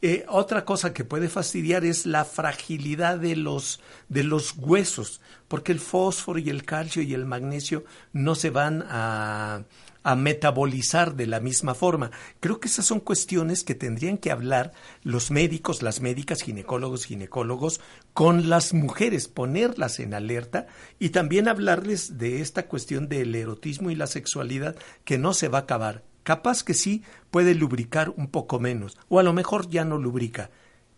Eh, 0.00 0.24
otra 0.28 0.64
cosa 0.64 0.94
que 0.94 1.04
puede 1.04 1.28
fastidiar 1.28 1.84
es 1.84 2.06
la 2.06 2.24
fragilidad 2.24 3.18
de 3.18 3.34
los, 3.34 3.80
de 4.08 4.22
los 4.22 4.54
huesos, 4.56 5.20
porque 5.48 5.72
el 5.72 5.80
fósforo 5.80 6.38
y 6.38 6.50
el 6.50 6.64
calcio 6.64 7.02
y 7.02 7.14
el 7.14 7.26
magnesio 7.26 7.84
no 8.12 8.36
se 8.36 8.50
van 8.50 8.84
a, 8.88 9.64
a 10.04 10.14
metabolizar 10.14 11.16
de 11.16 11.26
la 11.26 11.40
misma 11.40 11.74
forma. 11.74 12.12
Creo 12.38 12.60
que 12.60 12.68
esas 12.68 12.86
son 12.86 13.00
cuestiones 13.00 13.64
que 13.64 13.74
tendrían 13.74 14.18
que 14.18 14.30
hablar 14.30 14.72
los 15.02 15.32
médicos, 15.32 15.82
las 15.82 16.00
médicas, 16.00 16.42
ginecólogos, 16.42 17.04
ginecólogos, 17.04 17.80
con 18.14 18.48
las 18.48 18.74
mujeres, 18.74 19.26
ponerlas 19.26 19.98
en 19.98 20.14
alerta 20.14 20.68
y 21.00 21.10
también 21.10 21.48
hablarles 21.48 22.18
de 22.18 22.40
esta 22.40 22.68
cuestión 22.68 23.08
del 23.08 23.34
erotismo 23.34 23.90
y 23.90 23.96
la 23.96 24.06
sexualidad 24.06 24.76
que 25.04 25.18
no 25.18 25.34
se 25.34 25.48
va 25.48 25.58
a 25.58 25.62
acabar. 25.62 26.07
Capaz 26.28 26.62
que 26.62 26.74
sí 26.74 27.02
puede 27.30 27.54
lubricar 27.54 28.12
un 28.14 28.26
poco 28.28 28.60
menos, 28.60 28.98
o 29.08 29.18
a 29.18 29.22
lo 29.22 29.32
mejor 29.32 29.70
ya 29.70 29.82
no 29.86 29.96
lubrica. 29.96 30.50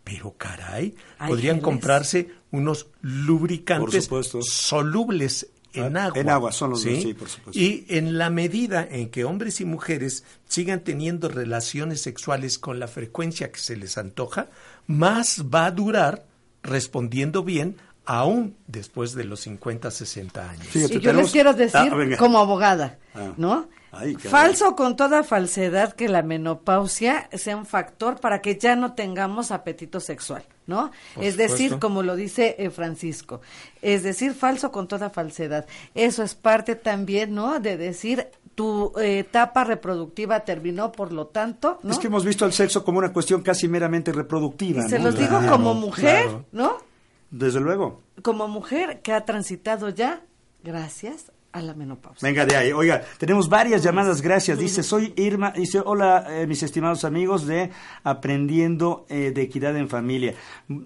Pero 0.03 0.33
caray, 0.37 0.97
podrían 1.24 1.57
geles. 1.59 1.62
comprarse 1.62 2.28
unos 2.51 2.89
lubricantes 3.01 4.09
solubles 4.41 5.47
en 5.72 5.97
Ah, 5.97 6.07
agua. 6.07 6.20
en 6.20 6.28
agua, 6.31 6.51
son 6.51 6.70
los- 6.70 6.83
sí, 6.83 7.14
por 7.14 7.28
supuesto. 7.28 7.57
Y 7.61 7.85
en 7.91 8.18
la 8.18 8.28
medida 8.28 8.85
en 8.91 9.09
que 9.09 9.24
hombres 9.24 9.61
y 9.61 9.64
mujeres 9.64 10.24
sigan 10.49 10.81
teniendo 10.81 11.28
relaciones 11.28 12.01
sexuales 12.01 12.59
con 12.59 12.81
la 12.81 12.89
frecuencia 12.89 13.53
que 13.53 13.61
se 13.61 13.76
les 13.76 13.99
antoja, 13.99 14.49
más 14.89 15.45
va 15.55 15.66
a 15.66 15.70
durar 15.70 16.26
respondiendo 16.64 17.45
bien 17.45 17.76
aún 18.07 18.57
después 18.67 19.15
de 19.15 19.25
los 19.25 19.41
50, 19.41 19.91
60 19.91 20.51
años. 20.51 20.67
Fíjate, 20.67 20.95
Y 20.95 20.97
yo 20.97 21.01
tenemos- 21.03 21.23
les 21.25 21.33
quiero 21.33 21.55
decir, 21.55 21.91
Ah, 21.93 21.95
venga. 21.95 22.17
como 22.17 22.39
abogada, 22.39 22.99
Ah. 23.15 23.33
¿no? 23.37 23.69
Ay. 23.93 24.15
Falso 24.15 24.77
con 24.77 24.95
toda 24.95 25.25
falsedad 25.25 25.95
que 25.95 26.09
la 26.09 26.23
menopausia 26.23 27.29
sea 27.33 27.57
un 27.57 27.67
factor 27.67 28.21
para 28.21 28.41
que 28.41 28.57
ya 28.57 28.77
no 28.77 28.93
tengamos 28.93 29.51
apetito 29.51 29.99
sexual, 29.99 30.45
¿no? 30.69 30.93
Por 31.17 31.25
es 31.25 31.37
decir, 31.37 31.79
como 31.81 32.05
lo 32.05 32.15
dice 32.15 32.55
eh, 32.59 32.71
Francisco, 32.71 33.41
es 33.83 34.05
decir, 34.05 34.33
falso 34.35 34.71
con 34.71 34.87
toda 34.87 35.11
falsedad. 35.11 35.67
Eso 35.97 36.23
es 36.23 36.37
parte 36.37 36.77
también, 36.77 37.35
¿no? 37.35 37.59
De 37.59 37.77
decir 37.77 38.29
tu 38.55 38.93
eh, 39.01 39.21
etapa 39.21 39.65
reproductiva 39.65 40.41
terminó, 40.41 40.93
por 40.93 41.13
lo 41.13 41.27
tanto, 41.27 41.81
¿no? 41.83 41.91
Es 41.93 41.99
que 41.99 42.07
hemos 42.07 42.25
visto 42.25 42.45
al 42.45 42.53
sexo 42.53 42.85
como 42.85 42.99
una 42.99 43.13
cuestión 43.13 43.43
casi 43.43 43.67
meramente 43.67 44.13
reproductiva. 44.13 44.85
Y 44.87 44.89
se 44.89 44.99
¿no? 45.01 45.07
los 45.07 45.19
digo 45.19 45.41
como 45.49 45.75
mujer, 45.75 46.25
claro. 46.27 46.45
¿no? 46.53 46.89
Desde 47.31 47.61
luego. 47.61 48.03
Como 48.22 48.49
mujer 48.49 49.03
que 49.03 49.12
ha 49.12 49.24
transitado 49.24 49.89
ya 49.89 50.22
gracias 50.62 51.33
a 51.53 51.61
la 51.61 51.75
menopausia. 51.75 52.27
Venga 52.29 52.47
de 52.47 52.57
ahí. 52.57 52.73
Oiga, 52.73 53.03
tenemos 53.19 53.49
varias 53.49 53.83
llamadas, 53.83 54.23
gracias. 54.23 54.59
Dice, 54.59 54.83
soy 54.83 55.13
Irma, 55.17 55.51
dice, 55.51 55.81
hola 55.85 56.27
eh, 56.29 56.47
mis 56.47 56.63
estimados 56.63 57.05
amigos 57.05 57.47
de 57.47 57.71
Aprendiendo 58.05 59.07
eh, 59.09 59.33
de 59.35 59.43
Equidad 59.43 59.77
en 59.77 59.89
Familia. 59.89 60.35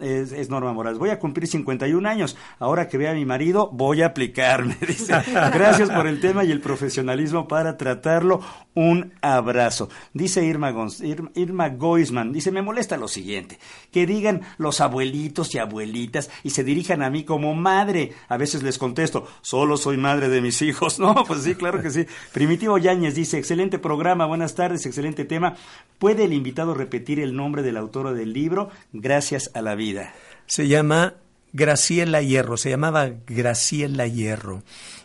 Es, 0.00 0.32
es 0.32 0.48
Norma 0.50 0.72
Morales. 0.72 0.98
Voy 0.98 1.10
a 1.10 1.18
cumplir 1.18 1.48
51 1.48 2.08
años. 2.08 2.36
Ahora 2.58 2.88
que 2.88 2.96
vea 2.96 3.10
a 3.10 3.14
mi 3.14 3.24
marido, 3.24 3.68
voy 3.72 4.02
a 4.02 4.06
aplicarme. 4.06 4.76
Dice, 4.86 5.12
gracias 5.52 5.90
por 5.90 6.06
el 6.06 6.20
tema 6.20 6.44
y 6.44 6.52
el 6.52 6.60
profesionalismo 6.60 7.48
para 7.48 7.76
tratarlo. 7.76 8.40
Un 8.74 9.12
abrazo. 9.20 9.88
Dice 10.12 10.44
Irma, 10.44 10.72
Gonz- 10.72 11.04
Irma, 11.04 11.30
Irma 11.34 11.68
Goisman, 11.68 12.32
dice, 12.32 12.50
me 12.50 12.60
molesta 12.60 12.96
lo 12.96 13.06
siguiente, 13.06 13.58
que 13.92 14.04
digan 14.04 14.40
los 14.58 14.80
abuelitos 14.80 15.54
y 15.54 15.58
abuelitas 15.58 16.28
y 16.42 16.50
se 16.50 16.64
dirijan 16.64 17.02
a 17.02 17.08
mí 17.10 17.22
como 17.24 17.54
madre. 17.54 18.12
A 18.28 18.36
veces 18.36 18.64
les 18.64 18.78
contesto, 18.78 19.28
solo 19.42 19.76
soy 19.76 19.96
madre 19.96 20.28
de 20.28 20.40
mis 20.40 20.53
hijos. 20.62 20.98
No, 21.04 21.24
pues 21.26 21.42
sí, 21.42 21.54
claro 21.54 21.82
que 21.82 21.90
sí. 21.90 22.06
Primitivo 22.32 22.78
Yáñez 22.78 23.14
dice, 23.14 23.36
excelente 23.36 23.78
programa, 23.78 24.26
buenas 24.26 24.54
tardes, 24.54 24.86
excelente 24.86 25.24
tema. 25.24 25.56
¿Puede 25.98 26.24
el 26.24 26.32
invitado 26.32 26.72
repetir 26.72 27.20
el 27.20 27.36
nombre 27.36 27.62
del 27.62 27.76
autor 27.76 28.14
del 28.14 28.32
libro? 28.32 28.70
Gracias 28.92 29.50
a 29.54 29.60
la 29.60 29.74
vida. 29.74 30.14
Se 30.46 30.66
llama 30.66 31.14
Graciela 31.52 32.22
Hierro, 32.22 32.56
se 32.56 32.70
llamaba 32.70 33.10
Graciela 33.26 34.06
Hierro. 34.06 34.62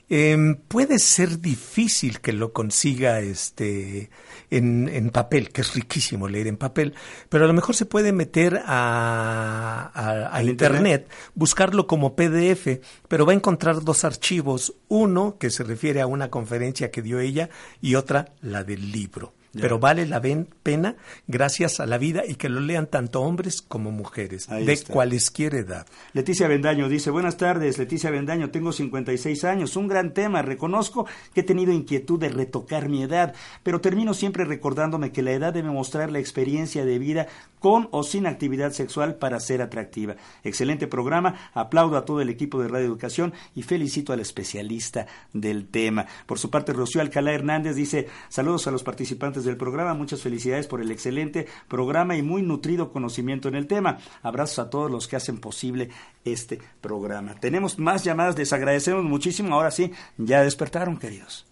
Em, 0.10 0.56
puede 0.56 0.98
ser 1.00 1.40
difícil 1.40 2.20
que 2.22 2.34
lo 2.34 2.54
consiga 2.54 3.20
este 3.20 4.10
en, 4.52 4.90
en 4.90 5.10
papel, 5.12 5.50
que 5.50 5.62
es 5.62 5.74
riquísimo 5.74 6.28
leer 6.28 6.48
en 6.48 6.58
papel, 6.58 6.94
pero 7.30 7.44
a 7.46 7.48
lo 7.48 7.54
mejor 7.54 7.76
se 7.76 7.86
puede 7.86 8.12
meter 8.12 8.62
a, 8.66 9.92
a- 9.94 10.10
a 10.28 10.28
¿Al 10.36 10.50
internet, 10.50 11.02
internet? 11.04 11.12
buscarlo 11.36 11.88
como 11.88 12.16
PDF, 12.16 12.82
pero 13.08 13.26
va 13.26 13.34
a 13.34 13.36
encontrar 13.36 13.84
dos 13.84 14.04
archivos, 14.04 14.74
uno 14.88 15.38
que 15.40 15.50
se 15.50 15.64
refiere 15.64 16.02
a 16.02 16.08
una 16.08 16.30
conferencia 16.30 16.92
que 16.92 17.02
dio 17.02 17.20
ella 17.20 17.50
y 17.82 17.96
otra 17.96 18.34
la 18.42 18.64
del 18.64 18.92
libro. 18.92 19.34
Pero 19.54 19.80
vale 19.80 20.06
la 20.06 20.22
pena 20.64 20.96
gracias 21.28 21.80
a 21.80 21.86
la 21.86 21.98
vida 21.98 22.24
y 22.28 22.36
que 22.36 22.50
lo 22.50 22.60
lean 22.60 22.88
tanto 22.88 23.22
hombres 23.22 23.62
como 23.62 23.92
mujeres, 23.92 24.50
Ahí 24.50 24.66
de 24.66 24.74
está. 24.74 24.94
cualesquier 24.94 25.56
edad. 25.56 25.88
Leticia 26.14 26.48
Bendaño 26.48 26.88
dice, 26.88 27.10
buenas 27.10 27.38
tardes, 27.38 27.78
Leticia 27.78 28.12
Bendaño, 28.12 28.52
tengo 28.52 28.72
56 28.72 29.44
años, 29.46 29.76
un 29.76 29.88
gran 29.88 30.14
tema, 30.14 30.42
reconozco 30.42 31.06
que 31.34 31.42
he 31.42 31.44
tenido 31.44 31.72
inquietud 31.72 32.20
de 32.20 32.30
retocar 32.30 32.90
mi 32.90 33.02
edad, 33.04 33.34
pero 33.64 33.82
termino 33.82 34.14
siempre 34.14 34.46
recordándome 34.46 35.12
que 35.12 35.24
la 35.24 35.32
edad 35.32 35.54
debe 35.54 35.70
mostrar 35.72 36.12
la 36.12 36.20
experiencia 36.20 36.86
de 36.86 37.00
vida 37.00 37.28
con 37.60 37.90
o 37.92 38.04
sin 38.04 38.26
actividad 38.26 38.72
sexual 38.72 39.16
para 39.16 39.40
ser 39.40 39.62
atractiva. 39.62 40.16
Excelente 40.44 40.88
programa, 40.88 41.50
aplaudo 41.54 41.98
a 41.98 42.06
todo 42.06 42.22
el 42.22 42.30
equipo 42.30 42.62
de 42.62 42.70
Radio 42.70 42.86
Educación 42.86 43.34
y 43.56 43.64
felicito 43.64 44.14
al 44.14 44.20
especialista 44.20 45.08
del 45.34 45.68
tema. 45.68 46.06
Por 46.26 46.40
su 46.40 46.50
parte, 46.50 46.72
Rocío 46.74 47.02
Alcalá 47.02 47.34
Hernández 47.34 47.76
dice, 47.76 48.08
saludos 48.30 48.68
a 48.68 48.72
los 48.72 48.84
participantes 48.84 49.39
participantes 49.40 49.46
del 49.46 49.58
programa. 49.58 49.94
Muchas 49.94 50.22
felicidades 50.22 50.68
por 50.68 50.82
el 50.82 50.92
excelente 50.92 51.48
programa 51.68 52.16
y 52.16 52.22
muy 52.22 52.42
nutrido 52.42 52.92
conocimiento 52.92 53.48
en 53.48 53.56
el 53.56 53.68
tema. 53.68 53.98
Abrazos 54.22 54.60
a 54.60 54.70
todos 54.70 54.92
los 54.92 55.08
que 55.08 55.16
hacen 55.16 55.40
posible 55.40 55.90
este 56.26 56.60
programa. 56.82 57.36
Tenemos 57.36 57.80
más 57.80 58.04
llamadas, 58.04 58.38
les 58.38 58.54
agradecemos 58.54 59.04
muchísimo. 59.04 59.56
Ahora 59.56 59.72
sí, 59.72 59.92
ya 60.18 60.44
despertaron, 60.44 60.98
queridos. 60.98 61.46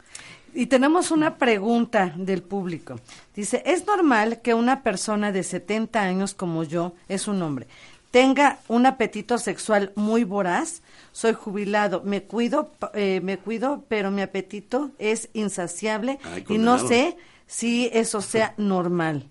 Y 0.54 0.68
tenemos 0.68 1.12
una 1.12 1.38
pregunta 1.38 2.14
del 2.16 2.42
público. 2.42 3.00
Dice, 3.36 3.62
¿es 3.66 3.86
normal 3.86 4.42
que 4.42 4.54
una 4.54 4.82
persona 4.82 5.32
de 5.32 5.44
70 5.44 6.02
años 6.02 6.34
como 6.34 6.64
yo, 6.64 6.94
es 7.08 7.28
un 7.28 7.42
hombre, 7.42 7.68
tenga 8.12 8.60
un 8.68 8.86
apetito 8.86 9.38
sexual 9.38 9.92
muy 9.96 10.24
voraz? 10.24 10.82
Soy 11.12 11.34
jubilado, 11.34 12.02
me 12.04 12.24
cuido, 12.24 12.72
eh, 12.94 13.20
me 13.24 13.38
cuido, 13.38 13.84
pero 13.88 14.10
mi 14.10 14.22
apetito 14.22 14.90
es 14.98 15.30
insaciable 15.34 16.18
Ay, 16.24 16.46
y 16.50 16.58
no 16.58 16.80
sé 16.80 17.18
si 17.48 17.90
eso 17.94 18.22
sea 18.22 18.54
normal. 18.58 19.28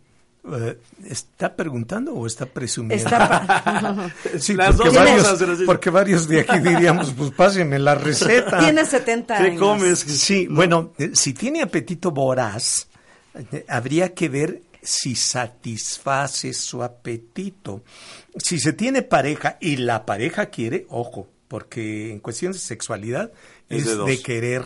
Eh, 0.52 0.78
¿Está 1.04 1.54
preguntando 1.56 2.14
o 2.14 2.26
está 2.26 2.46
presumiendo? 2.46 3.04
Está 3.04 4.12
sí, 4.38 4.54
Las 4.54 4.76
porque, 4.76 4.90
dos 4.90 5.38
varios, 5.38 5.62
porque 5.66 5.90
varios 5.90 6.28
de 6.28 6.40
aquí 6.40 6.58
diríamos, 6.60 7.12
pues 7.14 7.32
pásenme 7.32 7.78
la 7.78 7.96
receta. 7.96 8.58
Tiene 8.58 8.84
70 8.84 9.36
años. 9.36 9.98
Sí, 9.98 10.46
bueno, 10.48 10.92
eh, 10.98 11.10
si 11.14 11.34
tiene 11.34 11.62
apetito 11.62 12.12
voraz, 12.12 12.86
eh, 13.34 13.64
habría 13.68 14.14
que 14.14 14.28
ver 14.28 14.62
si 14.82 15.16
satisface 15.16 16.52
su 16.52 16.82
apetito. 16.82 17.82
Si 18.36 18.60
se 18.60 18.72
tiene 18.72 19.02
pareja 19.02 19.58
y 19.60 19.78
la 19.78 20.06
pareja 20.06 20.46
quiere, 20.46 20.86
ojo, 20.90 21.28
porque 21.48 22.12
en 22.12 22.20
cuestión 22.20 22.52
de 22.52 22.58
sexualidad 22.58 23.32
Es 23.68 23.86
es, 23.86 24.04
de 24.04 24.22
querer 24.22 24.62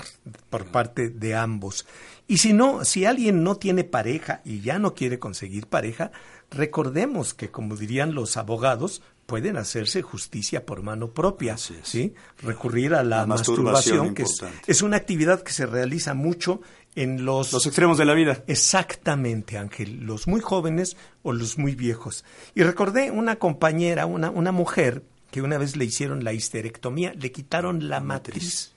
por 0.51 0.67
parte 0.67 1.09
de 1.09 1.35
ambos. 1.35 1.87
Y 2.31 2.39
si 2.39 2.53
no, 2.53 2.85
si 2.85 3.07
alguien 3.07 3.43
no 3.43 3.57
tiene 3.57 3.83
pareja 3.83 4.41
y 4.45 4.61
ya 4.61 4.79
no 4.79 4.95
quiere 4.95 5.19
conseguir 5.19 5.67
pareja, 5.67 6.13
recordemos 6.49 7.35
que, 7.35 7.51
como 7.51 7.75
dirían 7.75 8.15
los 8.15 8.37
abogados, 8.37 9.03
pueden 9.27 9.57
hacerse 9.57 10.03
justicia 10.03 10.65
por 10.65 10.81
mano 10.85 11.11
propia, 11.11 11.57
¿sí? 11.57 12.15
Recurrir 12.41 12.95
a 12.95 13.03
la, 13.03 13.17
La 13.23 13.27
masturbación, 13.27 14.15
masturbación, 14.15 14.55
que 14.63 14.71
es, 14.71 14.83
una 14.83 14.97
actividad 14.97 15.43
que 15.43 15.51
se 15.51 15.67
realiza 15.67 16.15
mucho 16.15 16.61
en 16.95 17.25
los... 17.25 17.53
Los 17.53 17.67
extremos 17.67 17.99
de 17.99 18.05
la 18.05 18.15
vida. 18.15 18.45
Exactamente, 18.47 19.59
Ángel, 19.59 20.07
los 20.07 20.29
muy 20.29 20.41
jóvenes 20.41 20.97
o 21.25 21.33
los 21.33 21.59
muy 21.59 21.75
viejos. 21.75 22.25
Y 22.55 22.63
recordé 22.63 23.11
una 23.11 23.41
compañera, 23.41 24.07
una, 24.07 24.31
una 24.31 24.53
mujer, 24.53 25.03
que 25.33 25.43
una 25.43 25.59
vez 25.59 25.75
le 25.75 25.85
hicieron 25.85 26.23
la 26.23 26.33
histerectomía, 26.33 27.13
le 27.13 27.33
quitaron 27.33 27.89
la 27.89 27.99
matriz. 27.99 28.73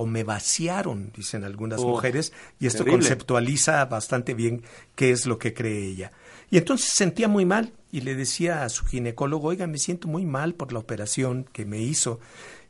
O 0.00 0.06
me 0.06 0.22
vaciaron, 0.22 1.10
dicen 1.16 1.42
algunas 1.42 1.80
Oh, 1.80 1.88
mujeres, 1.88 2.32
y 2.60 2.66
esto 2.68 2.84
terrible. 2.84 3.00
conceptualiza 3.08 3.84
bastante 3.86 4.32
bien 4.34 4.62
qué 4.94 5.10
es 5.10 5.26
lo 5.26 5.38
que 5.38 5.52
cree 5.54 5.86
ella. 5.86 6.12
Y 6.50 6.56
entonces 6.58 6.92
sentía 6.94 7.26
muy 7.26 7.44
mal 7.44 7.72
y 7.90 8.02
le 8.02 8.14
decía 8.14 8.62
a 8.62 8.68
su 8.68 8.84
ginecólogo, 8.86 9.48
oiga, 9.48 9.66
me 9.66 9.78
siento 9.78 10.06
muy 10.06 10.24
mal 10.24 10.54
por 10.54 10.72
la 10.72 10.78
operación 10.78 11.48
que 11.52 11.64
me 11.64 11.80
hizo. 11.80 12.20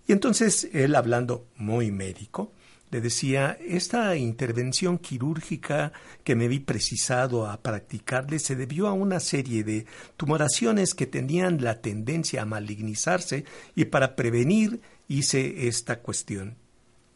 Y 0.06 0.12
entonces 0.12 0.70
él, 0.72 0.94
hablando 0.94 1.46
muy 1.56 1.90
médico, 1.90 2.50
le 2.90 3.02
decía, 3.02 3.58
esta 3.60 4.16
intervención 4.16 4.96
quirúrgica 4.96 5.92
que 6.24 6.34
me 6.34 6.48
vi 6.48 6.60
precisado 6.60 7.46
a 7.46 7.60
practicarle 7.60 8.38
se 8.38 8.56
debió 8.56 8.86
a 8.88 8.94
una 8.94 9.20
serie 9.20 9.62
de 9.64 9.84
tumoraciones 10.16 10.94
que 10.94 11.06
tenían 11.06 11.62
la 11.62 11.82
tendencia 11.82 12.40
a 12.40 12.46
malignizarse 12.46 13.44
y 13.76 13.84
para 13.84 14.16
prevenir 14.16 14.80
hice 15.08 15.68
esta 15.68 16.00
cuestión. 16.00 16.56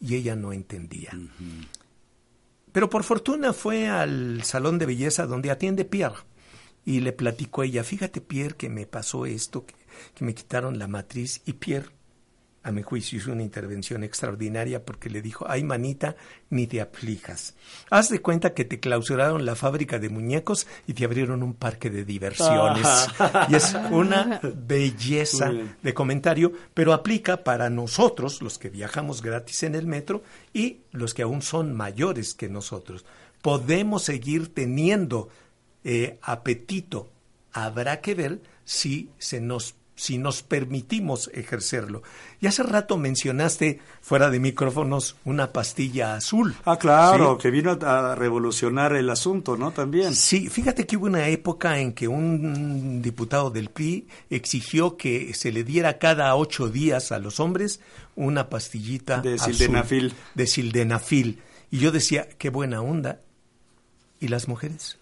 Y 0.03 0.15
ella 0.15 0.35
no 0.35 0.51
entendía. 0.51 1.17
Pero 2.73 2.89
por 2.89 3.03
fortuna 3.03 3.53
fue 3.53 3.87
al 3.87 4.43
salón 4.43 4.77
de 4.77 4.85
belleza 4.85 5.25
donde 5.25 5.49
atiende 5.49 5.85
Pierre 5.85 6.17
y 6.85 6.99
le 6.99 7.13
platicó 7.13 7.61
a 7.61 7.65
ella, 7.65 7.85
fíjate 7.85 8.19
Pierre 8.19 8.57
que 8.57 8.69
me 8.69 8.85
pasó 8.85 9.25
esto, 9.25 9.65
que, 9.65 9.75
que 10.13 10.25
me 10.25 10.35
quitaron 10.35 10.77
la 10.77 10.87
matriz 10.87 11.41
y 11.45 11.53
Pierre, 11.53 11.89
a 12.63 12.71
mi 12.71 12.81
juicio, 12.81 13.17
hizo 13.17 13.31
una 13.31 13.43
intervención 13.43 14.03
extraordinaria 14.03 14.83
porque 14.83 15.09
le 15.09 15.21
dijo, 15.21 15.45
ay 15.47 15.63
manita, 15.63 16.15
ni 16.49 16.65
te 16.65 16.79
aflijas. 16.79 17.55
Haz 17.89 18.09
de 18.09 18.21
cuenta 18.21 18.53
que 18.53 18.63
te 18.63 18.79
clausuraron 18.79 19.45
la 19.45 19.55
fábrica 19.55 19.99
de 19.99 20.09
muñecos 20.09 20.65
y 20.87 20.93
te 20.93 21.03
abrieron 21.03 21.43
un 21.43 21.53
parque 21.53 21.89
de 21.89 22.05
diversiones. 22.05 22.85
Ah. 23.19 23.47
y 23.51 23.55
es 23.55 23.75
una 23.91 24.39
belleza 24.41 25.51
de 25.81 25.93
comentario, 25.93 26.53
pero 26.73 26.93
aplica 26.93 27.43
para 27.43 27.69
nosotros, 27.69 28.41
los 28.41 28.57
que 28.57 28.69
viajamos 28.69 29.21
gratis 29.21 29.63
en 29.63 29.75
el 29.75 29.85
metro, 29.85 30.23
y 30.53 30.77
los 30.91 31.13
que 31.13 31.23
aún 31.23 31.41
son 31.41 31.75
mayores 31.75 32.33
que 32.33 32.47
nosotros. 32.47 33.03
Podemos 33.41 34.03
seguir 34.03 34.53
teniendo 34.53 35.27
eh, 35.83 36.17
apetito. 36.21 37.09
Habrá 37.51 37.99
que 37.99 38.15
ver 38.15 38.41
si 38.63 39.09
se 39.17 39.41
nos 39.41 39.75
si 39.95 40.17
nos 40.17 40.41
permitimos 40.41 41.29
ejercerlo. 41.33 42.01
Y 42.41 42.47
hace 42.47 42.63
rato 42.63 42.97
mencionaste 42.97 43.79
fuera 44.01 44.29
de 44.29 44.39
micrófonos 44.39 45.15
una 45.23 45.53
pastilla 45.53 46.15
azul. 46.15 46.55
Ah, 46.65 46.77
claro, 46.77 47.35
¿sí? 47.35 47.43
que 47.43 47.51
vino 47.51 47.77
a, 47.81 48.15
revolucionar 48.15 48.95
el 48.95 49.09
asunto, 49.09 49.55
¿no? 49.55 49.71
También. 49.71 50.15
Sí, 50.15 50.49
fíjate 50.49 50.85
que 50.85 50.97
hubo 50.97 51.05
una 51.05 51.27
época 51.27 51.79
en 51.79 51.93
que 51.93 52.07
un 52.07 53.01
diputado 53.01 53.49
del 53.49 53.69
PRI 53.69 54.07
exigió 54.29 54.97
que 54.97 55.33
se 55.33 55.51
le 55.51 55.63
diera 55.63 55.99
cada 55.99 56.35
ocho 56.35 56.69
días 56.69 57.11
a 57.11 57.19
los 57.19 57.39
hombres 57.39 57.79
una 58.15 58.49
pastillita 58.49 59.21
De 59.21 59.35
azul, 59.35 59.53
sildenafil. 59.53 60.13
de 60.35 60.47
sildenafil. 60.47 61.41
Y 61.71 61.79
yo 61.79 61.91
decía, 61.91 62.27
qué 62.37 62.49
buena 62.49 62.81
onda. 62.81 63.21
¿Y 64.19 64.27
las 64.27 64.47
mujeres? 64.47 64.97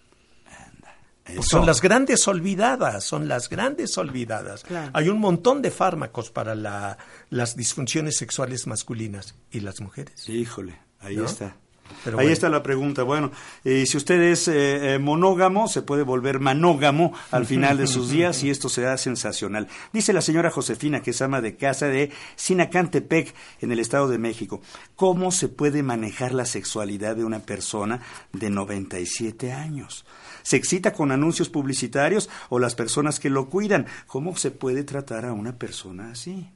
Eso. 1.24 1.42
son 1.42 1.66
las 1.66 1.80
grandes 1.80 2.26
olvidadas, 2.26 3.04
son 3.04 3.28
las 3.28 3.48
grandes 3.48 3.96
olvidadas. 3.96 4.64
Claro. 4.64 4.90
Hay 4.94 5.08
un 5.08 5.18
montón 5.20 5.62
de 5.62 5.70
fármacos 5.70 6.30
para 6.30 6.54
la- 6.54 6.98
las 7.30 7.56
disfunciones 7.56 8.16
sexuales 8.16 8.66
masculinas. 8.66 9.34
¿Y 9.50 9.60
las 9.60 9.80
mujeres? 9.80 10.28
Híjole, 10.28 10.78
ahí 11.00 11.16
¿No? 11.16 11.24
está. 11.26 11.56
Pero 12.04 12.16
Ahí 12.18 12.24
bueno. 12.24 12.32
está 12.32 12.48
la 12.48 12.62
pregunta. 12.62 13.02
Bueno, 13.02 13.30
eh, 13.64 13.84
si 13.84 13.98
usted 13.98 14.18
es 14.22 14.48
eh, 14.48 14.94
eh, 14.94 14.98
monógamo, 14.98 15.68
se 15.68 15.82
puede 15.82 16.04
volver 16.04 16.40
manógamo 16.40 17.12
al 17.30 17.44
final 17.44 17.76
de 17.76 17.86
sus 17.86 18.08
días 18.10 18.42
y 18.44 18.50
esto 18.50 18.70
será 18.70 18.96
sensacional. 18.96 19.68
Dice 19.92 20.14
la 20.14 20.22
señora 20.22 20.50
Josefina, 20.50 21.02
que 21.02 21.10
es 21.10 21.20
ama 21.20 21.42
de 21.42 21.56
casa 21.56 21.86
de 21.88 22.10
Sinacantepec, 22.36 23.34
en 23.60 23.72
el 23.72 23.78
Estado 23.78 24.08
de 24.08 24.16
México. 24.18 24.62
¿Cómo 24.96 25.32
se 25.32 25.48
puede 25.48 25.82
manejar 25.82 26.32
la 26.32 26.46
sexualidad 26.46 27.14
de 27.14 27.24
una 27.24 27.40
persona 27.40 28.00
de 28.32 28.48
97 28.48 29.52
años? 29.52 30.06
¿Se 30.42 30.56
excita 30.56 30.92
con 30.92 31.12
anuncios 31.12 31.48
publicitarios 31.48 32.28
o 32.48 32.58
las 32.58 32.74
personas 32.74 33.20
que 33.20 33.30
lo 33.30 33.48
cuidan? 33.48 33.86
¿Cómo 34.06 34.36
se 34.36 34.50
puede 34.50 34.84
tratar 34.84 35.24
a 35.24 35.32
una 35.32 35.56
persona 35.58 36.10
así? 36.10 36.48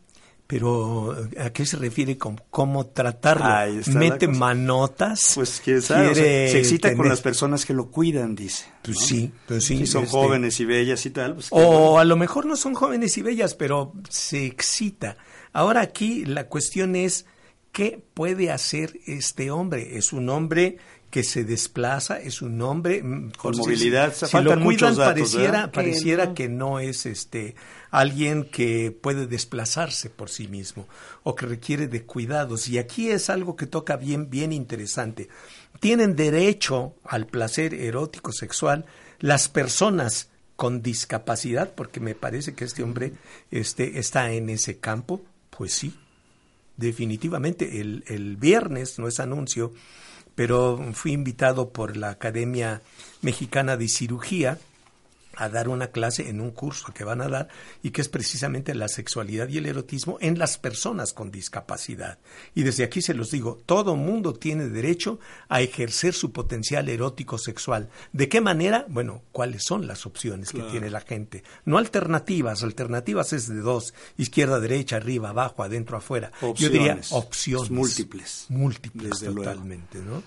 Pero, 0.46 1.16
¿a 1.40 1.50
qué 1.50 1.66
se 1.66 1.76
refiere 1.76 2.16
con 2.16 2.40
cómo 2.50 2.86
tratarlo? 2.86 3.82
¿Mete 3.94 4.28
manotas? 4.28 5.32
Pues 5.34 5.60
quién 5.64 5.82
sabe, 5.82 6.10
o 6.10 6.14
sea, 6.14 6.22
¿Quiere 6.22 6.50
se 6.52 6.58
excita 6.60 6.94
con 6.94 7.08
las 7.08 7.20
personas 7.20 7.66
que 7.66 7.74
lo 7.74 7.90
cuidan, 7.90 8.36
dice. 8.36 8.64
Pues 8.82 8.98
sí, 9.00 9.32
pues 9.48 9.64
sí. 9.64 9.78
Si 9.78 9.86
son 9.88 10.04
este, 10.04 10.16
jóvenes 10.16 10.60
y 10.60 10.64
bellas 10.64 11.04
y 11.04 11.10
tal. 11.10 11.34
Pues, 11.34 11.48
O 11.50 11.56
bueno. 11.56 11.98
a 11.98 12.04
lo 12.04 12.16
mejor 12.16 12.46
no 12.46 12.54
son 12.54 12.74
jóvenes 12.74 13.18
y 13.18 13.22
bellas, 13.22 13.56
pero 13.56 13.92
se 14.08 14.46
excita. 14.46 15.16
Ahora 15.52 15.80
aquí 15.80 16.24
la 16.24 16.46
cuestión 16.46 16.94
es, 16.94 17.26
¿qué 17.76 18.02
puede 18.14 18.50
hacer 18.50 18.98
este 19.04 19.50
hombre? 19.50 19.98
Es 19.98 20.14
un 20.14 20.30
hombre 20.30 20.78
que 21.10 21.22
se 21.22 21.44
desplaza, 21.44 22.18
es 22.18 22.40
un 22.40 22.62
hombre 22.62 23.02
mm, 23.02 23.32
Con 23.32 23.54
movilidad, 23.54 24.14
Si, 24.14 24.24
faltan 24.24 24.60
lo 24.60 24.64
cuidan, 24.64 24.96
datos, 24.96 25.12
pareciera, 25.12 25.70
pareciera 25.70 26.32
Que 26.32 26.48
no. 26.48 26.48
que 26.48 26.48
no 26.48 26.80
es 26.80 27.04
este 27.04 27.54
alguien 27.90 28.44
que 28.44 28.92
puede 28.92 29.26
desplazarse 29.26 30.08
por 30.08 30.30
sí 30.30 30.48
mismo 30.48 30.88
o 31.22 31.36
que 31.36 31.44
requiere 31.44 31.86
de 31.86 32.04
cuidados. 32.04 32.66
Y 32.68 32.78
aquí 32.78 33.10
es 33.10 33.28
algo 33.28 33.56
que 33.56 33.66
toca 33.66 33.98
bien, 33.98 34.30
bien 34.30 34.54
interesante. 34.54 35.28
Tienen 35.78 36.16
derecho 36.16 36.94
al 37.04 37.26
placer 37.26 37.74
erótico 37.74 38.32
sexual 38.32 38.86
las 39.18 39.50
personas 39.50 40.30
con 40.56 40.80
discapacidad, 40.80 41.74
porque 41.74 42.00
me 42.00 42.14
parece 42.14 42.54
que 42.54 42.64
este 42.64 42.82
hombre 42.82 43.12
este, 43.50 43.98
está 43.98 44.32
en 44.32 44.48
ese 44.48 44.78
campo, 44.78 45.20
pues 45.50 45.74
sí, 45.74 45.94
definitivamente. 46.76 47.80
El, 47.80 48.04
el 48.06 48.36
viernes, 48.36 48.98
no 48.98 49.08
es 49.08 49.20
anuncio, 49.20 49.72
pero 50.34 50.78
fui 50.92 51.12
invitado 51.12 51.70
por 51.70 51.96
la 51.96 52.10
Academia 52.10 52.82
Mexicana 53.22 53.76
de 53.76 53.88
Cirugía 53.88 54.58
a 55.36 55.48
dar 55.48 55.68
una 55.68 55.88
clase 55.88 56.28
en 56.28 56.40
un 56.40 56.50
curso 56.50 56.92
que 56.94 57.04
van 57.04 57.20
a 57.20 57.28
dar 57.28 57.48
y 57.82 57.90
que 57.90 58.00
es 58.00 58.08
precisamente 58.08 58.74
la 58.74 58.88
sexualidad 58.88 59.48
y 59.48 59.58
el 59.58 59.66
erotismo 59.66 60.18
en 60.20 60.38
las 60.38 60.58
personas 60.58 61.12
con 61.12 61.30
discapacidad. 61.30 62.18
Y 62.54 62.62
desde 62.62 62.84
aquí 62.84 63.02
se 63.02 63.14
los 63.14 63.30
digo, 63.30 63.60
todo 63.66 63.96
mundo 63.96 64.32
tiene 64.34 64.68
derecho 64.68 65.18
a 65.48 65.60
ejercer 65.60 66.14
su 66.14 66.32
potencial 66.32 66.88
erótico 66.88 67.38
sexual. 67.38 67.88
¿De 68.12 68.28
qué 68.28 68.40
manera? 68.40 68.86
Bueno, 68.88 69.22
¿cuáles 69.32 69.62
son 69.64 69.86
las 69.86 70.06
opciones 70.06 70.50
Claro. 70.50 70.66
que 70.66 70.72
tiene 70.72 70.90
la 70.90 71.00
gente? 71.00 71.44
No 71.64 71.78
alternativas, 71.78 72.62
alternativas 72.62 73.32
es 73.32 73.48
de 73.48 73.60
dos, 73.60 73.94
izquierda, 74.16 74.60
derecha, 74.60 74.96
arriba, 74.96 75.30
abajo, 75.30 75.62
adentro, 75.62 75.96
afuera. 75.96 76.32
Yo 76.40 76.68
diría 76.70 76.94
Opciones. 76.94 77.12
opciones. 77.12 77.70
Múltiples. 77.70 78.46
Múltiples, 78.48 79.10
Desde 79.10 79.26
luego. 79.32 79.42
totalmente, 79.50 79.98
¿no? 79.98 80.22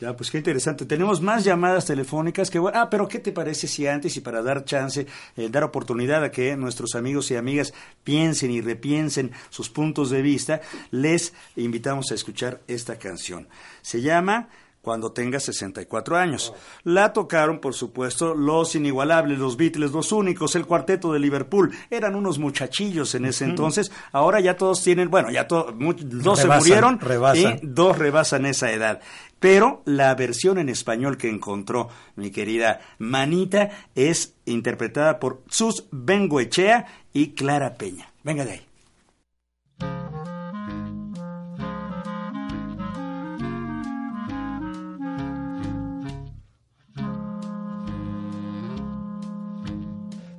Ya, 0.00 0.16
pues 0.16 0.30
qué 0.30 0.38
interesante. 0.38 0.86
Tenemos 0.86 1.20
más 1.20 1.42
llamadas 1.44 1.86
telefónicas 1.86 2.50
que 2.50 2.60
bueno. 2.60 2.78
Ah, 2.78 2.88
pero 2.88 3.08
¿qué 3.08 3.18
te 3.18 3.32
parece 3.32 3.66
si 3.66 3.86
antes 3.88 4.16
y 4.16 4.20
para 4.20 4.42
dar 4.42 4.64
chance, 4.64 5.06
eh, 5.36 5.48
dar 5.50 5.64
oportunidad 5.64 6.22
a 6.22 6.30
que 6.30 6.56
nuestros 6.56 6.94
amigos 6.94 7.30
y 7.32 7.36
amigas 7.36 7.74
piensen 8.04 8.52
y 8.52 8.60
repiensen 8.60 9.32
sus 9.50 9.68
puntos 9.68 10.10
de 10.10 10.22
vista, 10.22 10.60
les 10.92 11.32
invitamos 11.56 12.12
a 12.12 12.14
escuchar 12.14 12.60
esta 12.68 12.96
canción. 12.96 13.48
Se 13.82 14.00
llama 14.00 14.48
cuando 14.88 15.12
tenga 15.12 15.38
64 15.38 16.16
años. 16.16 16.54
La 16.82 17.12
tocaron, 17.12 17.58
por 17.58 17.74
supuesto, 17.74 18.34
los 18.34 18.74
inigualables, 18.74 19.38
los 19.38 19.58
Beatles, 19.58 19.92
los 19.92 20.12
únicos, 20.12 20.56
el 20.56 20.64
cuarteto 20.64 21.12
de 21.12 21.18
Liverpool. 21.18 21.76
Eran 21.90 22.14
unos 22.14 22.38
muchachillos 22.38 23.14
en 23.14 23.26
ese 23.26 23.44
entonces. 23.44 23.92
Ahora 24.12 24.40
ya 24.40 24.56
todos 24.56 24.82
tienen, 24.82 25.10
bueno, 25.10 25.30
ya 25.30 25.46
todos, 25.46 25.74
dos 25.76 26.38
se 26.40 26.48
murieron 26.48 26.98
rebasan. 27.00 27.60
y 27.62 27.66
dos 27.66 27.98
rebasan 27.98 28.46
esa 28.46 28.72
edad. 28.72 29.02
Pero 29.38 29.82
la 29.84 30.14
versión 30.14 30.56
en 30.56 30.70
español 30.70 31.18
que 31.18 31.28
encontró 31.28 31.90
mi 32.16 32.30
querida 32.30 32.80
Manita 32.96 33.68
es 33.94 34.36
interpretada 34.46 35.20
por 35.20 35.42
Sus 35.50 35.84
Bengoechea 35.90 36.86
y 37.12 37.34
Clara 37.34 37.74
Peña. 37.74 38.10
Venga 38.24 38.46
de 38.46 38.52
ahí. 38.52 38.67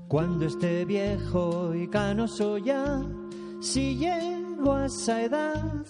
Cuando 0.09 0.47
esté 0.47 0.85
viejo 0.85 1.75
y 1.75 1.87
canoso 1.87 2.57
ya, 2.57 2.99
si 3.61 3.95
llego 3.95 4.73
a 4.73 4.87
esa 4.87 5.21
edad, 5.21 5.85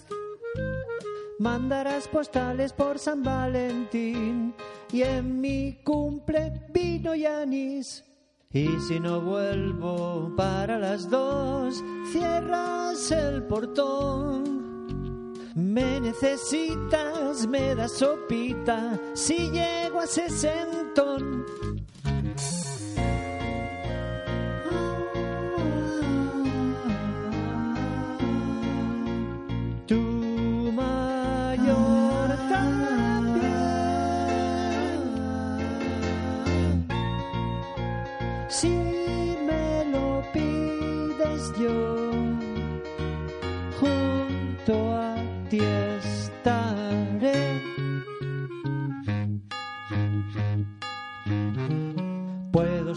mandarás 1.38 2.06
postales 2.06 2.74
por 2.74 2.98
San 2.98 3.22
Valentín 3.22 4.54
y 4.92 5.00
en 5.00 5.40
mi 5.40 5.80
cumple 5.82 6.66
vino 6.68 7.14
y 7.14 7.24
anís. 7.24 8.04
Y 8.52 8.68
si 8.80 9.00
no 9.00 9.22
vuelvo 9.22 10.30
para 10.36 10.78
las 10.78 11.08
dos, 11.08 11.82
cierras 12.12 13.10
el 13.12 13.44
portón. 13.44 15.32
Me 15.54 15.98
necesitas, 15.98 17.46
me 17.46 17.74
das 17.74 17.92
sopita, 17.92 19.00
si 19.14 19.50
llego 19.50 20.00
a 20.00 20.06
sesentón. 20.06 21.46
Tu 21.62 21.69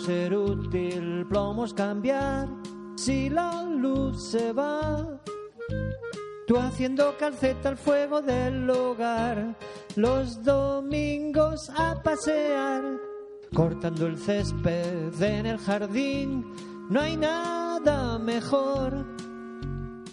ser 0.04 0.36
útil, 0.36 1.26
plomos 1.30 1.74
cambiar, 1.74 2.50
si 2.96 3.30
la 3.30 3.64
luz 3.64 4.32
se 4.32 4.52
va. 4.52 5.20
Tú 6.46 6.58
haciendo 6.58 7.16
calceta 7.18 7.70
al 7.70 7.78
fuego 7.78 8.22
del 8.22 8.70
hogar, 8.70 9.56
los 9.96 10.44
domingos 10.44 11.70
a 11.70 12.02
pasear, 12.04 12.84
cortando 13.54 14.08
el 14.08 14.18
césped 14.18 15.22
en 15.22 15.46
el 15.46 15.58
jardín, 15.58 16.54
no 16.90 17.00
hay 17.00 17.16
nada 17.16 18.20
mejor. 18.20 19.06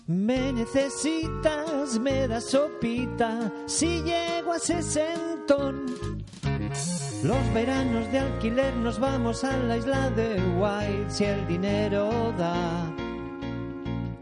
Me 0.06 0.52
necesitas, 0.52 1.98
me 1.98 2.28
das 2.28 2.50
sopita, 2.50 3.52
si 3.66 4.02
llego 4.02 4.52
a 4.52 4.58
sesentón. 4.60 5.86
Los 7.22 7.52
veranos 7.52 8.10
de 8.10 8.18
alquiler 8.18 8.74
nos 8.76 8.98
vamos 8.98 9.44
a 9.44 9.54
la 9.54 9.76
isla 9.76 10.08
de 10.10 10.40
White 10.56 11.10
si 11.10 11.24
el 11.24 11.46
dinero 11.46 12.32
da. 12.38 12.90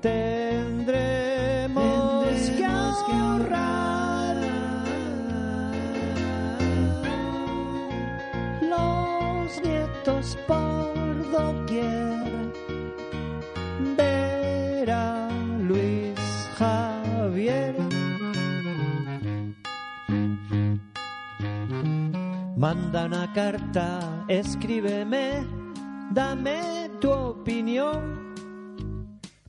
Tendremos, 0.00 0.96
que 2.56 2.64
ahorrar. 2.64 4.36
Los 8.62 9.62
nietos 9.62 10.36
por 10.48 11.30
doquier. 11.30 12.17
Manda 22.58 23.04
una 23.04 23.32
carta, 23.32 24.24
escríbeme, 24.26 25.46
dame 26.10 26.90
tu 27.00 27.08
opinión. 27.08 28.34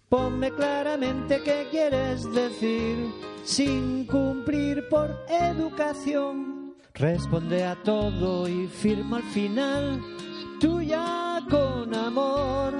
Ponme 0.07 0.51
claramente 0.51 1.41
qué 1.43 1.67
quieres 1.71 2.31
decir 2.31 3.11
sin 3.43 4.05
cumplir 4.05 4.87
por 4.89 5.09
educación. 5.27 6.75
Responde 6.93 7.65
a 7.65 7.75
todo 7.81 8.47
y 8.47 8.67
firma 8.67 9.17
al 9.17 9.23
final, 9.23 10.01
tuya 10.59 11.39
con 11.49 11.95
amor. 11.95 12.75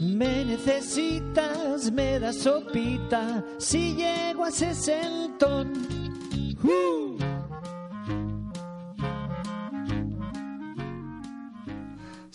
Me 0.00 0.44
necesitas, 0.44 1.92
me 1.92 2.18
das 2.18 2.38
sopita, 2.38 3.44
si 3.58 3.94
llego 3.94 4.44
a 4.44 4.50
sesentón. 4.50 5.70
¡Uh! 6.64 7.21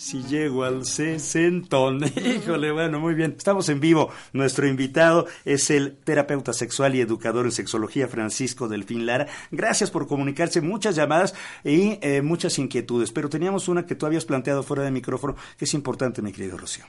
Si 0.08 0.22
llego 0.22 0.64
al 0.64 0.86
sesentón. 0.86 2.00
Híjole, 2.16 2.72
bueno, 2.72 2.98
muy 2.98 3.12
bien. 3.12 3.34
Estamos 3.36 3.68
en 3.68 3.78
vivo. 3.78 4.08
Nuestro 4.32 4.66
invitado 4.66 5.26
es 5.44 5.68
el 5.68 5.98
terapeuta 6.02 6.54
sexual 6.54 6.94
y 6.94 7.02
educador 7.02 7.44
en 7.44 7.52
sexología 7.52 8.08
Francisco 8.08 8.68
Delfín 8.68 9.04
Lara. 9.04 9.26
Gracias 9.50 9.90
por 9.90 10.06
comunicarse. 10.06 10.62
Muchas 10.62 10.96
llamadas 10.96 11.34
y 11.62 11.98
eh, 12.00 12.22
muchas 12.22 12.58
inquietudes. 12.58 13.12
Pero 13.12 13.28
teníamos 13.28 13.68
una 13.68 13.84
que 13.84 13.96
tú 13.96 14.06
habías 14.06 14.24
planteado 14.24 14.62
fuera 14.62 14.82
de 14.82 14.92
micrófono 14.92 15.36
que 15.58 15.66
es 15.66 15.74
importante, 15.74 16.22
mi 16.22 16.32
querido 16.32 16.56
Rocío. 16.56 16.86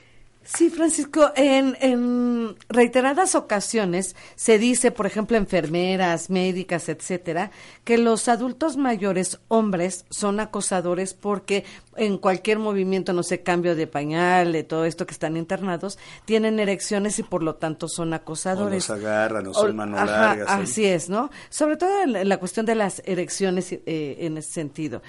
Sí, 0.52 0.68
Francisco, 0.68 1.30
en, 1.36 1.76
en 1.80 2.56
reiteradas 2.68 3.36
ocasiones 3.36 4.16
se 4.34 4.58
dice, 4.58 4.90
por 4.90 5.06
ejemplo, 5.06 5.36
enfermeras, 5.36 6.28
médicas, 6.28 6.88
etcétera, 6.88 7.52
que 7.84 7.98
los 7.98 8.26
adultos 8.26 8.76
mayores, 8.76 9.38
hombres, 9.46 10.06
son 10.10 10.40
acosadores 10.40 11.14
porque 11.14 11.64
en 11.96 12.18
cualquier 12.18 12.58
movimiento, 12.58 13.12
no 13.12 13.22
sé, 13.22 13.42
cambio 13.42 13.76
de 13.76 13.86
pañal, 13.86 14.52
de 14.52 14.64
todo 14.64 14.86
esto 14.86 15.06
que 15.06 15.12
están 15.12 15.36
internados, 15.36 15.98
tienen 16.24 16.58
erecciones 16.58 17.18
y 17.20 17.22
por 17.22 17.44
lo 17.44 17.54
tanto 17.54 17.86
son 17.86 18.12
O 18.12 18.16
acosadores. 18.16 18.88
los 18.88 18.98
agarran, 18.98 19.46
o 19.46 19.54
son 19.54 19.76
mano 19.76 19.98
ajá, 19.98 20.06
largas. 20.06 20.48
¿sí? 20.48 20.62
Así 20.62 20.84
es, 20.86 21.08
¿no? 21.08 21.30
Sobre 21.48 21.76
todo 21.76 22.02
en 22.02 22.12
la, 22.12 22.20
en 22.22 22.28
la 22.28 22.38
cuestión 22.38 22.66
de 22.66 22.74
las 22.74 23.02
erecciones 23.06 23.70
eh, 23.72 24.16
en 24.20 24.36
ese 24.36 24.50
sentido. 24.52 25.00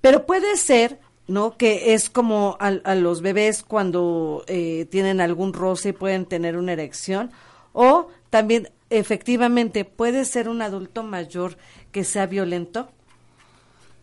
Pero 0.00 0.24
puede 0.24 0.56
ser, 0.56 1.00
¿no? 1.28 1.56
Que 1.56 1.94
es 1.94 2.10
como 2.10 2.56
a, 2.60 2.68
a 2.68 2.94
los 2.94 3.20
bebés 3.20 3.62
cuando 3.62 4.44
eh, 4.46 4.86
tienen 4.90 5.20
algún 5.20 5.52
roce 5.52 5.90
y 5.90 5.92
pueden 5.92 6.26
tener 6.26 6.56
una 6.56 6.72
erección. 6.72 7.30
O 7.72 8.10
también, 8.30 8.70
efectivamente, 8.90 9.84
puede 9.84 10.24
ser 10.24 10.48
un 10.48 10.62
adulto 10.62 11.02
mayor 11.02 11.56
que 11.92 12.04
sea 12.04 12.26
violento. 12.26 12.90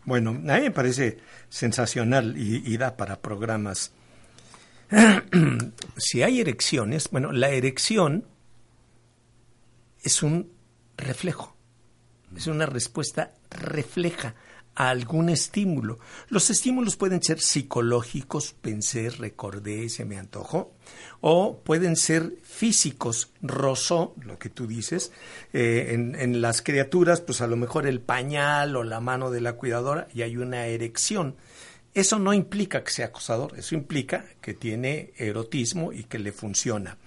Bueno, 0.05 0.31
a 0.31 0.33
mí 0.33 0.61
me 0.61 0.71
parece 0.71 1.19
sensacional 1.49 2.37
y, 2.37 2.61
y 2.65 2.77
da 2.77 2.97
para 2.97 3.21
programas. 3.21 3.93
si 5.97 6.21
hay 6.23 6.41
erecciones, 6.41 7.09
bueno, 7.09 7.31
la 7.31 7.49
erección 7.49 8.25
es 10.03 10.21
un 10.21 10.51
reflejo, 10.97 11.55
es 12.35 12.47
una 12.47 12.65
respuesta 12.65 13.31
refleja 13.49 14.35
a 14.75 14.89
algún 14.89 15.29
estímulo. 15.29 15.99
Los 16.29 16.49
estímulos 16.49 16.95
pueden 16.95 17.21
ser 17.21 17.39
psicológicos, 17.39 18.55
pensé, 18.61 19.09
recordé, 19.09 19.89
se 19.89 20.05
me 20.05 20.17
antojó, 20.17 20.71
o 21.21 21.59
pueden 21.63 21.95
ser 21.95 22.33
físicos, 22.43 23.31
rozó, 23.41 24.13
lo 24.21 24.39
que 24.39 24.49
tú 24.49 24.67
dices, 24.67 25.11
eh, 25.53 25.89
en, 25.91 26.41
las 26.41 26.61
criaturas, 26.61 27.21
pues 27.21 27.41
a 27.41 27.47
lo 27.47 27.55
mejor 27.55 27.87
el 27.87 28.01
pañal 28.01 28.75
o 28.75 28.83
la 28.83 28.99
mano 28.99 29.31
de 29.31 29.41
la 29.41 29.53
cuidadora 29.53 30.07
y 30.13 30.23
hay 30.23 30.37
una 30.37 30.65
erección. 30.65 31.35
Eso 31.93 32.17
no 32.17 32.33
implica 32.33 32.83
que 32.83 32.91
sea 32.91 33.07
acosador, 33.07 33.57
eso 33.57 33.75
implica 33.75 34.25
que 34.41 34.53
tiene 34.53 35.13
erotismo 35.15 35.93
y 35.93 36.05
que 36.05 36.17
le 36.17 36.31
funciona. 36.31 36.97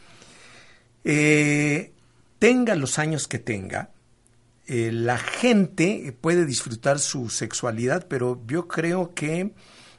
Eh, 1.04 1.92
tenga 2.38 2.74
los 2.76 2.98
años 2.98 3.26
que 3.26 3.38
tenga, 3.38 3.90
eh, 4.66 4.90
la 4.92 5.18
gente 5.18 6.16
puede 6.20 6.44
disfrutar 6.44 6.98
su 6.98 7.28
sexualidad, 7.28 8.06
pero 8.08 8.42
yo 8.46 8.66
creo 8.66 9.14
que 9.14 9.52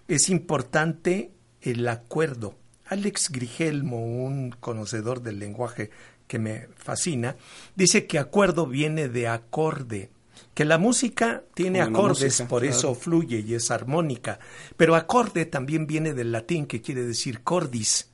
es 0.07 0.30
importante 0.30 1.32
el 1.61 1.88
acuerdo. 1.88 2.55
Alex 2.86 3.30
Grigelmo, 3.30 4.05
un 4.05 4.51
conocedor 4.51 5.22
del 5.22 5.39
lenguaje 5.39 5.89
que 6.28 6.39
me 6.39 6.68
fascina, 6.76 7.38
dice 7.76 8.07
que 8.07 8.20
acuerdo 8.20 8.68
viene 8.68 9.07
de 9.07 9.28
acorde, 9.28 10.09
que 10.53 10.65
la 10.65 10.78
música 10.78 11.43
tiene 11.53 11.84
Como 11.84 11.97
acordes, 11.97 12.24
música, 12.24 12.47
por 12.49 12.61
claro. 12.61 12.78
eso 12.78 12.95
fluye 12.95 13.39
y 13.39 13.53
es 13.53 13.72
armónica, 13.72 14.39
pero 14.76 14.95
acorde 14.95 15.45
también 15.45 15.88
viene 15.88 16.13
del 16.13 16.32
latín 16.32 16.65
que 16.65 16.82
quiere 16.82 17.03
decir 17.03 17.41
cordis, 17.41 18.09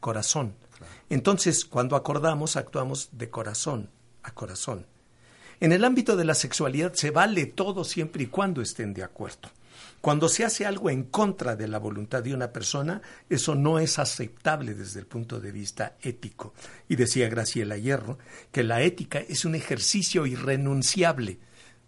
corazón. 0.00 0.54
Entonces, 1.08 1.64
cuando 1.64 1.96
acordamos, 1.96 2.56
actuamos 2.56 3.08
de 3.12 3.30
corazón 3.30 3.90
a 4.22 4.32
corazón. 4.32 4.86
En 5.60 5.72
el 5.72 5.84
ámbito 5.84 6.16
de 6.16 6.24
la 6.24 6.34
sexualidad 6.34 6.94
se 6.94 7.10
vale 7.10 7.46
todo 7.46 7.84
siempre 7.84 8.24
y 8.24 8.26
cuando 8.26 8.60
estén 8.62 8.94
de 8.94 9.02
acuerdo. 9.02 9.50
Cuando 10.04 10.28
se 10.28 10.44
hace 10.44 10.66
algo 10.66 10.90
en 10.90 11.04
contra 11.04 11.56
de 11.56 11.66
la 11.66 11.78
voluntad 11.78 12.22
de 12.22 12.34
una 12.34 12.52
persona, 12.52 13.00
eso 13.30 13.54
no 13.54 13.78
es 13.78 13.98
aceptable 13.98 14.74
desde 14.74 15.00
el 15.00 15.06
punto 15.06 15.40
de 15.40 15.50
vista 15.50 15.96
ético. 16.02 16.52
Y 16.90 16.96
decía 16.96 17.30
Graciela 17.30 17.78
Hierro 17.78 18.18
que 18.52 18.64
la 18.64 18.82
ética 18.82 19.20
es 19.20 19.46
un 19.46 19.54
ejercicio 19.54 20.26
irrenunciable. 20.26 21.38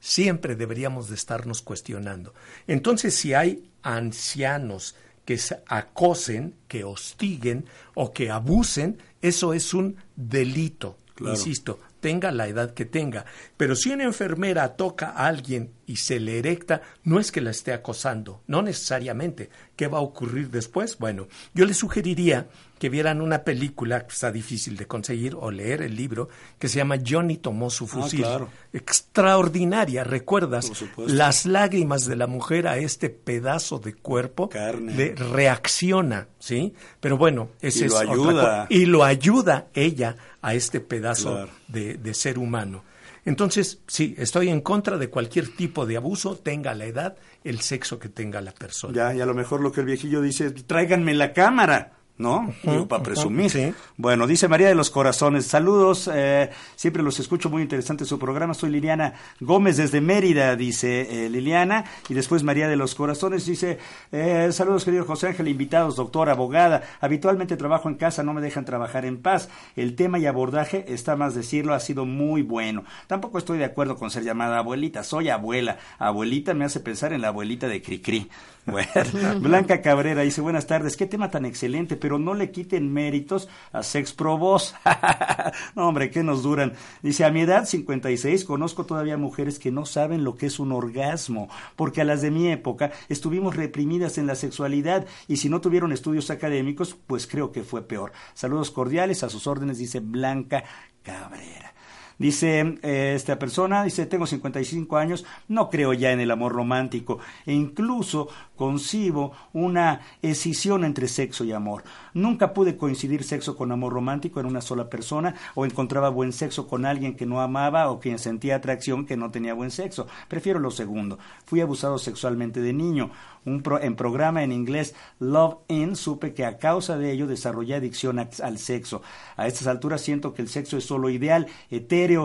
Siempre 0.00 0.56
deberíamos 0.56 1.10
de 1.10 1.14
estarnos 1.14 1.60
cuestionando. 1.60 2.32
Entonces, 2.66 3.14
si 3.14 3.34
hay 3.34 3.70
ancianos 3.82 4.94
que 5.26 5.36
se 5.36 5.58
acosen, 5.66 6.54
que 6.68 6.84
hostiguen 6.84 7.66
o 7.94 8.14
que 8.14 8.30
abusen, 8.30 8.96
eso 9.20 9.52
es 9.52 9.74
un 9.74 9.96
delito. 10.14 10.96
Claro. 11.16 11.34
Insisto, 11.34 11.80
tenga 12.00 12.30
la 12.30 12.48
edad 12.48 12.74
que 12.74 12.84
tenga. 12.84 13.24
Pero 13.56 13.76
si 13.76 13.90
una 13.90 14.04
enfermera 14.04 14.76
toca 14.76 15.10
a 15.10 15.26
alguien 15.26 15.75
y 15.86 15.96
se 15.96 16.18
le 16.20 16.38
erecta, 16.38 16.82
no 17.04 17.20
es 17.20 17.30
que 17.30 17.40
la 17.40 17.50
esté 17.52 17.72
acosando, 17.72 18.42
no 18.46 18.60
necesariamente. 18.62 19.50
¿Qué 19.76 19.86
va 19.86 19.98
a 19.98 20.00
ocurrir 20.02 20.50
después? 20.50 20.98
Bueno, 20.98 21.28
yo 21.54 21.64
le 21.64 21.74
sugeriría 21.74 22.48
que 22.78 22.88
vieran 22.88 23.20
una 23.20 23.44
película 23.44 24.06
que 24.06 24.12
está 24.12 24.32
difícil 24.32 24.76
de 24.76 24.86
conseguir 24.86 25.34
o 25.38 25.50
leer 25.50 25.82
el 25.82 25.94
libro 25.96 26.28
que 26.58 26.68
se 26.68 26.76
llama 26.78 26.96
Johnny 27.06 27.36
tomó 27.36 27.70
su 27.70 27.86
fusil. 27.86 28.20
claro. 28.22 28.48
Extraordinaria, 28.72 30.02
¿recuerdas? 30.04 30.70
Las 31.06 31.46
lágrimas 31.46 32.06
de 32.06 32.16
la 32.16 32.26
mujer 32.26 32.66
a 32.66 32.78
este 32.78 33.08
pedazo 33.08 33.78
de 33.78 33.94
cuerpo 33.94 34.48
Carne. 34.48 34.94
le 34.94 35.14
reacciona, 35.14 36.26
¿sí? 36.38 36.74
Pero 37.00 37.16
bueno, 37.16 37.50
ese 37.60 37.80
Y 37.80 37.84
es 37.86 37.92
lo 37.92 37.98
otra 37.98 38.12
ayuda. 38.12 38.66
y 38.70 38.86
lo 38.86 39.04
ayuda 39.04 39.66
ella 39.74 40.16
a 40.42 40.54
este 40.54 40.80
pedazo 40.80 41.32
Claro. 41.32 41.50
de, 41.68 41.94
de 41.94 42.14
ser 42.14 42.38
humano. 42.38 42.82
Entonces, 43.26 43.80
sí, 43.88 44.14
estoy 44.16 44.48
en 44.48 44.60
contra 44.60 44.98
de 44.98 45.10
cualquier 45.10 45.48
tipo 45.48 45.84
de 45.84 45.96
abuso, 45.96 46.36
tenga 46.36 46.74
la 46.74 46.86
edad, 46.86 47.16
el 47.42 47.60
sexo 47.60 47.98
que 47.98 48.08
tenga 48.08 48.40
la 48.40 48.52
persona. 48.52 48.94
Ya, 48.94 49.14
y 49.14 49.20
a 49.20 49.26
lo 49.26 49.34
mejor 49.34 49.60
lo 49.60 49.72
que 49.72 49.80
el 49.80 49.86
viejillo 49.86 50.22
dice, 50.22 50.52
tráiganme 50.52 51.12
la 51.12 51.32
cámara, 51.32 51.95
¿no? 52.18 52.52
Digo, 52.62 52.88
para 52.88 53.02
presumir. 53.02 53.50
sí. 53.50 53.74
Bueno, 53.96 54.26
dice 54.26 54.48
María 54.48 54.68
de 54.68 54.74
los 54.74 54.90
Corazones, 54.90 55.46
saludos, 55.46 56.10
eh, 56.12 56.50
siempre 56.74 57.02
los 57.02 57.18
escucho, 57.20 57.50
muy 57.50 57.62
interesante 57.62 58.04
su 58.04 58.18
programa, 58.18 58.54
soy 58.54 58.70
Liliana 58.70 59.14
Gómez 59.40 59.76
desde 59.76 60.00
Mérida, 60.00 60.56
dice 60.56 61.26
eh, 61.26 61.30
Liliana, 61.30 61.84
y 62.08 62.14
después 62.14 62.42
María 62.42 62.68
de 62.68 62.76
los 62.76 62.94
Corazones 62.94 63.46
dice, 63.46 63.78
eh, 64.12 64.48
saludos 64.52 64.84
querido 64.84 65.04
José 65.04 65.28
Ángel, 65.28 65.48
invitados, 65.48 65.96
doctora, 65.96 66.32
abogada, 66.32 66.82
habitualmente 67.00 67.56
trabajo 67.56 67.88
en 67.88 67.96
casa, 67.96 68.22
no 68.22 68.32
me 68.32 68.40
dejan 68.40 68.64
trabajar 68.64 69.04
en 69.04 69.18
paz, 69.18 69.48
el 69.76 69.94
tema 69.94 70.18
y 70.18 70.26
abordaje, 70.26 70.86
está 70.88 71.16
más 71.16 71.34
decirlo, 71.34 71.74
ha 71.74 71.80
sido 71.80 72.06
muy 72.06 72.42
bueno. 72.42 72.84
Tampoco 73.06 73.38
estoy 73.38 73.58
de 73.58 73.64
acuerdo 73.64 73.96
con 73.96 74.10
ser 74.10 74.24
llamada 74.24 74.58
abuelita, 74.58 75.04
soy 75.04 75.28
abuela, 75.28 75.78
abuelita 75.98 76.54
me 76.54 76.64
hace 76.64 76.80
pensar 76.80 77.12
en 77.12 77.20
la 77.20 77.28
abuelita 77.28 77.68
de 77.68 77.82
Cricri. 77.82 78.28
Bueno, 78.66 78.90
Blanca 79.40 79.80
Cabrera 79.80 80.22
dice, 80.22 80.40
buenas 80.40 80.66
tardes, 80.66 80.96
qué 80.96 81.06
tema 81.06 81.30
tan 81.30 81.44
excelente, 81.44 81.96
pero 81.96 82.18
no 82.18 82.34
le 82.34 82.50
quiten 82.50 82.92
méritos 82.92 83.48
a 83.72 83.84
Sex 83.84 84.12
Pro 84.12 84.36
Boss. 84.38 84.74
no, 85.76 85.88
hombre, 85.88 86.10
¿qué 86.10 86.24
nos 86.24 86.42
duran? 86.42 86.72
Dice, 87.00 87.24
a 87.24 87.30
mi 87.30 87.42
edad, 87.42 87.64
56, 87.64 88.44
conozco 88.44 88.84
todavía 88.84 89.16
mujeres 89.16 89.60
que 89.60 89.70
no 89.70 89.86
saben 89.86 90.24
lo 90.24 90.34
que 90.34 90.46
es 90.46 90.58
un 90.58 90.72
orgasmo, 90.72 91.48
porque 91.76 92.00
a 92.00 92.04
las 92.04 92.22
de 92.22 92.32
mi 92.32 92.48
época 92.48 92.90
estuvimos 93.08 93.54
reprimidas 93.54 94.18
en 94.18 94.26
la 94.26 94.34
sexualidad 94.34 95.06
y 95.28 95.36
si 95.36 95.48
no 95.48 95.60
tuvieron 95.60 95.92
estudios 95.92 96.30
académicos, 96.30 96.96
pues 97.06 97.28
creo 97.28 97.52
que 97.52 97.62
fue 97.62 97.86
peor. 97.86 98.12
Saludos 98.34 98.72
cordiales, 98.72 99.22
a 99.22 99.28
sus 99.28 99.46
órdenes, 99.46 99.78
dice 99.78 100.00
Blanca 100.00 100.64
Cabrera. 101.04 101.75
Dice 102.18 102.78
eh, 102.82 103.12
esta 103.14 103.38
persona, 103.38 103.84
dice, 103.84 104.06
tengo 104.06 104.26
55 104.26 104.96
años, 104.96 105.24
no 105.48 105.68
creo 105.68 105.92
ya 105.92 106.12
en 106.12 106.20
el 106.20 106.30
amor 106.30 106.52
romántico 106.52 107.18
e 107.44 107.52
incluso 107.52 108.28
concibo 108.56 109.32
una 109.52 110.00
escisión 110.22 110.84
entre 110.84 111.08
sexo 111.08 111.44
y 111.44 111.52
amor. 111.52 111.84
Nunca 112.14 112.54
pude 112.54 112.76
coincidir 112.78 113.22
sexo 113.22 113.54
con 113.54 113.70
amor 113.70 113.92
romántico 113.92 114.40
en 114.40 114.46
una 114.46 114.62
sola 114.62 114.88
persona 114.88 115.34
o 115.54 115.66
encontraba 115.66 116.08
buen 116.08 116.32
sexo 116.32 116.66
con 116.66 116.86
alguien 116.86 117.14
que 117.16 117.26
no 117.26 117.42
amaba 117.42 117.90
o 117.90 118.00
quien 118.00 118.18
sentía 118.18 118.56
atracción 118.56 119.04
que 119.04 119.18
no 119.18 119.30
tenía 119.30 119.52
buen 119.52 119.70
sexo. 119.70 120.06
Prefiero 120.28 120.58
lo 120.58 120.70
segundo. 120.70 121.18
Fui 121.44 121.60
abusado 121.60 121.98
sexualmente 121.98 122.60
de 122.60 122.72
niño. 122.72 123.10
Un 123.44 123.62
pro- 123.62 123.80
en 123.80 123.94
programa 123.94 124.42
en 124.42 124.50
inglés 124.50 124.94
Love 125.20 125.58
In 125.68 125.94
supe 125.94 126.34
que 126.34 126.44
a 126.44 126.58
causa 126.58 126.96
de 126.98 127.12
ello 127.12 127.28
desarrollé 127.28 127.76
adicción 127.76 128.18
al 128.18 128.58
sexo. 128.58 129.02
A 129.36 129.46
estas 129.46 129.68
alturas 129.68 130.00
siento 130.00 130.34
que 130.34 130.42
el 130.42 130.48
sexo 130.48 130.76
es 130.76 130.84
solo 130.84 131.10
ideal, 131.10 131.46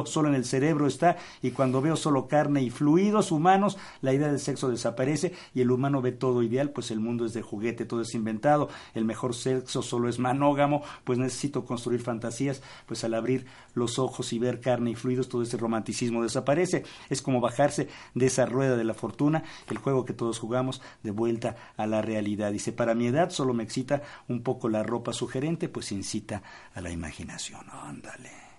solo 0.05 0.29
en 0.29 0.35
el 0.35 0.45
cerebro 0.45 0.87
está 0.87 1.17
y 1.41 1.51
cuando 1.51 1.81
veo 1.81 1.95
solo 1.95 2.27
carne 2.27 2.61
y 2.61 2.69
fluidos 2.69 3.31
humanos, 3.31 3.77
la 4.01 4.13
idea 4.13 4.27
del 4.27 4.39
sexo 4.39 4.69
desaparece 4.69 5.33
y 5.53 5.61
el 5.61 5.71
humano 5.71 6.01
ve 6.01 6.11
todo 6.11 6.43
ideal, 6.43 6.69
pues 6.69 6.91
el 6.91 6.99
mundo 6.99 7.25
es 7.25 7.33
de 7.33 7.41
juguete, 7.41 7.85
todo 7.85 8.01
es 8.01 8.13
inventado, 8.13 8.69
el 8.93 9.05
mejor 9.05 9.33
sexo 9.33 9.81
solo 9.81 10.07
es 10.07 10.19
manógamo, 10.19 10.83
pues 11.03 11.17
necesito 11.17 11.65
construir 11.65 12.01
fantasías, 12.01 12.61
pues 12.85 13.03
al 13.03 13.13
abrir 13.13 13.45
los 13.73 13.99
ojos 13.99 14.33
y 14.33 14.39
ver 14.39 14.59
carne 14.59 14.91
y 14.91 14.95
fluidos, 14.95 15.29
todo 15.29 15.41
ese 15.41 15.57
romanticismo 15.57 16.23
desaparece. 16.23 16.83
Es 17.09 17.21
como 17.21 17.41
bajarse 17.41 17.87
de 18.13 18.25
esa 18.27 18.45
rueda 18.45 18.75
de 18.75 18.83
la 18.83 18.93
fortuna, 18.93 19.43
el 19.69 19.77
juego 19.77 20.05
que 20.05 20.13
todos 20.13 20.39
jugamos, 20.39 20.81
de 21.03 21.11
vuelta 21.11 21.55
a 21.77 21.87
la 21.87 22.01
realidad. 22.01 22.51
Dice, 22.51 22.71
para 22.71 22.95
mi 22.95 23.07
edad 23.07 23.31
solo 23.31 23.53
me 23.53 23.63
excita 23.63 24.01
un 24.27 24.43
poco 24.43 24.69
la 24.69 24.83
ropa 24.83 25.13
sugerente, 25.13 25.69
pues 25.69 25.91
incita 25.91 26.43
a 26.73 26.81
la 26.81 26.91
imaginación. 26.91 27.65
Ándale. 27.71 28.50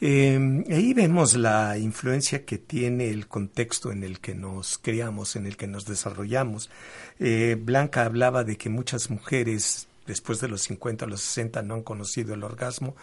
Eh, 0.00 0.64
ahí 0.70 0.92
vemos 0.92 1.34
la 1.34 1.78
influencia 1.78 2.44
que 2.44 2.58
tiene 2.58 3.10
el 3.10 3.28
contexto 3.28 3.92
en 3.92 4.02
el 4.02 4.20
que 4.20 4.34
nos 4.34 4.78
criamos, 4.78 5.36
en 5.36 5.46
el 5.46 5.56
que 5.56 5.66
nos 5.66 5.86
desarrollamos. 5.86 6.70
Eh, 7.18 7.56
Blanca 7.58 8.04
hablaba 8.04 8.44
de 8.44 8.56
que 8.56 8.68
muchas 8.68 9.10
mujeres 9.10 9.88
después 10.06 10.40
de 10.40 10.48
los 10.48 10.62
50 10.62 11.04
o 11.04 11.08
los 11.08 11.22
60 11.22 11.62
no 11.62 11.74
han 11.74 11.82
conocido 11.82 12.34
el 12.34 12.44
orgasmo. 12.44 12.96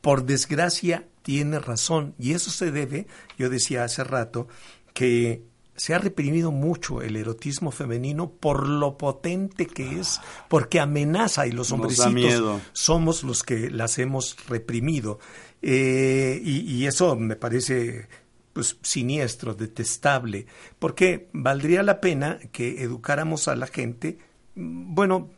Por 0.00 0.24
desgracia, 0.24 1.06
tiene 1.22 1.58
razón. 1.60 2.14
Y 2.18 2.32
eso 2.34 2.50
se 2.50 2.70
debe, 2.70 3.06
yo 3.38 3.48
decía 3.48 3.84
hace 3.84 4.04
rato, 4.04 4.48
que 4.94 5.44
se 5.76 5.94
ha 5.94 5.98
reprimido 5.98 6.52
mucho 6.52 7.02
el 7.02 7.16
erotismo 7.16 7.70
femenino 7.70 8.30
por 8.30 8.68
lo 8.68 8.98
potente 8.98 9.66
que 9.66 9.98
es, 10.00 10.20
porque 10.48 10.80
amenaza 10.80 11.46
y 11.46 11.52
los 11.52 11.72
hombrecitos 11.72 12.60
somos 12.72 13.24
los 13.24 13.42
que 13.42 13.70
las 13.70 13.98
hemos 13.98 14.36
reprimido. 14.48 15.18
Eh, 15.62 16.40
y, 16.42 16.60
y 16.72 16.86
eso 16.86 17.16
me 17.16 17.36
parece 17.36 18.08
pues 18.52 18.76
siniestro, 18.82 19.54
detestable, 19.54 20.46
porque 20.78 21.28
valdría 21.32 21.82
la 21.82 22.00
pena 22.00 22.38
que 22.52 22.82
educáramos 22.82 23.48
a 23.48 23.56
la 23.56 23.66
gente, 23.66 24.18
mm, 24.54 24.94
bueno, 24.94 25.30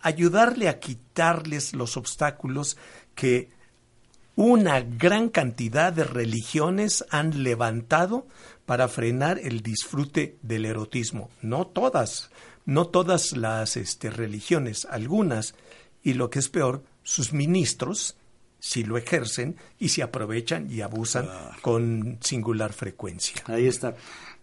ayudarle 0.00 0.68
a 0.68 0.80
quitarles 0.80 1.74
los 1.74 1.96
obstáculos 1.96 2.76
que 3.14 3.50
una 4.36 4.80
gran 4.80 5.28
cantidad 5.28 5.92
de 5.92 6.04
religiones 6.04 7.04
han 7.10 7.42
levantado 7.42 8.26
para 8.66 8.88
frenar 8.88 9.38
el 9.38 9.62
disfrute 9.62 10.36
del 10.42 10.64
erotismo. 10.64 11.30
No 11.42 11.66
todas, 11.66 12.30
no 12.64 12.86
todas 12.86 13.36
las 13.36 13.76
este, 13.76 14.10
religiones, 14.10 14.86
algunas, 14.90 15.54
y 16.02 16.14
lo 16.14 16.30
que 16.30 16.38
es 16.38 16.48
peor, 16.48 16.82
sus 17.02 17.32
ministros 17.32 18.16
si 18.64 18.82
lo 18.82 18.96
ejercen 18.96 19.56
y 19.78 19.90
se 19.90 20.02
aprovechan 20.02 20.70
y 20.70 20.80
abusan 20.80 21.28
con 21.60 22.16
singular 22.22 22.72
frecuencia. 22.72 23.42
Ahí 23.44 23.66
está. 23.66 23.94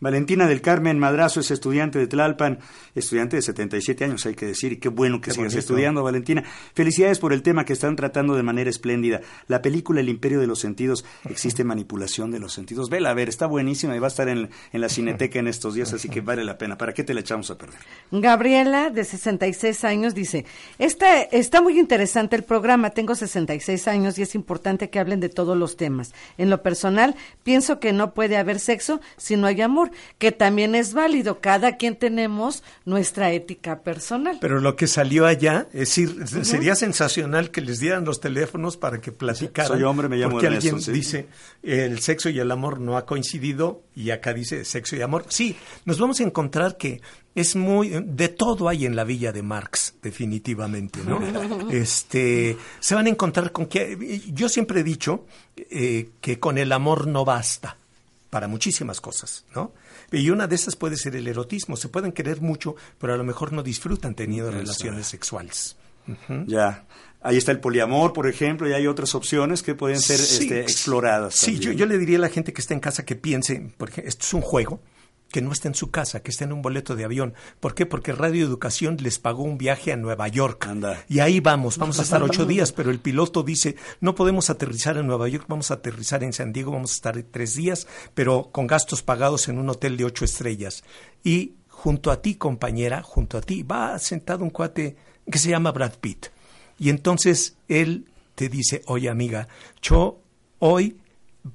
Valentina 0.02 0.48
del 0.48 0.62
Carmen 0.62 0.98
Madrazo 0.98 1.40
es 1.40 1.52
estudiante 1.52 2.00
de 2.00 2.08
Tlalpan, 2.08 2.58
estudiante 2.96 3.36
de 3.36 3.44
77 3.44 4.04
años, 4.04 4.26
hay 4.26 4.34
que 4.34 4.48
decir, 4.48 4.74
y 4.74 4.78
qué 4.78 4.90
bueno 4.90 5.22
que 5.22 5.26
Qué 5.26 5.36
sigas 5.36 5.54
bonito. 5.54 5.60
estudiando, 5.60 6.04
Valentina. 6.04 6.44
Felicidades 6.74 7.20
por 7.20 7.34
el 7.34 7.44
tema 7.44 7.66
que 7.66 7.74
están 7.74 7.96
tratando 7.96 8.36
de 8.36 8.42
manera 8.42 8.70
espléndida. 8.72 9.22
La 9.48 9.62
película 9.62 10.02
El 10.02 10.10
Imperio 10.10 10.40
de 10.40 10.48
los 10.48 10.58
Sentidos, 10.60 11.06
existe 11.30 11.64
manipulación 11.72 12.32
de 12.32 12.40
los 12.40 12.52
sentidos. 12.52 12.90
Vela, 12.90 13.12
a 13.12 13.14
ver, 13.14 13.30
está 13.30 13.46
buenísima 13.46 13.96
y 13.96 14.00
va 14.00 14.08
a 14.08 14.10
estar 14.10 14.28
en, 14.28 14.50
en 14.74 14.82
la 14.82 14.90
cineteca 14.90 15.38
en 15.38 15.48
estos 15.48 15.76
días, 15.76 15.94
así 15.94 16.10
que 16.10 16.22
vale 16.22 16.44
la 16.44 16.58
pena. 16.58 16.80
¿Para 16.80 16.94
qué 16.94 17.04
te 17.04 17.14
la 17.14 17.20
echamos 17.20 17.52
a 17.52 17.58
perder? 17.60 17.78
Gabriela, 18.12 18.90
de 18.90 19.06
66 19.06 19.84
años, 19.84 20.16
dice, 20.16 20.46
está, 20.80 21.22
está 21.22 21.62
muy 21.62 21.80
interesante 21.80 22.36
el 22.36 22.44
programa, 22.44 22.90
tengo 22.90 23.14
66 23.14 23.88
años 23.88 24.18
y 24.18 24.24
es 24.24 24.34
importante 24.34 24.90
que 24.90 24.98
hablen 24.98 25.20
de 25.20 25.30
todos 25.30 25.56
los 25.56 25.78
temas. 25.78 26.12
En 26.40 26.50
lo 26.50 26.64
personal, 26.64 27.16
pienso 27.44 27.80
que 27.80 27.94
no 27.94 28.16
puede 28.16 28.38
haber 28.38 28.60
sexo 28.60 29.00
si 29.18 29.36
no 29.38 29.46
hay 29.46 29.62
amor, 29.62 29.91
que 30.18 30.32
también 30.32 30.76
es 30.76 30.94
válido, 30.94 31.40
cada 31.42 31.78
quien 31.78 31.96
tenemos 31.96 32.64
nuestra 32.86 33.32
ética 33.32 33.82
personal. 33.82 34.38
Pero 34.42 34.60
lo 34.60 34.76
que 34.76 34.88
salió 34.88 35.26
allá, 35.26 35.68
es 35.74 35.80
decir, 35.80 36.28
sería 36.44 36.76
sensacional 36.76 37.52
que 37.52 37.62
les 37.62 37.80
dieran 37.80 38.06
los 38.06 38.20
teléfonos 38.20 38.78
para 38.78 39.02
que 39.02 39.12
platicaran. 39.12 39.72
Soy 39.72 39.84
hombre, 39.84 40.10
me 40.10 40.18
llamo 40.18 40.34
Porque 40.34 40.48
Ernesto, 40.48 40.76
alguien 40.76 40.82
sí. 40.84 40.92
dice, 40.92 41.28
el 41.64 42.00
sexo 42.00 42.30
y 42.30 42.40
el 42.40 42.52
amor 42.52 42.80
no 42.80 42.98
ha 42.98 43.06
coincidido 43.06 43.84
y 43.96 44.12
acá 44.12 44.34
dice 44.34 44.66
sexo 44.66 44.96
y 44.96 45.02
amor. 45.02 45.26
Sí, 45.30 45.56
nos 45.86 46.00
vamos 46.00 46.20
a 46.20 46.24
encontrar 46.24 46.78
que 46.78 47.02
es 47.36 47.56
muy 47.56 47.90
de 48.06 48.28
todo 48.28 48.68
hay 48.68 48.86
en 48.86 48.96
la 48.96 49.04
villa 49.04 49.32
de 49.32 49.42
Marx 49.42 49.96
definitivamente 50.02 51.00
no 51.06 51.70
este 51.72 52.58
se 52.80 52.96
van 52.96 53.06
a 53.06 53.10
encontrar 53.10 53.52
con 53.52 53.68
que 53.68 54.22
yo 54.34 54.50
siempre 54.50 54.82
he 54.82 54.84
dicho 54.84 55.26
eh, 55.56 56.10
que 56.20 56.40
con 56.40 56.58
el 56.58 56.72
amor 56.72 57.08
no 57.08 57.24
basta 57.24 57.78
para 58.32 58.48
muchísimas 58.48 59.00
cosas 59.02 59.46
no 59.54 59.74
y 60.12 60.30
una 60.32 60.48
de 60.48 60.56
esas 60.56 60.76
puede 60.76 60.98
ser 60.98 61.16
el 61.16 61.28
erotismo 61.28 61.76
se 61.78 61.90
pueden 61.90 62.12
querer 62.14 62.42
mucho 62.42 62.76
pero 62.98 63.14
a 63.14 63.18
lo 63.18 63.24
mejor 63.24 63.54
no 63.54 63.62
disfrutan 63.62 64.16
teniendo 64.16 64.50
Eso. 64.50 64.58
relaciones 64.58 65.06
sexuales. 65.06 65.78
Ya. 66.48 66.88
Ahí 67.22 67.38
está 67.38 67.52
el 67.52 67.60
poliamor, 67.60 68.12
por 68.12 68.28
ejemplo, 68.28 68.68
y 68.68 68.74
hay 68.74 68.88
otras 68.88 69.14
opciones 69.14 69.62
que 69.62 69.76
pueden 69.76 70.00
ser 70.02 70.18
Sí. 70.18 70.46
este, 70.46 70.62
exploradas. 70.62 71.36
Sí, 71.36 71.60
yo 71.60 71.86
le 71.86 71.98
diría 72.00 72.18
a 72.18 72.22
la 72.22 72.30
gente 72.30 72.52
que 72.54 72.60
está 72.62 72.74
en 72.74 72.80
casa 72.80 73.06
que 73.06 73.16
piense, 73.16 73.72
porque 73.78 74.02
esto 74.08 74.26
es 74.26 74.34
un 74.34 74.42
juego, 74.42 74.82
que 75.32 75.42
no 75.42 75.52
esté 75.52 75.68
en 75.68 75.76
su 75.76 75.92
casa, 75.92 76.22
que 76.22 76.32
esté 76.32 76.44
en 76.44 76.54
un 76.54 76.62
boleto 76.62 76.96
de 76.96 77.06
avión. 77.06 77.34
¿Por 77.60 77.74
qué? 77.74 77.86
Porque 77.86 78.12
Radio 78.12 78.46
Educación 78.46 78.98
les 79.02 79.20
pagó 79.20 79.44
un 79.44 79.58
viaje 79.58 79.92
a 79.92 79.98
Nueva 79.98 80.28
York. 80.28 80.68
Y 81.08 81.20
ahí 81.20 81.40
vamos, 81.40 81.78
vamos 81.78 82.00
a 82.00 82.04
estar 82.04 82.22
ocho 82.24 82.46
días, 82.46 82.72
pero 82.72 82.92
el 82.92 83.00
piloto 83.00 83.44
dice, 83.44 83.76
no 84.00 84.16
podemos 84.16 84.50
aterrizar 84.50 84.98
en 84.98 85.08
Nueva 85.08 85.28
York, 85.28 85.46
vamos 85.48 85.72
a 85.72 85.76
aterrizar 85.76 86.24
en 86.24 86.34
San 86.34 86.54
Diego, 86.54 86.72
vamos 86.72 86.92
a 86.92 86.96
estar 86.96 87.24
tres 87.24 87.56
días, 87.56 87.88
pero 88.14 88.50
con 88.52 88.68
gastos 88.68 89.02
pagados 89.02 89.48
en 89.48 89.58
un 89.58 89.70
hotel 89.70 89.98
de 89.98 90.06
ocho 90.06 90.26
estrellas. 90.26 90.84
Y 91.24 91.56
junto 91.68 92.12
a 92.12 92.22
ti, 92.22 92.36
compañera, 92.36 93.02
junto 93.02 93.38
a 93.38 93.42
ti, 93.42 93.64
va 93.64 93.98
sentado 94.00 94.44
un 94.44 94.50
cuate 94.50 94.96
que 95.30 95.40
se 95.40 95.50
llama 95.50 95.72
Brad 95.72 95.94
Pitt. 96.00 96.28
Y 96.78 96.90
entonces 96.90 97.58
él 97.68 98.06
te 98.36 98.50
dice, 98.50 98.82
oye 98.86 99.10
amiga, 99.10 99.48
yo 99.82 100.20
hoy 100.60 100.98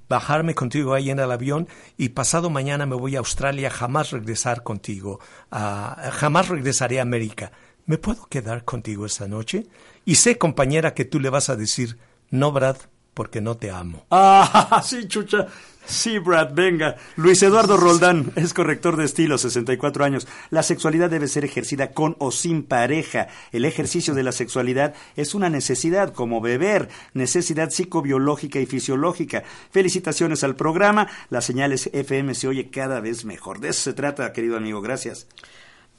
bajarme 0.08 0.54
contigo 0.54 0.94
ahí 0.94 1.10
en 1.10 1.18
el 1.18 1.30
avión 1.30 1.68
y 1.96 2.10
pasado 2.10 2.50
mañana 2.50 2.86
me 2.86 2.96
voy 2.96 3.16
a 3.16 3.20
Australia, 3.20 3.70
jamás 3.70 4.10
regresar 4.10 4.62
contigo, 4.62 5.20
jamás 5.50 6.48
regresaré 6.48 6.98
a 6.98 7.02
América. 7.02 7.52
¿Me 7.86 7.98
puedo 7.98 8.26
quedar 8.26 8.64
contigo 8.64 9.06
esta 9.06 9.28
noche? 9.28 9.66
Y 10.04 10.16
sé, 10.16 10.38
compañera, 10.38 10.92
que 10.94 11.04
tú 11.04 11.20
le 11.20 11.30
vas 11.30 11.48
a 11.50 11.56
decir, 11.56 11.98
no, 12.30 12.50
Brad, 12.50 12.76
porque 13.14 13.40
no 13.40 13.56
te 13.56 13.70
amo. 13.70 14.04
Ah, 14.10 14.82
sí, 14.84 15.06
chucha. 15.06 15.46
Sí, 15.86 16.18
Brad, 16.18 16.52
venga. 16.52 16.96
Luis 17.14 17.42
Eduardo 17.44 17.76
Roldán 17.76 18.32
es 18.34 18.52
corrector 18.52 18.96
de 18.96 19.04
estilo, 19.04 19.38
64 19.38 20.04
años. 20.04 20.26
La 20.50 20.64
sexualidad 20.64 21.08
debe 21.08 21.28
ser 21.28 21.44
ejercida 21.44 21.92
con 21.92 22.16
o 22.18 22.32
sin 22.32 22.64
pareja. 22.64 23.28
El 23.52 23.64
ejercicio 23.64 24.12
de 24.12 24.24
la 24.24 24.32
sexualidad 24.32 24.94
es 25.14 25.34
una 25.34 25.48
necesidad, 25.48 26.12
como 26.12 26.40
beber, 26.40 26.88
necesidad 27.14 27.70
psicobiológica 27.70 28.58
y 28.58 28.66
fisiológica. 28.66 29.44
Felicitaciones 29.70 30.42
al 30.42 30.56
programa. 30.56 31.06
Las 31.30 31.44
señales 31.44 31.88
FM 31.92 32.34
se 32.34 32.48
oye 32.48 32.68
cada 32.68 32.98
vez 33.00 33.24
mejor. 33.24 33.60
De 33.60 33.68
eso 33.68 33.82
se 33.82 33.92
trata, 33.92 34.32
querido 34.32 34.56
amigo. 34.56 34.80
Gracias. 34.82 35.28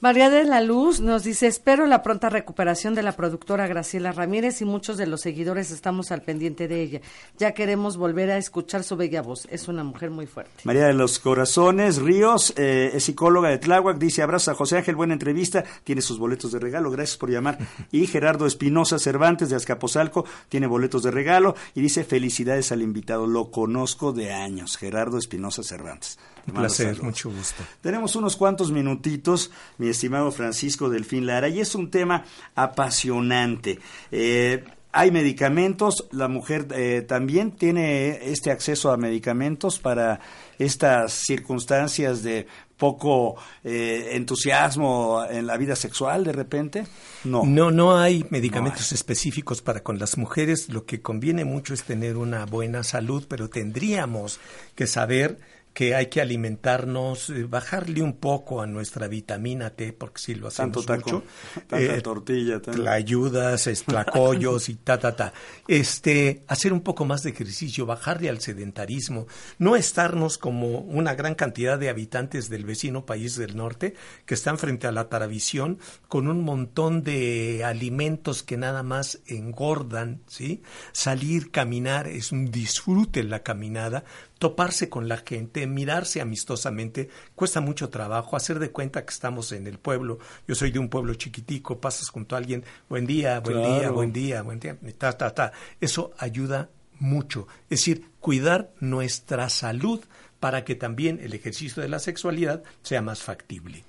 María 0.00 0.30
de 0.30 0.44
la 0.44 0.60
Luz 0.60 1.00
nos 1.00 1.24
dice, 1.24 1.48
espero 1.48 1.84
la 1.88 2.04
pronta 2.04 2.28
recuperación 2.28 2.94
de 2.94 3.02
la 3.02 3.16
productora 3.16 3.66
Graciela 3.66 4.12
Ramírez 4.12 4.60
y 4.60 4.64
muchos 4.64 4.96
de 4.96 5.08
los 5.08 5.22
seguidores 5.22 5.72
estamos 5.72 6.12
al 6.12 6.22
pendiente 6.22 6.68
de 6.68 6.82
ella. 6.82 7.00
Ya 7.36 7.50
queremos 7.50 7.96
volver 7.96 8.30
a 8.30 8.38
escuchar 8.38 8.84
su 8.84 8.94
bella 8.96 9.22
voz. 9.22 9.48
Es 9.50 9.66
una 9.66 9.82
mujer 9.82 10.12
muy 10.12 10.26
fuerte. 10.26 10.52
María 10.62 10.86
de 10.86 10.94
los 10.94 11.18
Corazones 11.18 12.00
Ríos, 12.00 12.54
eh, 12.56 12.92
es 12.94 13.02
psicóloga 13.02 13.48
de 13.48 13.58
Tláhuac, 13.58 13.98
dice 13.98 14.22
abrazo 14.22 14.52
a 14.52 14.54
José 14.54 14.76
Ángel, 14.76 14.94
buena 14.94 15.14
entrevista, 15.14 15.64
tiene 15.82 16.00
sus 16.00 16.20
boletos 16.20 16.52
de 16.52 16.60
regalo, 16.60 16.92
gracias 16.92 17.18
por 17.18 17.30
llamar. 17.30 17.58
Y 17.90 18.06
Gerardo 18.06 18.46
Espinosa 18.46 19.00
Cervantes 19.00 19.50
de 19.50 19.56
Azcapotzalco 19.56 20.24
tiene 20.48 20.68
boletos 20.68 21.02
de 21.02 21.10
regalo 21.10 21.56
y 21.74 21.80
dice 21.80 22.04
felicidades 22.04 22.70
al 22.70 22.82
invitado, 22.82 23.26
lo 23.26 23.50
conozco 23.50 24.12
de 24.12 24.32
años, 24.32 24.76
Gerardo 24.76 25.18
Espinosa 25.18 25.64
Cervantes. 25.64 26.18
Un 26.48 26.54
placer, 26.54 26.86
saludos. 26.86 27.04
mucho 27.04 27.30
gusto. 27.30 27.62
Tenemos 27.80 28.16
unos 28.16 28.36
cuantos 28.36 28.70
minutitos, 28.70 29.50
mi 29.78 29.88
estimado 29.88 30.30
Francisco 30.32 30.88
Delfín 30.88 31.26
Lara, 31.26 31.48
y 31.48 31.60
es 31.60 31.74
un 31.74 31.90
tema 31.90 32.24
apasionante. 32.54 33.78
Eh, 34.10 34.64
hay 34.90 35.10
medicamentos, 35.10 36.08
la 36.12 36.28
mujer 36.28 36.66
eh, 36.74 37.04
también 37.06 37.52
tiene 37.52 38.30
este 38.32 38.50
acceso 38.50 38.90
a 38.90 38.96
medicamentos 38.96 39.78
para 39.78 40.18
estas 40.58 41.12
circunstancias 41.12 42.22
de 42.22 42.46
poco 42.78 43.36
eh, 43.64 44.10
entusiasmo 44.12 45.24
en 45.28 45.46
la 45.46 45.56
vida 45.56 45.76
sexual 45.76 46.24
de 46.24 46.32
repente. 46.32 46.86
No. 47.24 47.44
No, 47.44 47.70
no 47.70 47.98
hay 47.98 48.24
medicamentos 48.30 48.92
específicos 48.92 49.60
para 49.60 49.82
con 49.82 49.98
las 49.98 50.16
mujeres. 50.16 50.68
Lo 50.68 50.86
que 50.86 51.02
conviene 51.02 51.44
mucho 51.44 51.74
es 51.74 51.82
tener 51.82 52.16
una 52.16 52.46
buena 52.46 52.82
salud, 52.82 53.26
pero 53.28 53.50
tendríamos 53.50 54.40
que 54.74 54.86
saber 54.86 55.38
que 55.78 55.94
hay 55.94 56.06
que 56.06 56.20
alimentarnos, 56.20 57.30
eh, 57.30 57.44
bajarle 57.44 58.02
un 58.02 58.14
poco 58.14 58.60
a 58.60 58.66
nuestra 58.66 59.06
vitamina 59.06 59.70
T, 59.70 59.92
porque 59.92 60.20
si 60.20 60.34
lo 60.34 60.48
hacemos 60.48 60.84
Tanto 60.84 61.04
taco, 61.04 61.18
mucho, 61.18 61.24
tanta 61.68 61.80
eh, 61.94 62.00
tortilla. 62.00 62.60
tlayudas, 62.60 63.68
es- 63.68 63.84
tlacoyos 63.86 64.68
y 64.70 64.74
ta, 64.74 64.98
ta, 64.98 65.14
ta. 65.14 65.32
Este, 65.68 66.42
hacer 66.48 66.72
un 66.72 66.80
poco 66.80 67.04
más 67.04 67.22
de 67.22 67.30
ejercicio, 67.30 67.86
bajarle 67.86 68.28
al 68.28 68.40
sedentarismo, 68.40 69.28
no 69.60 69.76
estarnos 69.76 70.36
como 70.36 70.78
una 70.80 71.14
gran 71.14 71.36
cantidad 71.36 71.78
de 71.78 71.90
habitantes 71.90 72.48
del 72.48 72.64
vecino 72.64 73.06
país 73.06 73.36
del 73.36 73.56
norte 73.56 73.94
que 74.26 74.34
están 74.34 74.58
frente 74.58 74.88
a 74.88 74.92
la 74.92 75.08
taravisión 75.08 75.78
con 76.08 76.26
un 76.26 76.40
montón 76.42 77.04
de 77.04 77.62
alimentos 77.64 78.42
que 78.42 78.56
nada 78.56 78.82
más 78.82 79.20
engordan, 79.26 80.22
¿sí? 80.26 80.60
Salir, 80.90 81.52
caminar, 81.52 82.08
es 82.08 82.32
un 82.32 82.50
disfrute 82.50 83.22
la 83.22 83.44
caminada, 83.44 84.02
toparse 84.38 84.88
con 84.88 85.08
la 85.08 85.18
gente, 85.18 85.66
mirarse 85.66 86.20
amistosamente, 86.20 87.08
cuesta 87.34 87.60
mucho 87.60 87.90
trabajo, 87.90 88.36
hacer 88.36 88.58
de 88.58 88.70
cuenta 88.70 89.04
que 89.04 89.12
estamos 89.12 89.52
en 89.52 89.66
el 89.66 89.78
pueblo. 89.78 90.18
Yo 90.46 90.54
soy 90.54 90.70
de 90.70 90.78
un 90.78 90.88
pueblo 90.88 91.14
chiquitico, 91.14 91.80
pasas 91.80 92.08
junto 92.08 92.34
a 92.34 92.38
alguien, 92.38 92.64
buen 92.88 93.06
día, 93.06 93.40
buen 93.40 93.62
día, 93.62 93.90
buen 93.90 94.12
día, 94.12 94.42
buen 94.42 94.60
día, 94.60 94.76
ta, 94.96 95.12
ta, 95.12 95.34
ta. 95.34 95.52
Eso 95.80 96.12
ayuda 96.18 96.70
mucho. 96.98 97.46
Es 97.64 97.80
decir, 97.80 98.10
cuidar 98.20 98.70
nuestra 98.80 99.48
salud 99.48 100.00
para 100.40 100.64
que 100.64 100.74
también 100.74 101.18
el 101.22 101.34
ejercicio 101.34 101.82
de 101.82 101.88
la 101.88 101.98
sexualidad 101.98 102.62
sea 102.82 103.02
más 103.02 103.22
factible. 103.22 103.84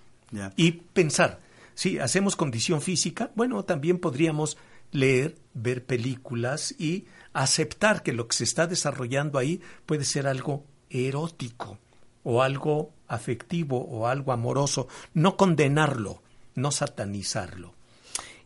Y 0.55 0.71
pensar, 0.71 1.39
si 1.73 1.99
hacemos 1.99 2.35
condición 2.35 2.81
física, 2.81 3.31
bueno, 3.35 3.63
también 3.65 3.99
podríamos 3.99 4.57
leer, 4.91 5.35
ver 5.53 5.85
películas 5.85 6.73
y 6.77 7.05
aceptar 7.43 8.03
que 8.03 8.11
lo 8.11 8.27
que 8.27 8.35
se 8.35 8.43
está 8.43 8.67
desarrollando 8.67 9.39
ahí 9.39 9.61
puede 9.85 10.03
ser 10.03 10.27
algo 10.27 10.65
erótico 10.89 11.79
o 12.23 12.41
algo 12.41 12.91
afectivo 13.07 13.77
o 13.77 14.07
algo 14.07 14.33
amoroso, 14.33 14.89
no 15.13 15.37
condenarlo, 15.37 16.21
no 16.55 16.71
satanizarlo. 16.71 17.73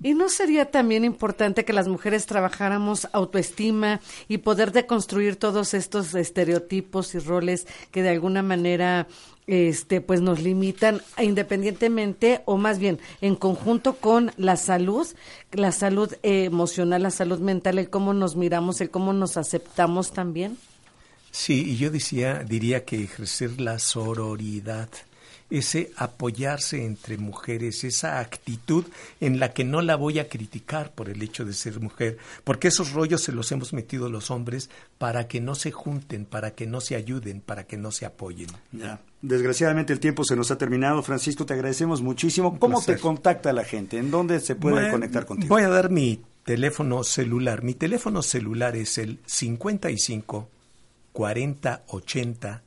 ¿Y 0.02 0.14
no 0.14 0.30
sería 0.30 0.70
también 0.70 1.06
importante 1.06 1.66
que 1.66 1.74
las 1.74 1.88
mujeres 1.88 2.28
trabajáramos 2.28 3.08
autoestima 3.14 4.00
y 4.28 4.40
poder 4.40 4.72
deconstruir 4.72 5.38
todos 5.38 5.74
estos 5.74 6.14
estereotipos 6.14 7.16
y 7.16 7.20
roles 7.20 7.66
que 7.90 8.04
de 8.04 8.10
alguna 8.10 8.44
manera 8.44 9.08
este 9.48 10.02
pues 10.02 10.22
nos 10.22 10.42
limitan 10.42 11.02
independientemente 11.22 12.42
o 12.46 12.58
más 12.58 12.80
bien 12.80 13.00
en 13.22 13.36
conjunto 13.36 13.96
con 13.96 14.32
la 14.38 14.58
salud, 14.58 15.08
la 15.52 15.72
salud 15.72 16.14
emocional, 16.24 17.04
la 17.04 17.12
salud 17.12 17.40
mental, 17.40 17.80
el 17.80 17.90
cómo 17.90 18.14
nos 18.14 18.36
miramos, 18.36 18.82
el 18.82 18.90
cómo 18.90 19.14
nos 19.14 19.38
aceptamos 19.38 20.12
también? 20.12 20.58
Sí, 21.32 21.72
y 21.72 21.78
yo 21.78 21.90
decía, 21.90 22.44
diría 22.44 22.86
que 22.86 23.04
ejercer 23.04 23.60
la 23.60 23.80
sororidad. 23.80 24.90
Es 25.54 25.76
ese 25.76 25.92
apoyarse 25.98 26.84
entre 26.84 27.18
mujeres, 27.18 27.84
esa 27.84 28.20
actitud 28.20 28.86
en 29.20 29.40
la 29.40 29.54
que 29.54 29.64
no 29.64 29.82
la 29.82 29.96
voy 29.96 30.20
a 30.20 30.28
criticar 30.28 30.92
por 30.92 31.10
el 31.10 31.22
hecho 31.22 31.46
de 31.46 31.54
ser 31.54 31.80
mujer, 31.80 32.18
porque 32.44 32.70
esos 32.70 32.92
rollos 32.92 33.22
se 33.22 33.32
los 33.32 33.52
hemos 33.52 33.72
metido 33.72 34.10
los 34.10 34.32
hombres 34.32 34.70
para 34.98 35.28
que 35.28 35.42
no 35.42 35.56
se 35.56 35.72
junten, 35.72 36.26
para 36.26 36.52
que 36.56 36.66
no 36.66 36.82
se 36.82 36.96
ayuden, 36.96 37.40
para 37.40 37.66
que 37.66 37.78
no 37.78 37.92
se 37.92 38.06
apoyen. 38.06 38.50
Ya. 38.72 39.00
Desgraciadamente 39.22 39.94
el 39.94 40.00
tiempo 40.00 40.24
se 40.24 40.36
nos 40.36 40.52
ha 40.52 40.58
terminado. 40.58 41.02
Francisco, 41.04 41.46
te 41.46 41.54
agradecemos 41.54 42.02
muchísimo. 42.02 42.60
¿Cómo 42.60 42.82
te 42.82 42.98
contacta 42.98 43.54
la 43.54 43.64
gente? 43.64 43.98
¿En 43.98 44.12
dónde 44.12 44.40
se 44.40 44.56
puede 44.56 44.76
Bueno, 44.76 44.92
conectar 44.92 45.26
contigo? 45.26 45.54
Voy 45.56 45.64
a 45.64 45.70
dar 45.70 45.90
mi 45.90 46.22
teléfono 46.44 47.04
celular. 47.04 47.64
Mi 47.64 47.74
teléfono 47.74 48.22
celular 48.22 48.76
es 48.76 48.98
el 48.98 49.20
55 49.26 50.50
40 51.14 51.84
80 51.88 52.64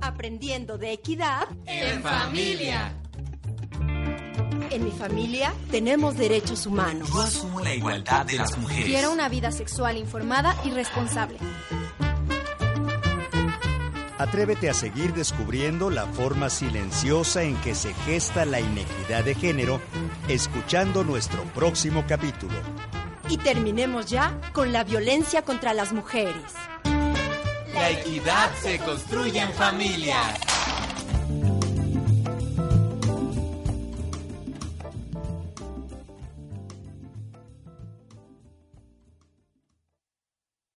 Aprendiendo 0.00 0.76
de 0.76 0.92
equidad 0.92 1.46
En 1.66 2.02
familia. 2.02 2.92
En 4.70 4.84
mi 4.84 4.90
familia 4.90 5.54
tenemos 5.70 6.16
derechos 6.16 6.66
humanos. 6.66 7.08
Yo 7.08 7.20
asumo 7.20 7.60
la 7.60 7.72
igualdad 7.72 8.26
de 8.26 8.38
las 8.38 8.58
mujeres. 8.58 8.86
Quiero 8.86 9.12
una 9.12 9.28
vida 9.28 9.52
sexual 9.52 9.96
informada 9.96 10.56
y 10.64 10.70
responsable. 10.70 11.38
Atrévete 14.18 14.70
a 14.70 14.74
seguir 14.74 15.12
descubriendo 15.12 15.90
la 15.90 16.06
forma 16.06 16.48
silenciosa 16.48 17.42
en 17.42 17.54
que 17.56 17.74
se 17.74 17.92
gesta 18.06 18.46
la 18.46 18.60
inequidad 18.60 19.24
de 19.24 19.34
género, 19.34 19.80
escuchando 20.28 21.04
nuestro 21.04 21.42
próximo 21.54 22.04
capítulo. 22.08 22.54
Y 23.28 23.36
terminemos 23.36 24.06
ya 24.06 24.40
con 24.52 24.72
la 24.72 24.84
violencia 24.84 25.42
contra 25.42 25.74
las 25.74 25.92
mujeres. 25.92 26.54
La 27.74 27.90
equidad 27.90 28.50
se 28.62 28.78
construye 28.78 29.40
en 29.40 29.52
familia. 29.52 30.16